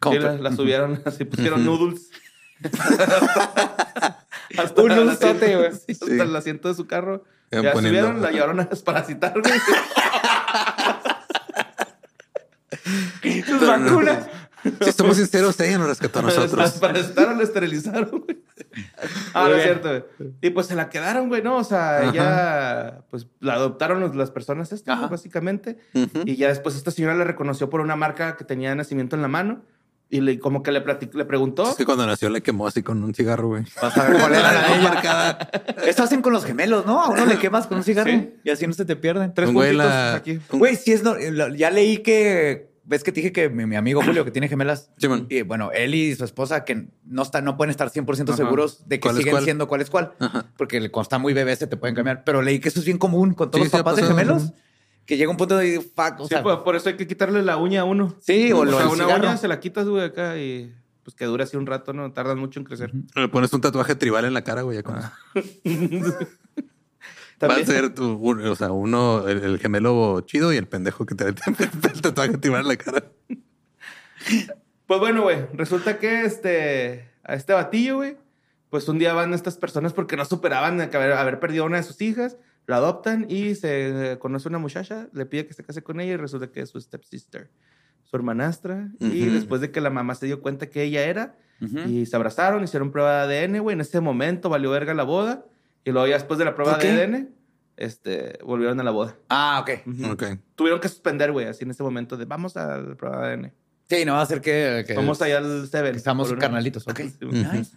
La, 0.03 0.49
la 0.49 0.55
subieron, 0.55 0.99
así 1.05 1.25
pusieron 1.25 1.63
noodles. 1.63 2.09
hasta 4.57 4.81
Un 4.81 4.87
noodlesote, 4.87 5.57
güey. 5.57 5.71
sí, 5.87 5.91
hasta 5.91 6.23
el 6.23 6.35
asiento 6.35 6.69
de 6.69 6.73
su 6.73 6.87
carro. 6.87 7.23
Iban 7.51 7.65
Ya 7.65 7.71
poniendo- 7.71 7.99
subieron, 7.99 8.21
la 8.23 8.31
llevaron 8.31 8.59
a 8.61 8.63
desparasitar, 8.63 9.33
güey. 9.39 9.53
Sus 13.45 13.67
vacunas. 13.67 14.25
Si 14.81 14.91
somos 14.91 15.17
sinceros, 15.17 15.59
ella 15.59 15.77
nos 15.77 15.87
rescató 15.87 16.19
a 16.19 16.21
La 16.23 16.27
nosotros. 16.29 16.71
desparasitaron, 16.71 17.37
la 17.37 17.43
esterilizaron, 17.43 18.09
güey. 18.25 18.41
Ah, 19.33 19.47
no 19.49 19.55
es 19.55 19.63
cierto, 19.63 19.89
güey. 19.89 20.31
Y 20.41 20.49
pues 20.51 20.67
se 20.67 20.75
la 20.75 20.89
quedaron, 20.89 21.27
güey, 21.27 21.41
¿no? 21.41 21.57
O 21.57 21.63
sea, 21.63 21.97
Ajá. 21.99 22.09
ella, 22.09 23.01
pues 23.09 23.27
la 23.39 23.53
adoptaron 23.55 23.99
los- 23.99 24.15
las 24.15 24.31
personas 24.31 24.71
estas, 24.71 24.97
Ajá. 24.97 25.07
básicamente. 25.07 25.77
Ujú. 25.93 26.21
Y 26.25 26.35
ya 26.35 26.47
después 26.49 26.75
esta 26.75 26.91
señora 26.91 27.15
le 27.15 27.23
reconoció 27.23 27.69
por 27.69 27.81
una 27.81 27.95
marca 27.95 28.37
que 28.37 28.45
tenía 28.45 28.69
de 28.69 28.75
nacimiento 28.75 29.15
en 29.15 29.21
la 29.23 29.27
mano. 29.27 29.61
Y 30.13 30.19
le, 30.19 30.39
como 30.39 30.61
que 30.61 30.73
le, 30.73 30.83
platic- 30.85 31.13
le 31.13 31.23
preguntó. 31.23 31.69
Es 31.69 31.75
que 31.77 31.85
cuando 31.85 32.05
nació 32.05 32.29
le 32.29 32.41
quemó 32.41 32.67
así 32.67 32.83
con 32.83 33.01
un 33.03 33.13
cigarro, 33.15 33.47
güey. 33.47 33.63
Vas 33.81 33.97
a 33.97 34.09
ver 34.09 34.19
cuál 34.19 34.33
era 34.35 34.51
la 34.77 34.81
marcada. 34.83 35.49
Eso 35.87 36.03
hacen 36.03 36.21
con 36.21 36.33
los 36.33 36.43
gemelos, 36.45 36.85
¿no? 36.85 37.01
A 37.01 37.09
uno 37.09 37.25
le 37.25 37.39
quemas 37.39 37.65
con 37.65 37.77
un 37.77 37.83
cigarro 37.85 38.11
Sí. 38.11 38.33
y 38.43 38.49
así 38.49 38.67
no 38.67 38.73
se 38.73 38.83
te 38.83 38.97
pierden. 38.97 39.33
Tres 39.33 39.51
güey 39.53 39.69
puntitos 39.69 39.89
la- 39.89 40.15
aquí. 40.15 40.39
Güey, 40.51 40.75
sí 40.75 40.91
es... 40.91 41.01
no- 41.03 41.15
lo- 41.15 41.55
ya 41.55 41.71
leí 41.71 41.99
que... 41.99 42.70
¿Ves 42.91 43.03
que 43.05 43.13
te 43.13 43.21
dije 43.21 43.31
que 43.31 43.49
mi, 43.49 43.65
mi 43.65 43.77
amigo 43.77 44.01
Julio, 44.03 44.25
que 44.25 44.31
tiene 44.31 44.49
gemelas? 44.49 44.91
Simón. 44.97 45.25
Y 45.29 45.43
bueno, 45.43 45.71
él 45.71 45.95
y 45.95 46.13
su 46.13 46.25
esposa 46.25 46.65
que 46.65 46.87
no, 47.05 47.21
está, 47.21 47.41
no 47.41 47.55
pueden 47.55 47.71
estar 47.71 47.89
100% 47.89 48.27
Ajá. 48.27 48.35
seguros 48.37 48.87
de 48.87 48.97
que 48.99 49.03
¿Cuál 49.03 49.15
es 49.15 49.17
siguen 49.19 49.31
cuál? 49.31 49.43
siendo 49.45 49.67
cuál 49.69 49.81
es 49.81 49.89
cuál. 49.89 50.11
Ajá. 50.19 50.45
Porque 50.57 50.77
cuando 50.91 51.03
están 51.03 51.21
muy 51.21 51.33
bebés 51.33 51.59
se 51.59 51.67
te 51.67 51.77
pueden 51.77 51.95
cambiar. 51.95 52.23
Pero 52.25 52.41
leí 52.41 52.59
que 52.59 52.67
eso 52.67 52.79
es 52.79 52.85
bien 52.85 52.97
común 52.97 53.33
con 53.33 53.49
todos 53.49 53.61
Sí, 53.61 53.65
los 53.65 53.71
sí 53.71 53.77
papás 53.77 53.95
de 53.95 54.03
gemelos. 54.03 54.51
Que 55.05 55.15
llega 55.17 55.31
un 55.31 55.37
punto 55.37 55.57
de... 55.57 55.79
Fuck, 55.79 56.19
o 56.19 56.23
Sí, 56.23 56.29
sea, 56.29 56.43
pues, 56.43 56.57
por 56.57 56.75
eso 56.75 56.89
hay 56.89 56.97
que 56.97 57.07
quitarle 57.07 57.41
la 57.41 57.55
uña 57.57 57.81
a 57.81 57.83
uno. 57.85 58.15
sí, 58.19 58.51
o, 58.51 58.59
O 58.59 58.65
lo 58.65 58.77
sea, 58.77 58.87
una 58.89 59.07
uña 59.15 59.37
se 59.37 59.47
la 59.47 59.59
quitas, 59.61 59.87
güey, 59.87 60.03
acá 60.03 60.37
y 60.37 60.75
pues 61.03 61.15
que 61.15 61.25
dura 61.25 61.45
así 61.45 61.55
un 61.57 61.65
rato, 61.65 61.93
¿no? 61.93 62.11
Tardan 62.11 62.37
mucho 62.37 62.59
en 62.59 62.65
crecer. 62.65 62.91
Le 63.15 63.27
pones 63.29 63.51
un 63.53 63.61
tatuaje 63.61 63.95
tribal 63.95 64.25
en 64.25 64.33
la 64.35 64.43
cara, 64.43 64.61
güey. 64.63 64.77
ya 64.77 64.83
con 64.83 64.99
eso. 67.45 67.47
Va 67.47 67.53
a 67.55 67.57
También- 67.57 67.81
ser 67.81 67.93
tu, 67.93 68.49
o 68.49 68.55
sea, 68.55 68.71
uno, 68.71 69.27
el, 69.27 69.43
el 69.43 69.59
gemelo 69.59 70.21
chido 70.21 70.53
y 70.53 70.57
el 70.57 70.67
pendejo 70.67 71.05
que 71.05 71.15
te 71.15 71.33
tatuaje 72.01 72.37
tribal 72.37 72.61
en 72.61 72.67
la 72.67 72.75
cara. 72.77 73.03
Pues 74.87 74.99
bueno, 74.99 75.23
güey, 75.23 75.45
resulta 75.53 75.97
que 75.99 76.23
este, 76.25 77.09
a 77.23 77.33
este 77.35 77.53
batillo, 77.53 77.97
güey, 77.97 78.17
pues 78.69 78.87
un 78.87 78.99
día 78.99 79.13
van 79.13 79.33
estas 79.33 79.57
personas 79.57 79.93
porque 79.93 80.17
no 80.17 80.25
superaban 80.25 80.79
haber, 80.81 81.13
haber 81.13 81.39
perdido 81.39 81.63
a 81.63 81.67
una 81.67 81.77
de 81.77 81.83
sus 81.83 82.01
hijas, 82.01 82.37
lo 82.67 82.75
adoptan 82.75 83.25
y 83.29 83.55
se 83.55 84.17
conoce 84.19 84.47
una 84.49 84.59
muchacha, 84.59 85.07
le 85.13 85.25
pide 85.25 85.47
que 85.47 85.53
se 85.53 85.63
case 85.63 85.81
con 85.81 85.99
ella 85.99 86.13
y 86.13 86.17
resulta 86.17 86.51
que 86.51 86.61
es 86.61 86.69
su 86.69 86.79
stepsister, 86.79 87.49
su 88.03 88.15
hermanastra. 88.15 88.89
Y 88.99 89.23
Ujú. 89.27 89.33
después 89.33 89.61
de 89.61 89.71
que 89.71 89.81
la 89.81 89.89
mamá 89.89 90.13
se 90.15 90.25
dio 90.27 90.41
cuenta 90.41 90.69
que 90.69 90.83
ella 90.83 91.03
era, 91.05 91.35
Ujú. 91.61 91.79
y 91.89 92.05
se 92.05 92.15
abrazaron, 92.15 92.63
hicieron 92.63 92.91
prueba 92.91 93.25
de 93.27 93.39
ADN, 93.39 93.59
güey, 93.61 93.73
en 93.73 93.81
ese 93.81 93.99
momento 94.01 94.49
valió 94.49 94.69
verga 94.71 94.93
la 94.93 95.03
boda. 95.03 95.45
Y 95.83 95.91
luego 95.91 96.07
ya 96.07 96.13
después 96.15 96.37
de 96.37 96.45
la 96.45 96.55
prueba 96.55 96.73
¿Por 96.73 96.83
de? 96.83 96.89
ADN, 97.03 97.29
este, 97.77 98.37
volvieron 98.43 98.79
a 98.79 98.83
la 98.83 98.91
boda. 98.91 99.15
Ah, 99.29 99.59
ok. 99.61 99.87
Ujú. 99.87 100.11
Ok. 100.11 100.23
Tuvieron 100.55 100.79
que 100.79 100.87
suspender, 100.89 101.31
güey, 101.31 101.47
así 101.47 101.63
en 101.63 101.71
ese 101.71 101.81
momento 101.83 102.17
de 102.17 102.25
vamos 102.25 102.55
a 102.57 102.77
la 102.77 102.95
prueba 102.95 103.27
de 103.27 103.33
ADN. 103.33 103.53
Sí, 103.89 104.05
no 104.05 104.13
va 104.13 104.21
a 104.21 104.25
ser 104.25 104.39
que... 104.41 104.83
que 104.87 104.93
Vamos 104.93 105.21
allá 105.21 105.39
al 105.39 105.67
Seven. 105.67 105.91
que 105.91 105.97
estamos 105.97 106.31
carnalitos. 106.33 106.87
Ok. 106.87 106.99
Sí. 106.99 107.17
Nice. 107.25 107.75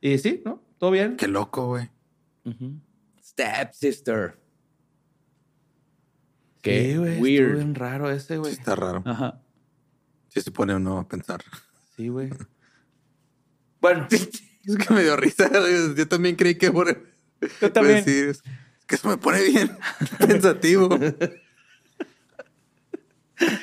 Y 0.00 0.18
sí, 0.18 0.42
¿no? 0.44 0.62
Todo 0.78 0.90
bien. 0.90 1.16
Qué 1.16 1.26
loco, 1.28 1.68
güey. 1.68 1.88
Ujú. 2.44 2.74
Step 3.22 3.72
sister. 3.72 4.36
Sí, 6.56 6.60
Qué 6.70 6.98
güey. 6.98 7.20
weird. 7.20 7.56
bien 7.56 7.74
raro 7.74 8.10
ese, 8.10 8.34
Sí, 8.34 8.36
güey. 8.36 8.52
está 8.52 8.74
raro. 8.74 9.02
Ajá. 9.06 9.40
Sí 10.28 10.40
se 10.40 10.50
pone 10.50 10.74
uno 10.74 10.98
a 10.98 11.08
pensar. 11.08 11.42
Sí, 11.96 12.08
güey. 12.08 12.30
Bueno, 13.80 14.06
Es 14.10 14.76
que 14.78 14.94
me 14.94 15.02
dio 15.02 15.14
risa. 15.14 15.50
Yo 15.94 16.08
también 16.08 16.36
creí 16.36 16.54
que 16.54 16.70
por... 16.72 17.13
Yo 17.60 17.72
también. 17.72 18.04
decir, 18.04 18.28
es 18.28 18.42
que 18.86 18.94
eso 18.96 19.08
me 19.08 19.16
pone 19.16 19.42
bien 19.42 19.76
pensativo. 20.18 20.88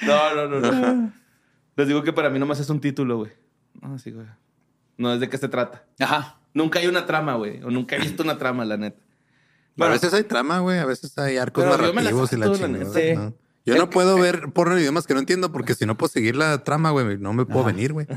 no, 0.03 0.35
no, 0.35 0.47
no, 0.47 0.59
no. 0.59 1.13
Les 1.75 1.87
digo 1.87 2.03
que 2.03 2.13
para 2.13 2.29
mí 2.29 2.39
nomás 2.39 2.59
es 2.59 2.69
un 2.69 2.81
título, 2.81 3.17
güey. 3.17 3.31
No, 3.81 3.97
sí, 3.97 4.11
güey. 4.11 4.27
No, 4.97 5.13
¿es 5.13 5.19
de 5.19 5.29
qué 5.29 5.37
se 5.37 5.47
trata? 5.47 5.85
Ajá. 5.99 6.37
Nunca 6.53 6.79
hay 6.79 6.87
una 6.87 7.05
trama, 7.05 7.35
güey. 7.35 7.63
O 7.63 7.71
nunca 7.71 7.95
he 7.95 7.99
visto 7.99 8.23
una 8.23 8.37
trama, 8.37 8.65
la 8.65 8.77
neta. 8.77 8.99
a 9.79 9.87
veces 9.87 10.13
hay 10.13 10.23
trama, 10.23 10.59
güey. 10.59 10.79
A 10.79 10.85
veces 10.85 11.17
hay 11.17 11.37
arcos 11.37 11.63
me 11.63 11.71
la 11.71 11.77
narrativos 11.77 12.33
y 12.33 12.37
la 12.37 12.45
salto, 12.47 12.61
la 12.61 12.67
chingada. 12.67 12.93
neta. 12.99 13.21
¿no? 13.21 13.33
Yo 13.65 13.75
no 13.77 13.89
puedo 13.89 14.17
ver 14.17 14.51
porno 14.53 14.73
en 14.73 14.81
idiomas 14.81 15.07
que 15.07 15.13
no 15.13 15.19
entiendo 15.19 15.51
porque 15.51 15.75
si 15.75 15.85
no 15.85 15.95
puedo 15.97 16.11
seguir 16.11 16.35
la 16.35 16.63
trama, 16.63 16.91
güey, 16.91 17.17
no 17.17 17.31
me 17.33 17.45
puedo 17.45 17.63
venir, 17.63 17.93
güey. 17.93 18.07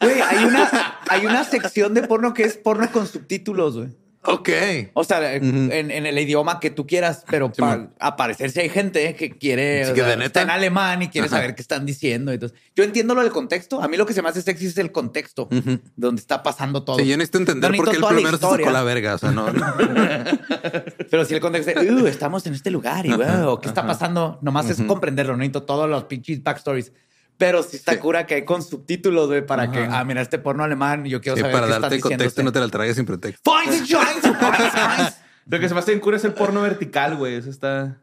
Güey, 0.00 0.20
hay 0.20 0.44
una, 0.44 0.68
hay 1.08 1.26
una 1.26 1.44
sección 1.44 1.92
de 1.92 2.02
porno 2.02 2.34
que 2.34 2.44
es 2.44 2.56
porno 2.56 2.90
con 2.92 3.06
subtítulos, 3.06 3.76
güey. 3.76 3.96
Ok. 4.26 4.48
O 4.94 5.04
sea, 5.04 5.34
en, 5.34 5.70
en 5.70 6.06
el 6.06 6.18
idioma 6.18 6.58
que 6.58 6.70
tú 6.70 6.86
quieras, 6.86 7.24
pero 7.28 7.50
Sí, 7.54 7.60
para 7.60 7.76
man. 7.76 7.94
aparecerse 8.00 8.62
hay 8.62 8.70
gente 8.70 9.14
que 9.16 9.36
quiere, 9.36 9.84
Sí, 9.84 9.92
que 9.92 10.00
sea, 10.00 10.14
está 10.14 10.40
en 10.42 10.50
alemán 10.50 11.02
y 11.02 11.08
quiere 11.08 11.26
Ajá. 11.26 11.36
saber 11.36 11.54
qué 11.54 11.60
están 11.60 11.84
diciendo. 11.84 12.32
Entonces, 12.32 12.58
yo 12.74 12.84
entiendo 12.84 13.14
lo 13.14 13.20
del 13.22 13.30
contexto. 13.32 13.82
A 13.82 13.88
mí 13.88 13.96
lo 13.98 14.06
que 14.06 14.14
se 14.14 14.22
me 14.22 14.30
hace 14.30 14.40
sexy 14.40 14.66
es 14.66 14.78
el 14.78 14.92
contexto 14.92 15.48
donde 15.96 16.20
está 16.20 16.42
pasando 16.42 16.84
todo. 16.84 16.98
Sí, 16.98 17.06
yo 17.06 17.16
necesito 17.18 17.38
entender 17.38 17.70
No 17.70 17.76
por 17.76 17.90
qué 17.90 17.96
el 17.98 18.04
primero 18.04 18.38
se 18.38 18.46
sacó 18.48 18.70
la 18.70 18.82
verga. 18.82 19.14
O 19.14 19.18
sea, 19.18 19.30
no. 19.30 19.52
no. 19.52 19.74
Pero 21.10 21.24
si 21.24 21.34
el 21.34 21.40
contexto 21.40 21.78
es, 21.80 21.90
"Uh, 21.90 22.06
estamos 22.06 22.46
en 22.46 22.54
este 22.54 22.70
lugar 22.70 23.04
y 23.06 23.12
wow, 23.12 23.60
¿qué 23.60 23.68
está 23.68 23.86
pasando? 23.86 24.38
Nomás 24.42 24.70
es 24.70 24.80
comprenderlo, 24.82 25.32
no 25.34 25.38
necesito 25.38 25.64
todos 25.64 25.88
los 25.88 26.04
pinches 26.04 26.42
backstories. 26.42 26.92
Pero 27.36 27.62
sí 27.64 27.76
está 27.76 27.92
Sí. 27.92 27.98
cura 27.98 28.26
que 28.26 28.34
hay 28.36 28.44
con 28.44 28.62
subtítulos, 28.62 29.26
güey, 29.26 29.44
para 29.44 29.70
que, 29.70 29.80
ah, 29.90 30.04
mira, 30.04 30.20
este 30.22 30.38
porno 30.38 30.62
alemán, 30.64 31.04
yo 31.04 31.20
quiero 31.20 31.36
Sí, 31.36 31.40
saber 31.42 31.52
para 31.54 31.66
qué 31.66 31.72
darte 31.72 31.96
está 31.96 32.02
contexto 32.08 32.24
diciendo 32.24 32.42
no 32.44 32.48
este. 32.50 32.60
te 32.60 32.66
la 32.66 32.70
traigas 32.70 32.96
sin 32.96 33.06
pretexto. 33.06 33.50
Lo 35.46 35.60
que 35.60 35.68
se 35.68 35.74
me 35.74 35.80
hace 35.80 35.92
en 35.92 36.00
cura 36.00 36.16
es 36.16 36.24
el 36.24 36.32
porno 36.32 36.62
vertical, 36.62 37.16
güey. 37.16 37.34
Eso 37.34 37.50
está. 37.50 37.98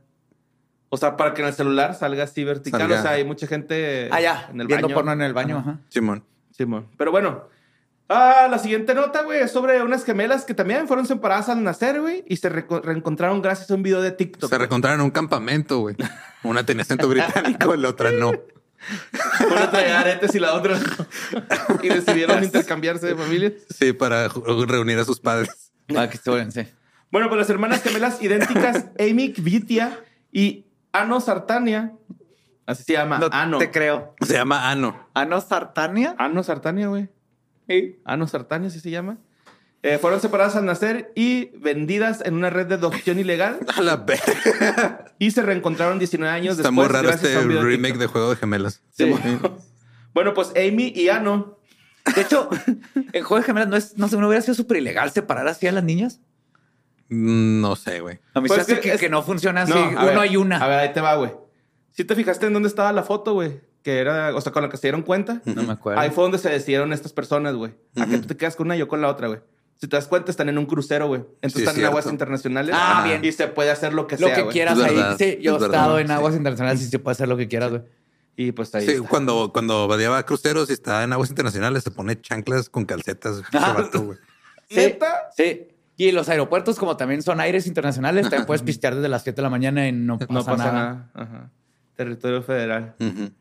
O 0.89 0.97
sea, 0.97 1.15
para 1.17 1.33
que 1.33 1.41
en 1.41 1.47
el 1.47 1.53
celular 1.53 1.95
salga 1.95 2.25
así 2.25 2.43
vertical. 2.43 2.81
Salga. 2.81 2.99
O 2.99 3.01
sea, 3.01 3.11
hay 3.11 3.23
mucha 3.23 3.47
gente 3.47 4.09
Ah, 4.11 4.19
ya, 4.21 4.49
en 4.53 4.61
el 4.61 4.67
viendo 4.67 4.87
baño. 4.87 4.95
porno 4.95 5.11
en 5.13 5.21
el 5.21 5.33
baño, 5.33 5.57
ajá. 5.59 5.79
Simón. 5.89 6.23
Simón. 6.51 6.87
Pero 6.97 7.11
bueno. 7.11 7.47
Ah, 8.13 8.49
la 8.51 8.59
siguiente 8.59 8.93
nota, 8.93 9.23
güey, 9.23 9.39
es 9.39 9.51
sobre 9.51 9.81
unas 9.81 10.03
gemelas 10.03 10.43
que 10.43 10.53
también 10.53 10.85
fueron 10.89 11.07
separadas 11.07 11.47
al 11.47 11.63
nacer, 11.63 12.01
güey, 12.01 12.25
y 12.27 12.35
se 12.35 12.49
reencontraron 12.49 13.41
gracias 13.41 13.71
a 13.71 13.75
un 13.75 13.83
video 13.83 14.01
de 14.01 14.11
TikTok. 14.11 14.49
Se 14.49 14.57
reencontraron 14.57 14.99
en 14.99 15.05
un 15.05 15.11
campamento, 15.11 15.79
güey. 15.79 15.95
Una 16.43 16.65
tenía 16.65 16.81
acento 16.81 17.07
británico, 17.07 17.73
la 17.77 17.87
otra 17.87 18.11
no. 18.11 18.33
Una 19.51 19.69
traía 19.71 19.99
aretes 19.99 20.33
y 20.35 20.39
la 20.39 20.53
otra. 20.53 20.77
Y 21.83 21.89
decidieron 21.89 22.43
intercambiarse 22.43 23.07
de 23.07 23.15
familia. 23.15 23.53
Sí, 23.69 23.93
para 23.93 24.27
reunir 24.27 24.97
a 24.99 25.05
sus 25.05 25.19
padres. 25.19 25.71
Ah, 25.95 26.07
que 26.09 26.17
estuvo- 26.17 26.37
sí. 26.51 26.61
Bueno, 27.11 27.27
pues 27.27 27.39
las 27.39 27.49
hermanas 27.49 27.83
gemelas 27.83 28.21
idénticas, 28.21 28.85
Amy 28.99 29.33
Kvitia 29.33 29.99
y 30.31 30.65
Ano 30.93 31.19
Sartania, 31.19 31.93
así 32.65 32.83
se 32.83 32.93
llama, 32.93 33.19
No 33.19 33.27
Ano. 33.31 33.57
te 33.57 33.69
creo. 33.71 34.15
Se 34.21 34.33
llama 34.33 34.69
Ano. 34.69 35.07
¿Ano 35.13 35.41
Sartania? 35.41 36.15
Ano 36.17 36.41
Sartania, 36.43 36.87
güey. 36.87 37.09
Ano 38.05 38.27
Sartania, 38.27 38.67
así 38.69 38.79
se 38.79 38.89
llama. 38.89 39.17
Eh, 39.83 39.97
fueron 39.97 40.21
separadas 40.21 40.55
al 40.55 40.65
nacer 40.65 41.11
y 41.15 41.45
vendidas 41.57 42.21
en 42.23 42.35
una 42.35 42.51
red 42.51 42.67
de 42.67 42.75
adopción 42.75 43.17
ilegal 43.17 43.59
A 43.75 43.81
la 43.81 43.97
verga. 43.97 45.05
y 45.17 45.31
se 45.31 45.41
reencontraron 45.41 45.97
19 45.97 46.31
años 46.31 46.57
Está 46.57 46.69
después. 46.69 46.87
muy 46.87 46.93
raro 46.95 47.07
gracias 47.07 47.31
este 47.33 47.47
remake 47.47 47.97
de 47.97 48.05
Juego 48.07 48.29
de 48.29 48.35
Gemelas. 48.35 48.81
Sí. 48.91 49.11
bueno, 50.13 50.33
pues 50.35 50.49
Amy 50.55 50.93
y 50.95 51.09
Ano 51.09 51.57
De 52.15 52.21
hecho, 52.21 52.47
en 52.95 53.23
Juego 53.23 53.37
de 53.37 53.43
Gemelas 53.43 53.69
no, 53.69 53.75
es, 53.75 53.97
no 53.97 54.07
sé, 54.07 54.17
no 54.17 54.27
hubiera 54.27 54.41
sido 54.43 54.53
súper 54.53 54.77
ilegal 54.77 55.09
separar 55.11 55.47
así 55.47 55.65
a 55.65 55.71
las 55.71 55.83
niñas. 55.83 56.19
Mm, 57.09 57.61
No 57.61 57.75
sé, 57.75 58.01
güey. 58.01 58.19
A 58.33 58.41
mí 58.41 58.47
Pues 58.47 58.57
se 58.65 58.73
hace 58.73 58.75
que 58.75 58.81
que, 58.89 58.93
es- 58.95 58.99
que 59.01 59.09
no 59.09 59.23
funciona 59.23 59.63
así. 59.63 59.73
No, 59.73 59.89
Uno 59.89 60.21
ver, 60.21 60.31
y 60.31 60.37
una. 60.37 60.57
A 60.57 60.67
ver, 60.67 60.79
ahí 60.79 60.93
te 60.93 61.01
va, 61.01 61.15
güey. 61.15 61.31
Si 61.91 62.05
te 62.05 62.15
fijaste 62.15 62.45
en 62.45 62.53
dónde 62.53 62.69
estaba 62.69 62.93
la 62.93 63.03
foto, 63.03 63.33
güey, 63.33 63.61
que 63.83 63.97
era, 63.97 64.33
o 64.35 64.39
sea, 64.41 64.51
con 64.51 64.61
la 64.63 64.69
que 64.69 64.77
se 64.77 64.83
dieron 64.83 65.01
cuenta. 65.01 65.41
no 65.45 65.63
me 65.63 65.73
acuerdo. 65.73 65.99
Ahí 65.99 66.09
fue 66.11 66.23
donde 66.23 66.37
se 66.37 66.49
decidieron 66.49 66.93
estas 66.93 67.11
personas, 67.13 67.55
güey. 67.55 67.73
A 67.99 68.05
que 68.05 68.19
tú 68.19 68.27
te 68.27 68.37
quedas 68.37 68.55
con 68.55 68.67
una 68.67 68.75
y 68.75 68.79
yo 68.79 68.87
con 68.87 69.01
la 69.01 69.09
otra, 69.09 69.27
güey. 69.27 69.39
Si 69.81 69.87
te 69.87 69.97
das 69.97 70.07
cuenta, 70.07 70.29
están 70.29 70.47
en 70.47 70.59
un 70.59 70.67
crucero, 70.67 71.07
güey. 71.07 71.21
Entonces 71.41 71.53
Sí, 71.53 71.59
están 71.63 71.77
en 71.79 71.85
aguas 71.87 72.05
internacionales. 72.05 72.75
Ah, 72.77 73.01
bien. 73.03 73.25
Y 73.25 73.31
se 73.31 73.47
puede 73.47 73.71
hacer 73.71 73.93
lo 73.95 74.05
que 74.05 74.15
lo 74.17 74.27
sea, 74.27 74.35
que 74.35 74.41
güey. 74.43 74.53
quieras 74.53 74.77
Es 74.77 74.83
ahí. 74.83 74.95
verdad, 74.95 75.15
Sí, 75.17 75.39
yo 75.41 75.55
he 75.55 75.57
es 75.57 75.63
estado 75.63 75.97
en 75.99 76.07
sí. 76.07 76.13
aguas 76.13 76.35
internacionales 76.35 76.81
y 76.83 76.85
se 76.85 76.99
puede 76.99 77.13
hacer 77.13 77.27
lo 77.27 77.35
que 77.35 77.47
quieras, 77.47 77.71
güey. 77.71 77.81
Y 78.37 78.51
pues 78.51 78.73
ahí 78.75 78.85
Sí, 78.85 78.91
está. 78.93 79.09
cuando, 79.09 79.51
cuando 79.51 79.87
va 79.87 80.23
cruceros 80.23 80.69
y 80.69 80.73
está 80.73 81.03
en 81.03 81.13
aguas 81.13 81.29
internacionales, 81.31 81.83
se 81.83 81.89
pone 81.91 82.21
chanclas 82.21 82.69
con 82.69 82.85
calcetas. 82.85 83.41
güey. 83.93 84.17
Sí, 84.69 84.75
¿Neta? 84.77 85.29
Sí. 85.35 85.67
Y 85.97 86.11
los 86.11 86.29
aeropuertos, 86.29 86.77
como 86.77 86.95
también 86.95 87.23
son 87.23 87.39
aires 87.39 87.65
internacionales, 87.65 88.23
también 88.29 88.45
puedes 88.45 88.61
pistear 88.63 88.93
desde 88.95 89.09
las 89.09 89.23
7 89.23 89.35
de 89.35 89.41
la 89.41 89.49
mañana 89.49 89.87
y 89.87 89.91
no 89.91 90.19
pasa, 90.19 90.31
No 90.33 90.45
pasa 90.45 90.57
nada. 90.71 90.71
nada. 90.83 91.09
Ajá. 91.15 91.49
Territorio 91.95 92.43
federal. 92.43 92.93
Ujú. 92.99 93.31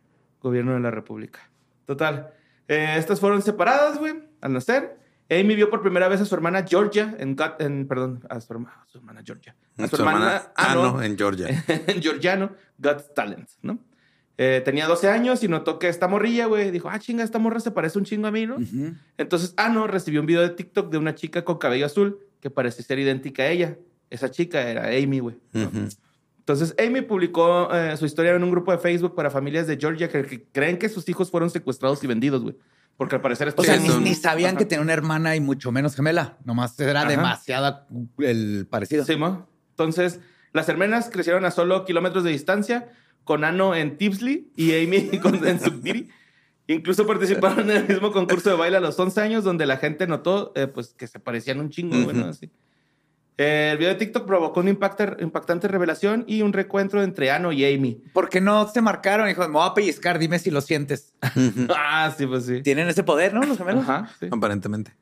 Gobierno 0.42 0.72
de 0.72 0.80
la 0.80 0.90
República. 0.90 1.40
Total. 1.84 2.30
Eh, 2.66 2.94
estas 2.96 3.20
fueron 3.20 3.42
separadas, 3.42 3.98
güey, 3.98 4.14
al 4.40 4.54
nacer. 4.54 4.98
Amy 5.30 5.54
vio 5.54 5.70
por 5.70 5.80
primera 5.80 6.08
vez 6.08 6.20
a 6.20 6.24
su 6.24 6.34
hermana 6.34 6.64
Georgia 6.68 7.14
en, 7.18 7.36
en 7.60 7.86
perdón, 7.86 8.22
a 8.28 8.40
su, 8.40 8.52
herma- 8.52 8.72
a 8.82 8.86
su 8.88 8.98
hermana 8.98 9.22
Georgia. 9.24 9.54
A 9.78 9.86
su, 9.88 9.96
Su 9.96 10.02
hermana 10.02 10.52
Ano 10.56 11.02
en 11.02 11.16
Georgia. 11.16 11.46
en 11.86 12.02
Georgiano 12.02 12.50
Got 12.78 13.14
Talent, 13.14 13.48
¿no? 13.62 13.78
Eh, 14.38 14.62
tenía 14.64 14.86
12 14.86 15.08
años 15.08 15.42
y 15.44 15.48
notó 15.48 15.78
que 15.78 15.88
esta 15.88 16.08
morrilla, 16.08 16.46
güey, 16.46 16.70
dijo, 16.70 16.88
ah, 16.90 16.98
chinga, 16.98 17.22
esta 17.22 17.38
morra 17.38 17.60
se 17.60 17.70
parece 17.70 17.98
un 17.98 18.04
chingo 18.06 18.26
a 18.26 18.30
mí, 18.30 18.46
¿no? 18.46 18.56
Entonces 19.18 19.52
Ano 19.56 19.86
recibió 19.86 20.20
un 20.20 20.26
video 20.26 20.40
de 20.42 20.50
TikTok 20.50 20.90
de 20.90 20.96
una 20.98 21.14
chica 21.14 21.44
con 21.44 21.58
cabello 21.58 21.86
azul 21.86 22.18
que 22.40 22.48
parece 22.50 22.82
ser 22.82 22.98
idéntica 22.98 23.42
a 23.42 23.48
ella. 23.48 23.76
Esa 24.08 24.30
chica 24.30 24.62
era 24.68 24.86
Amy, 24.86 25.18
güey. 25.20 25.36
¿no? 25.52 25.70
Entonces, 26.38 26.74
Amy 26.84 27.02
publicó 27.02 27.72
eh, 27.72 27.96
su 27.96 28.06
historia 28.06 28.32
en 28.34 28.42
un 28.42 28.50
grupo 28.50 28.72
de 28.72 28.78
Facebook 28.78 29.14
para 29.14 29.30
familias 29.30 29.66
de 29.68 29.76
Georgia 29.76 30.08
que, 30.08 30.24
que 30.24 30.42
creen 30.50 30.78
que 30.78 30.88
sus 30.88 31.06
hijos 31.08 31.30
fueron 31.30 31.48
secuestrados 31.50 32.02
y 32.02 32.06
vendidos, 32.08 32.42
güey. 32.42 32.56
Porque 33.00 33.14
al 33.14 33.22
parecer 33.22 33.48
esto 33.48 33.62
O 33.62 33.64
sea, 33.64 33.78
ni, 33.78 34.14
sabían 34.14 34.50
Ajá. 34.50 34.58
que 34.58 34.66
tenía 34.66 34.82
una 34.82 34.92
hermana 34.92 35.34
y 35.34 35.40
mucho 35.40 35.72
menos 35.72 35.96
gemela. 35.96 36.36
Nomás 36.44 36.78
era 36.78 37.00
Ajá. 37.00 37.08
demasiada 37.08 37.86
el 38.18 38.66
parecido. 38.68 39.06
Sí, 39.06 39.16
¿mo? 39.16 39.48
Entonces, 39.70 40.20
las 40.52 40.68
hermanas 40.68 41.08
crecieron 41.10 41.46
a 41.46 41.50
solo 41.50 41.86
kilómetros 41.86 42.24
de 42.24 42.30
distancia, 42.30 42.92
con 43.24 43.44
Ano 43.44 43.74
en 43.74 43.96
Tipsley 43.96 44.52
y 44.54 44.74
Amy 44.74 45.08
en 45.46 45.60
Submiri. 45.60 46.10
Incluso 46.66 47.06
participaron 47.06 47.70
en 47.70 47.78
el 47.78 47.88
mismo 47.88 48.12
concurso 48.12 48.50
de 48.50 48.56
baile 48.56 48.76
a 48.76 48.80
los 48.80 49.00
11 49.00 49.18
años, 49.22 49.44
donde 49.44 49.64
la 49.64 49.78
gente 49.78 50.06
notó 50.06 50.52
eh, 50.54 50.66
pues, 50.66 50.92
que 50.92 51.06
se 51.06 51.18
parecían 51.20 51.58
un 51.58 51.70
chingo, 51.70 52.02
güey, 52.02 52.14
¿no? 52.14 52.24
Ujú. 52.24 52.30
Así. 52.32 52.50
El 53.42 53.78
video 53.78 53.94
de 53.94 53.98
TikTok 53.98 54.26
provocó 54.26 54.60
una 54.60 54.68
impacta- 54.70 55.16
impactante 55.18 55.66
revelación 55.66 56.24
y 56.26 56.42
un 56.42 56.52
recuentro 56.52 57.02
entre 57.02 57.30
Ano 57.30 57.52
y 57.52 57.64
Amy. 57.64 57.94
¿Por 58.12 58.28
qué 58.28 58.40
no 58.42 58.68
se 58.68 58.82
marcaron? 58.82 59.28
Dijo, 59.28 59.40
me 59.42 59.54
voy 59.54 59.66
a 59.66 59.72
pellizcar, 59.72 60.18
dime 60.18 60.38
si 60.38 60.50
lo 60.50 60.60
sientes. 60.60 61.14
ah, 61.74 62.12
sí, 62.18 62.26
pues 62.26 62.44
sí. 62.44 62.60
Tienen 62.62 62.88
ese 62.88 63.02
poder, 63.02 63.32
¿no? 63.32 63.40
Los 63.42 63.56
gemelos. 63.56 63.84
Ajá, 63.88 64.10
sí. 64.20 64.28
Aparentemente. 64.30 64.94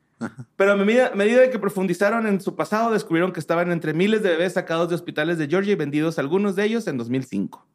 Pero 0.55 0.71
a 0.71 0.75
medida, 0.77 1.11
medida 1.15 1.41
de 1.41 1.49
que 1.49 1.59
profundizaron 1.59 2.27
en 2.27 2.39
su 2.39 2.55
pasado, 2.55 2.91
descubrieron 2.91 3.33
que 3.33 3.41
estaban 3.41 3.71
entre 3.73 3.93
miles 3.93 4.23
de 4.23 4.29
bebés 4.29 4.53
sacados 4.53 4.87
de 4.87 4.95
hospitales 4.95 5.37
de 5.37 5.47
Georgia 5.47 5.73
y 5.73 5.75
vendidos 5.75 6.17
algunos 6.17 6.55
de 6.55 6.63
ellos 6.63 6.87
en 6.87 6.97
2005. 6.97 7.65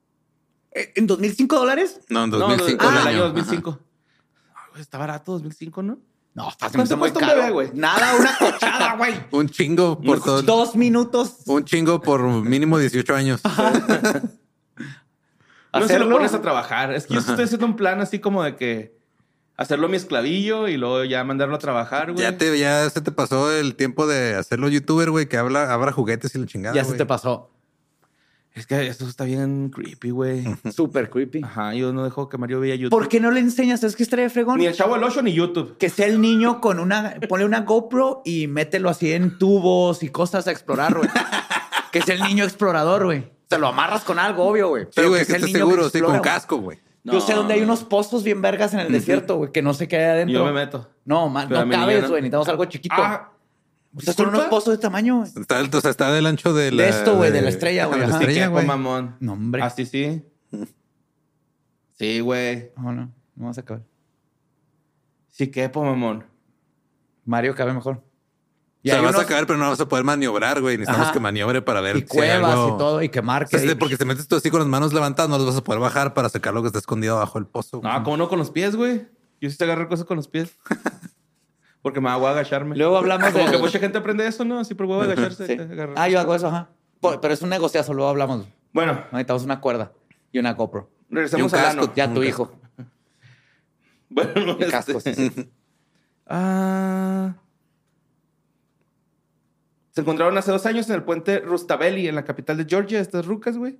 Eh, 0.73 0.93
¿En 0.97 1.07
2005 1.07 1.57
dólares? 1.57 2.01
No, 2.09 2.25
en 2.25 2.31
No, 2.31 2.39
2005. 2.39 2.85
no, 2.85 2.91
el 2.91 2.97
el 2.97 3.01
año. 3.07 3.09
año 3.25 3.29
2005. 3.35 3.79
Ah, 4.55 4.61
Está 4.79 4.97
barato 4.97 5.33
2005, 5.33 5.83
¿no? 5.83 5.99
No, 6.35 6.49
está 6.49 6.69
¿Cuánto 6.69 6.97
muy 6.97 7.11
cuesta 7.11 7.19
un 7.21 7.25
caro. 7.27 7.41
bebé, 7.41 7.53
güey? 7.53 7.71
Nada, 7.75 8.17
una 8.17 8.37
cochada, 8.37 8.97
güey. 8.97 9.15
Un 9.31 9.49
chingo 9.49 10.01
por 10.01 10.21
todo. 10.21 10.43
Dos 10.43 10.75
minutos. 10.75 11.37
Un 11.47 11.65
chingo 11.65 12.01
por 12.01 12.23
mínimo 12.23 12.79
18 12.79 13.15
años. 13.15 13.41
No 15.73 15.89
se 15.89 15.99
lo 15.99 16.09
pones 16.09 16.33
a 16.33 16.41
trabajar. 16.41 16.93
Es 16.95 17.07
que 17.07 17.15
yo 17.15 17.21
estoy 17.21 17.45
haciendo 17.45 17.67
un 17.67 17.75
plan 17.75 18.01
así 18.01 18.21
como 18.21 18.45
de 18.45 18.55
que 18.55 18.97
hacerlo 19.57 19.89
mi 19.89 19.97
esclavillo 19.97 20.69
y 20.69 20.77
luego 20.77 21.03
ya 21.05 21.25
mandarlo 21.25 21.57
a 21.57 21.59
trabajar, 21.59 22.13
güey. 22.13 22.23
Ya 22.23 22.39
te, 22.39 22.57
ya 22.57 22.89
se 22.91 23.01
te 23.01 23.11
pasó 23.11 23.51
el 23.53 23.75
tiempo 23.75 24.07
de 24.07 24.37
hacerlo 24.37 24.69
youtuber, 24.69 25.11
güey, 25.11 25.27
que 25.29 25.37
habla, 25.37 25.73
abra 25.73 25.91
juguetes 25.91 26.33
y 26.35 26.39
la 26.39 26.47
chingada. 26.47 26.75
ya 26.77 26.83
se 26.85 26.91
güey. 26.91 26.99
te 26.99 27.07
pasó. 27.07 27.51
Es 28.55 28.67
que 28.69 28.87
eso 28.87 29.09
está 29.09 29.25
bien 29.25 29.71
creepy, 29.71 30.11
güey. 30.11 30.45
Súper 30.73 31.11
creepy. 31.11 31.43
Ajá, 31.43 31.75
yo 31.75 31.93
no 31.93 32.05
dejo 32.05 32.29
que 32.29 32.39
Mario 32.39 32.61
vea 32.61 32.77
YouTube. 32.77 32.91
¿Por 32.97 33.09
qué 33.09 33.19
no 33.19 33.33
le 33.33 33.41
enseñas? 33.41 33.83
¿Es 33.83 33.97
que 33.97 34.05
estaría 34.05 34.31
fregón? 34.31 34.59
Ni 34.59 34.67
el 34.67 34.75
Chavo 34.75 34.95
del 34.95 35.03
8 35.03 35.23
ni 35.23 35.33
YouTube. 35.33 35.77
Que 35.77 35.91
sea 35.91 36.07
el 36.07 36.21
niño 36.21 36.61
con 36.61 36.79
una... 36.79 37.17
Ponle 37.29 37.45
una 37.47 37.63
GoPro 37.63 38.23
y 38.25 38.47
mételo 38.47 38.91
así 38.91 39.13
en 39.13 39.39
tubos 39.39 40.05
y 40.05 40.09
cosas 40.09 40.47
a 40.47 40.53
explorar, 40.53 40.95
güey. 40.95 41.09
que 41.93 42.01
sea 42.03 42.15
el 42.15 42.23
niño 42.23 42.45
explorador, 42.45 43.05
güey. 43.07 43.29
Se 43.51 43.59
lo 43.59 43.67
amarras 43.67 44.05
con 44.05 44.21
algo, 44.21 44.45
obvio, 44.45 44.69
güey. 44.69 44.85
Sí, 44.85 44.91
Pero 44.95 45.09
güey, 45.09 45.21
que 45.23 45.27
sea 45.27 45.37
el 45.37 45.45
niño 45.47 45.59
seguro, 45.59 45.83
sí, 45.83 45.99
explora, 45.99 46.07
con 46.07 46.19
güey. 46.19 46.23
casco, 46.23 46.57
güey. 46.59 46.79
Yo 47.03 47.21
sé 47.21 47.35
dónde 47.35 47.55
hay 47.55 47.61
unos 47.63 47.85
pozos 47.85 48.23
bien 48.25 48.41
vergas 48.41 48.73
en 48.73 48.81
el 48.81 48.91
desierto, 48.91 49.37
güey, 49.37 49.53
que 49.53 49.61
no 49.61 49.75
sé 49.75 49.89
qué 49.89 49.97
hay 49.97 50.05
adentro. 50.05 50.39
Yo 50.39 50.45
me 50.47 50.53
meto. 50.53 50.89
No, 51.05 51.29
man, 51.29 51.49
Pero 51.49 51.61
a 51.61 51.65
no 51.67 51.71
cabes, 51.73 52.03
no. 52.03 52.09
güey. 52.09 52.23
Necesitamos 52.23 52.49
algo 52.49 52.65
chiquito. 52.65 52.95
Ah, 52.97 53.34
o 53.97 54.01
sea, 54.01 54.13
son 54.15 54.29
unos 54.29 54.45
pozos 54.47 54.75
de 54.77 54.79
tamaño, 54.79 55.19
güey. 55.19 55.31
Está, 55.41 55.61
o 55.63 55.81
sea, 55.81 55.91
está 55.91 56.13
del 56.13 56.27
ancho 56.27 56.53
de 56.53 56.73
la... 56.73 56.83
De 56.83 56.89
esto, 56.89 57.17
güey, 57.17 57.31
de 57.31 57.43
la 57.43 57.49
estrella, 57.49 57.87
güey, 57.87 58.01
De 58.01 58.07
la 58.09 58.13
estrella, 58.19 58.49
güey. 58.49 58.67
mamón. 58.67 59.17
No, 59.21 59.35
hombre. 59.35 59.63
Así 59.63 59.87
sí. 59.87 60.23
Sí, 61.99 62.21
güey. 62.21 62.73
No, 62.77 62.93
no. 62.93 63.03
No 63.03 63.13
vamos 63.37 63.59
a 63.59 63.61
acabar. 63.61 63.83
Sí 65.31 65.49
quepo, 65.51 65.85
mamón. 65.85 66.25
Mario 67.25 67.55
cabe 67.55 67.73
mejor. 67.73 67.97
O 67.97 68.89
sea, 68.89 69.01
vas 69.01 69.19
a 69.19 69.25
caer, 69.27 69.47
pero 69.47 69.59
no 69.59 69.71
vas 69.71 69.81
a 69.81 69.89
poder 69.89 70.05
maniobrar, 70.05 70.61
güey. 70.61 70.77
Necesitamos 70.77 71.07
Ajá. 71.07 71.13
que 71.15 71.21
maniobre 71.21 71.63
para 71.63 71.81
ver 71.81 71.97
Y 71.97 72.01
si 72.01 72.05
hay 72.05 72.09
cuevas 72.09 72.53
algo- 72.53 72.75
y 72.75 72.79
todo, 72.79 73.03
y 73.03 73.09
que 73.09 73.23
marque. 73.23 73.57
O 73.57 73.59
sea, 73.59 73.73
y- 73.73 73.75
porque 73.77 73.95
si 73.95 73.99
te 73.99 74.05
metes 74.05 74.29
tú 74.29 74.37
así 74.37 74.51
con 74.51 74.61
las 74.61 74.69
manos 74.69 74.93
levantadas, 74.93 75.31
no 75.31 75.39
los 75.39 75.47
vas 75.47 75.57
a 75.57 75.65
poder 75.65 75.81
bajar 75.81 76.13
para 76.13 76.29
sacar 76.29 76.53
lo 76.53 76.61
que 76.61 76.67
está 76.67 76.81
escondido 76.81 77.17
bajo 77.17 77.39
el 77.39 77.47
pozo. 77.47 77.81
güey. 77.81 77.91
No, 77.91 78.03
¿cómo 78.03 78.17
no 78.19 78.29
con 78.29 78.39
los 78.39 78.51
pies, 78.51 78.77
güey? 78.77 79.07
Yo 79.41 79.49
sí 79.51 79.57
sé 79.57 79.65
agarrar 79.65 79.89
cosas 79.89 80.05
con 80.05 80.17
los 80.19 80.29
pies. 80.29 80.55
Porque 81.85 82.01
me 82.01 82.09
hago 82.09 82.27
agacharme. 82.27 82.75
Luego 82.77 82.97
hablamos 82.97 83.31
Como 83.31 83.45
de- 83.45 83.51
que 83.53 83.59
mucha 83.59 83.79
gente 83.79 83.99
aprende 83.99 84.27
eso, 84.27 84.43
¿no? 84.43 84.59
Así 84.59 84.75
por 84.75 84.87
huevo 84.87 85.03
agacharse. 85.03 85.47
Sí. 85.47 85.57
Ah, 85.97 86.09
yo 86.09 86.19
hago 86.19 86.35
eso, 86.35 86.49
ajá. 86.49 86.71
Por- 86.99 87.21
Pero 87.21 87.35
es 87.35 87.43
un 87.43 87.51
negociazo, 87.51 87.93
luego 87.93 88.09
hablamos. 88.09 88.47
Bueno, 88.73 88.95
Necesitamos 89.13 89.45
una 89.45 89.61
cuerda 89.61 89.93
y 90.33 90.39
una 90.39 90.55
GoPro. 90.55 90.89
Y 91.11 91.15
un 91.17 91.21
al 91.45 91.51
casco. 91.51 91.81
ano. 91.83 91.93
Ya 91.95 92.13
tu 92.13 92.23
hijo. 92.23 92.51
Bueno, 94.09 94.57
Y 94.59 94.65
cascos. 94.71 95.07
este- 95.07 95.51
Ah. 96.27 97.35
Se 99.91 100.01
encontraron 100.01 100.37
hace 100.39 100.51
dos 100.51 100.65
años 100.67 100.89
en 100.89 100.95
el 100.97 101.03
puente 101.03 101.41
Rustavelli, 101.41 102.09
en 102.09 102.15
la 102.15 102.25
capital 102.25 102.57
de 102.57 102.65
Georgia, 102.65 102.99
estas 103.01 103.27
rucas, 103.27 103.57
güey. 103.59 103.79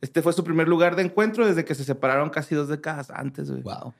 Este 0.00 0.20
fue 0.22 0.32
su 0.32 0.44
primer 0.44 0.68
lugar 0.68 0.94
de 0.94 1.02
encuentro 1.02 1.46
desde 1.46 1.64
que 1.64 1.74
se 1.74 1.84
separaron 1.84 2.28
casi 2.30 2.54
dos 2.54 2.68
décadas 2.68 3.10
antes, 3.10 3.50
güey. 3.50 3.62
Wow. 3.62 3.94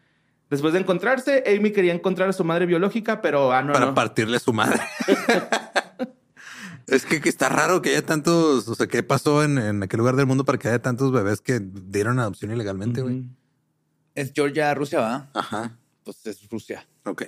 Después 0.51 0.73
de 0.73 0.81
encontrarse, 0.81 1.43
Amy 1.47 1.73
quería 1.73 1.93
encontrar 1.93 2.29
a 2.29 2.33
su 2.33 2.45
madre 2.45 2.67
biológica, 2.67 3.21
pero 3.21 3.53
ah, 3.53 3.63
no, 3.63 3.73
para 3.73 3.87
no. 3.87 3.95
partirle 3.95 4.39
su 4.39 4.53
madre. 4.53 4.81
es 6.87 7.05
que, 7.05 7.21
que 7.21 7.29
está 7.29 7.49
raro 7.49 7.83
que 7.83 7.91
haya 7.91 8.07
tantos, 8.07 8.69
o 8.69 8.75
sea, 8.77 8.87
¿qué 8.87 9.03
pasó 9.03 9.43
en, 9.43 9.59
en 9.59 9.83
aquel 9.83 9.99
lugar 9.99 10.15
del 10.15 10.27
mundo 10.27 10.45
para 10.45 10.59
que 10.59 10.69
haya 10.69 10.81
tantos 10.81 11.11
bebés 11.11 11.41
que 11.41 11.61
dieron 11.61 12.21
adopción 12.21 12.53
ilegalmente, 12.53 13.03
güey? 13.03 13.25
Es 14.15 14.33
Georgia, 14.35 14.73
Rusia, 14.75 15.01
¿verdad? 15.01 15.29
Ajá. 15.35 15.77
Pues 16.05 16.25
es 16.27 16.49
Rusia. 16.49 16.87
Ok. 17.05 17.25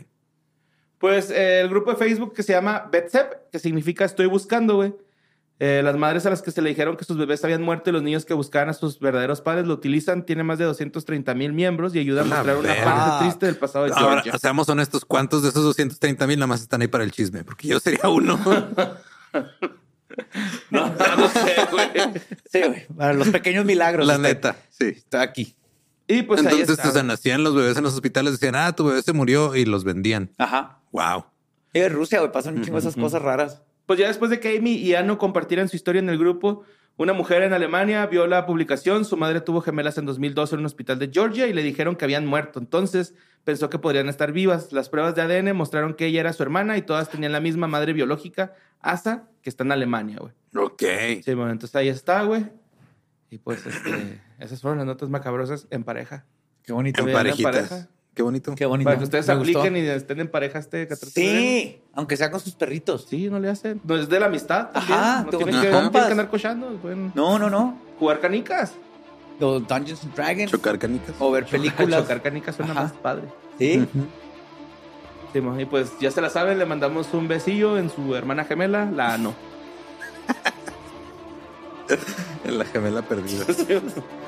Pues 0.99 1.31
eh, 1.31 1.61
el 1.61 1.69
grupo 1.69 1.91
de 1.91 1.97
Facebook 1.97 2.35
que 2.35 2.43
se 2.43 2.53
llama 2.53 2.89
BetSep, 2.91 3.51
que 3.51 3.59
significa 3.59 4.05
estoy 4.05 4.27
buscando, 4.27 4.77
güey. 4.77 4.95
Eh, 5.61 5.81
las 5.83 5.97
madres 5.97 6.25
a 6.25 6.31
las 6.31 6.41
que 6.41 6.53
se 6.53 6.63
le 6.63 6.69
dijeron 6.69 6.97
que 6.97 7.05
sus 7.05 7.17
bebés 7.17 7.43
habían 7.45 7.63
muerto 7.63 7.91
y 7.91 7.93
los 7.93 8.03
niños 8.03 8.25
que 8.25 8.33
buscaban 8.33 8.69
a 8.69 8.75
sus 8.75 9.01
verdaderos 9.01 9.41
padres 9.41 9.67
lo 9.67 9.75
utilizan. 9.75 10.25
Tiene 10.25 10.45
más 10.45 10.59
de 10.59 10.65
230 10.67 11.35
mil 11.35 11.53
miembros 11.53 11.95
y 11.97 11.99
ayuda 11.99 12.23
a 12.23 12.25
mostrar 12.25 12.57
una 12.59 12.75
parte 12.85 13.25
triste 13.25 13.47
del 13.47 13.57
pasado 13.57 13.87
de 13.87 13.91
Ahora, 13.93 14.23
Georgia. 14.23 14.39
seamos 14.39 14.69
honestos, 14.69 15.05
¿cuántos 15.05 15.43
de 15.43 15.49
esos 15.49 15.65
230 15.65 16.27
mil 16.29 16.39
nada 16.39 16.47
más 16.47 16.61
están 16.63 16.81
ahí 16.83 16.89
para 16.89 17.03
el 17.03 17.11
chisme? 17.11 17.43
Porque 17.43 17.67
yo 17.69 17.81
sería 17.81 18.09
uno. 18.09 18.39
No, 20.71 20.87
no 20.89 21.29
sé, 21.29 21.55
güey. 21.71 21.91
Sí, 22.51 22.61
güey. 22.67 22.87
Para 22.97 23.13
los 23.13 23.29
pequeños 23.29 23.65
milagros. 23.65 24.07
La 24.07 24.15
está- 24.15 24.29
neta, 24.29 24.57
sí. 24.71 24.87
Está 24.87 25.23
aquí. 25.23 25.55
Y 26.09 26.23
pues 26.23 26.41
ahí 26.41 26.47
Entonces, 26.61 26.79
está. 26.79 26.89
o 26.89 26.93
sea, 26.93 27.03
nacían 27.03 27.45
los 27.45 27.55
bebés 27.55 27.77
en 27.77 27.85
los 27.85 27.95
hospitales, 27.95 28.33
decían, 28.33 28.55
ah, 28.57 28.73
tu 28.75 28.87
bebé 28.87 29.03
se 29.03 29.13
murió 29.13 29.55
y 29.55 29.65
los 29.67 29.85
vendían. 29.85 30.31
Ajá. 30.39 30.79
Wow. 30.91 31.27
Es 31.75 31.93
Rusia, 31.93 32.21
güey. 32.21 32.33
Pasan 32.33 32.57
un 32.57 32.65
chingo 32.65 32.81
de 32.81 32.89
esas 32.89 32.97
cosas 33.01 33.21
raras. 33.23 33.63
Pues 33.89 33.99
ya 33.99 34.09
después 34.09 34.31
de 34.31 34.39
que 34.39 34.55
Amy 34.55 34.73
y 34.75 34.95
Ano 34.95 35.17
compartieran 35.17 35.67
su 35.71 35.75
historia 35.75 36.01
en 36.01 36.11
el 36.11 36.19
grupo, 36.19 36.63
una 36.99 37.15
mujer 37.15 37.41
en 37.43 37.55
Alemania 37.55 38.05
vio 38.05 38.27
la 38.27 38.45
publicación. 38.45 39.07
Su 39.07 39.17
madre 39.17 39.41
tuvo 39.41 39.63
gemelas 39.63 39.97
en 39.97 40.05
2012 40.05 40.57
en 40.57 40.61
un 40.61 40.67
hospital 40.67 40.99
de 40.99 41.09
Georgia 41.11 41.47
y 41.47 41.55
le 41.55 41.63
dijeron 41.63 41.97
que 41.97 42.05
habían 42.05 42.27
muerto. 42.27 42.59
Entonces 42.59 43.15
pensó 43.45 43.71
que 43.71 43.79
podrían 43.79 44.11
estar 44.11 44.31
vivas. 44.33 44.75
Las 44.75 44.91
pruebas 44.91 45.15
de 45.15 45.23
ADN 45.23 45.57
mostraron 45.57 45.95
que 45.95 46.05
ella 46.05 46.21
era 46.21 46.35
su 46.35 46.43
hermana 46.43 46.77
y 46.77 46.83
todas 46.83 47.09
tenían 47.09 47.33
la 47.33 47.41
misma 47.41 47.67
madre 47.67 47.95
biológica, 47.95 48.53
Asa, 48.81 49.31
que 49.41 49.49
está 49.49 49.65
en 49.65 49.73
Alemania, 49.73 50.19
güey. 50.21 50.35
Ok. 50.55 50.83
Sí, 51.25 51.33
bueno, 51.33 51.53
entonces 51.53 51.75
ahí 51.75 51.89
está, 51.89 52.25
güey. 52.25 52.45
Y 53.31 53.39
pues 53.39 53.65
este, 53.65 54.21
esas 54.39 54.61
fueron 54.61 54.77
las 54.77 54.87
notas 54.87 55.09
macabrosas 55.09 55.67
en 55.71 55.83
pareja. 55.83 56.27
Qué 56.63 56.75
bonito. 56.75 57.01
En 57.01 57.07
Vean 57.07 57.17
en 57.17 57.23
parejitas. 57.23 57.69
pareja. 57.71 57.89
Qué 58.19 58.23
bonito. 58.25 58.53
Qué 58.57 58.67
bonito. 58.67 58.89
Para 58.89 58.99
que 58.99 59.05
ustedes 59.05 59.29
Me 59.29 59.35
gustó. 59.37 59.61
apliquen 59.61 59.85
y 59.85 59.89
estén 59.89 60.19
en 60.19 60.27
pareja 60.29 60.59
este 60.59 60.89
14 60.89 61.21
de 61.21 61.27
febrero. 61.29 61.41
Sí, 61.41 61.81
aunque 61.95 62.17
sea 62.17 62.33
con 62.33 62.41
sus 62.41 62.57
perritos. 62.57 63.07
Sí, 63.09 63.31
no 63.31 63.39
le 63.39 63.49
hacen. 63.49 63.81
No 63.85 63.95
es 63.97 64.09
de 64.09 64.19
la 64.19 64.27
amistad. 64.27 64.71
También. 64.73 64.99
Ajá, 64.99 65.23
no 65.23 65.31
tú- 65.31 65.37
tienen 65.39 65.61
que, 65.61 65.71
no 65.71 65.77
compas. 65.77 65.93
tienen 65.93 66.07
que 66.09 66.13
andar 66.15 66.29
cochando. 66.29 66.67
Pueden 66.83 67.13
No, 67.15 67.39
no, 67.39 67.49
no. 67.49 67.79
jugar 68.01 68.19
canicas. 68.19 68.73
Los 69.39 69.69
Dungeons 69.69 70.03
and 70.03 70.15
Dragons. 70.17 70.51
Chocar 70.51 70.81
canicas. 70.81 71.15
O 71.21 71.31
ver 71.31 71.47
películas. 71.47 72.01
Chocar 72.01 72.21
canicas 72.21 72.57
suena 72.57 72.73
Ajá. 72.73 72.83
más 72.83 72.93
padre. 72.95 73.23
Sí. 73.57 73.87
Sí, 75.33 75.41
mo, 75.41 75.61
y 75.61 75.65
pues 75.65 75.93
ya 76.01 76.11
se 76.11 76.21
la 76.21 76.29
saben, 76.29 76.59
le 76.59 76.67
mandamos 76.67 77.15
un 77.15 77.29
besillo 77.29 77.79
en 77.79 77.89
su 77.89 78.17
hermana 78.17 78.45
gemela, 78.47 78.85
la 78.91 79.15
Ano. 79.15 79.33
En 82.45 82.59
la 82.59 82.65
gemela 82.65 83.03
perdida. 83.03 83.45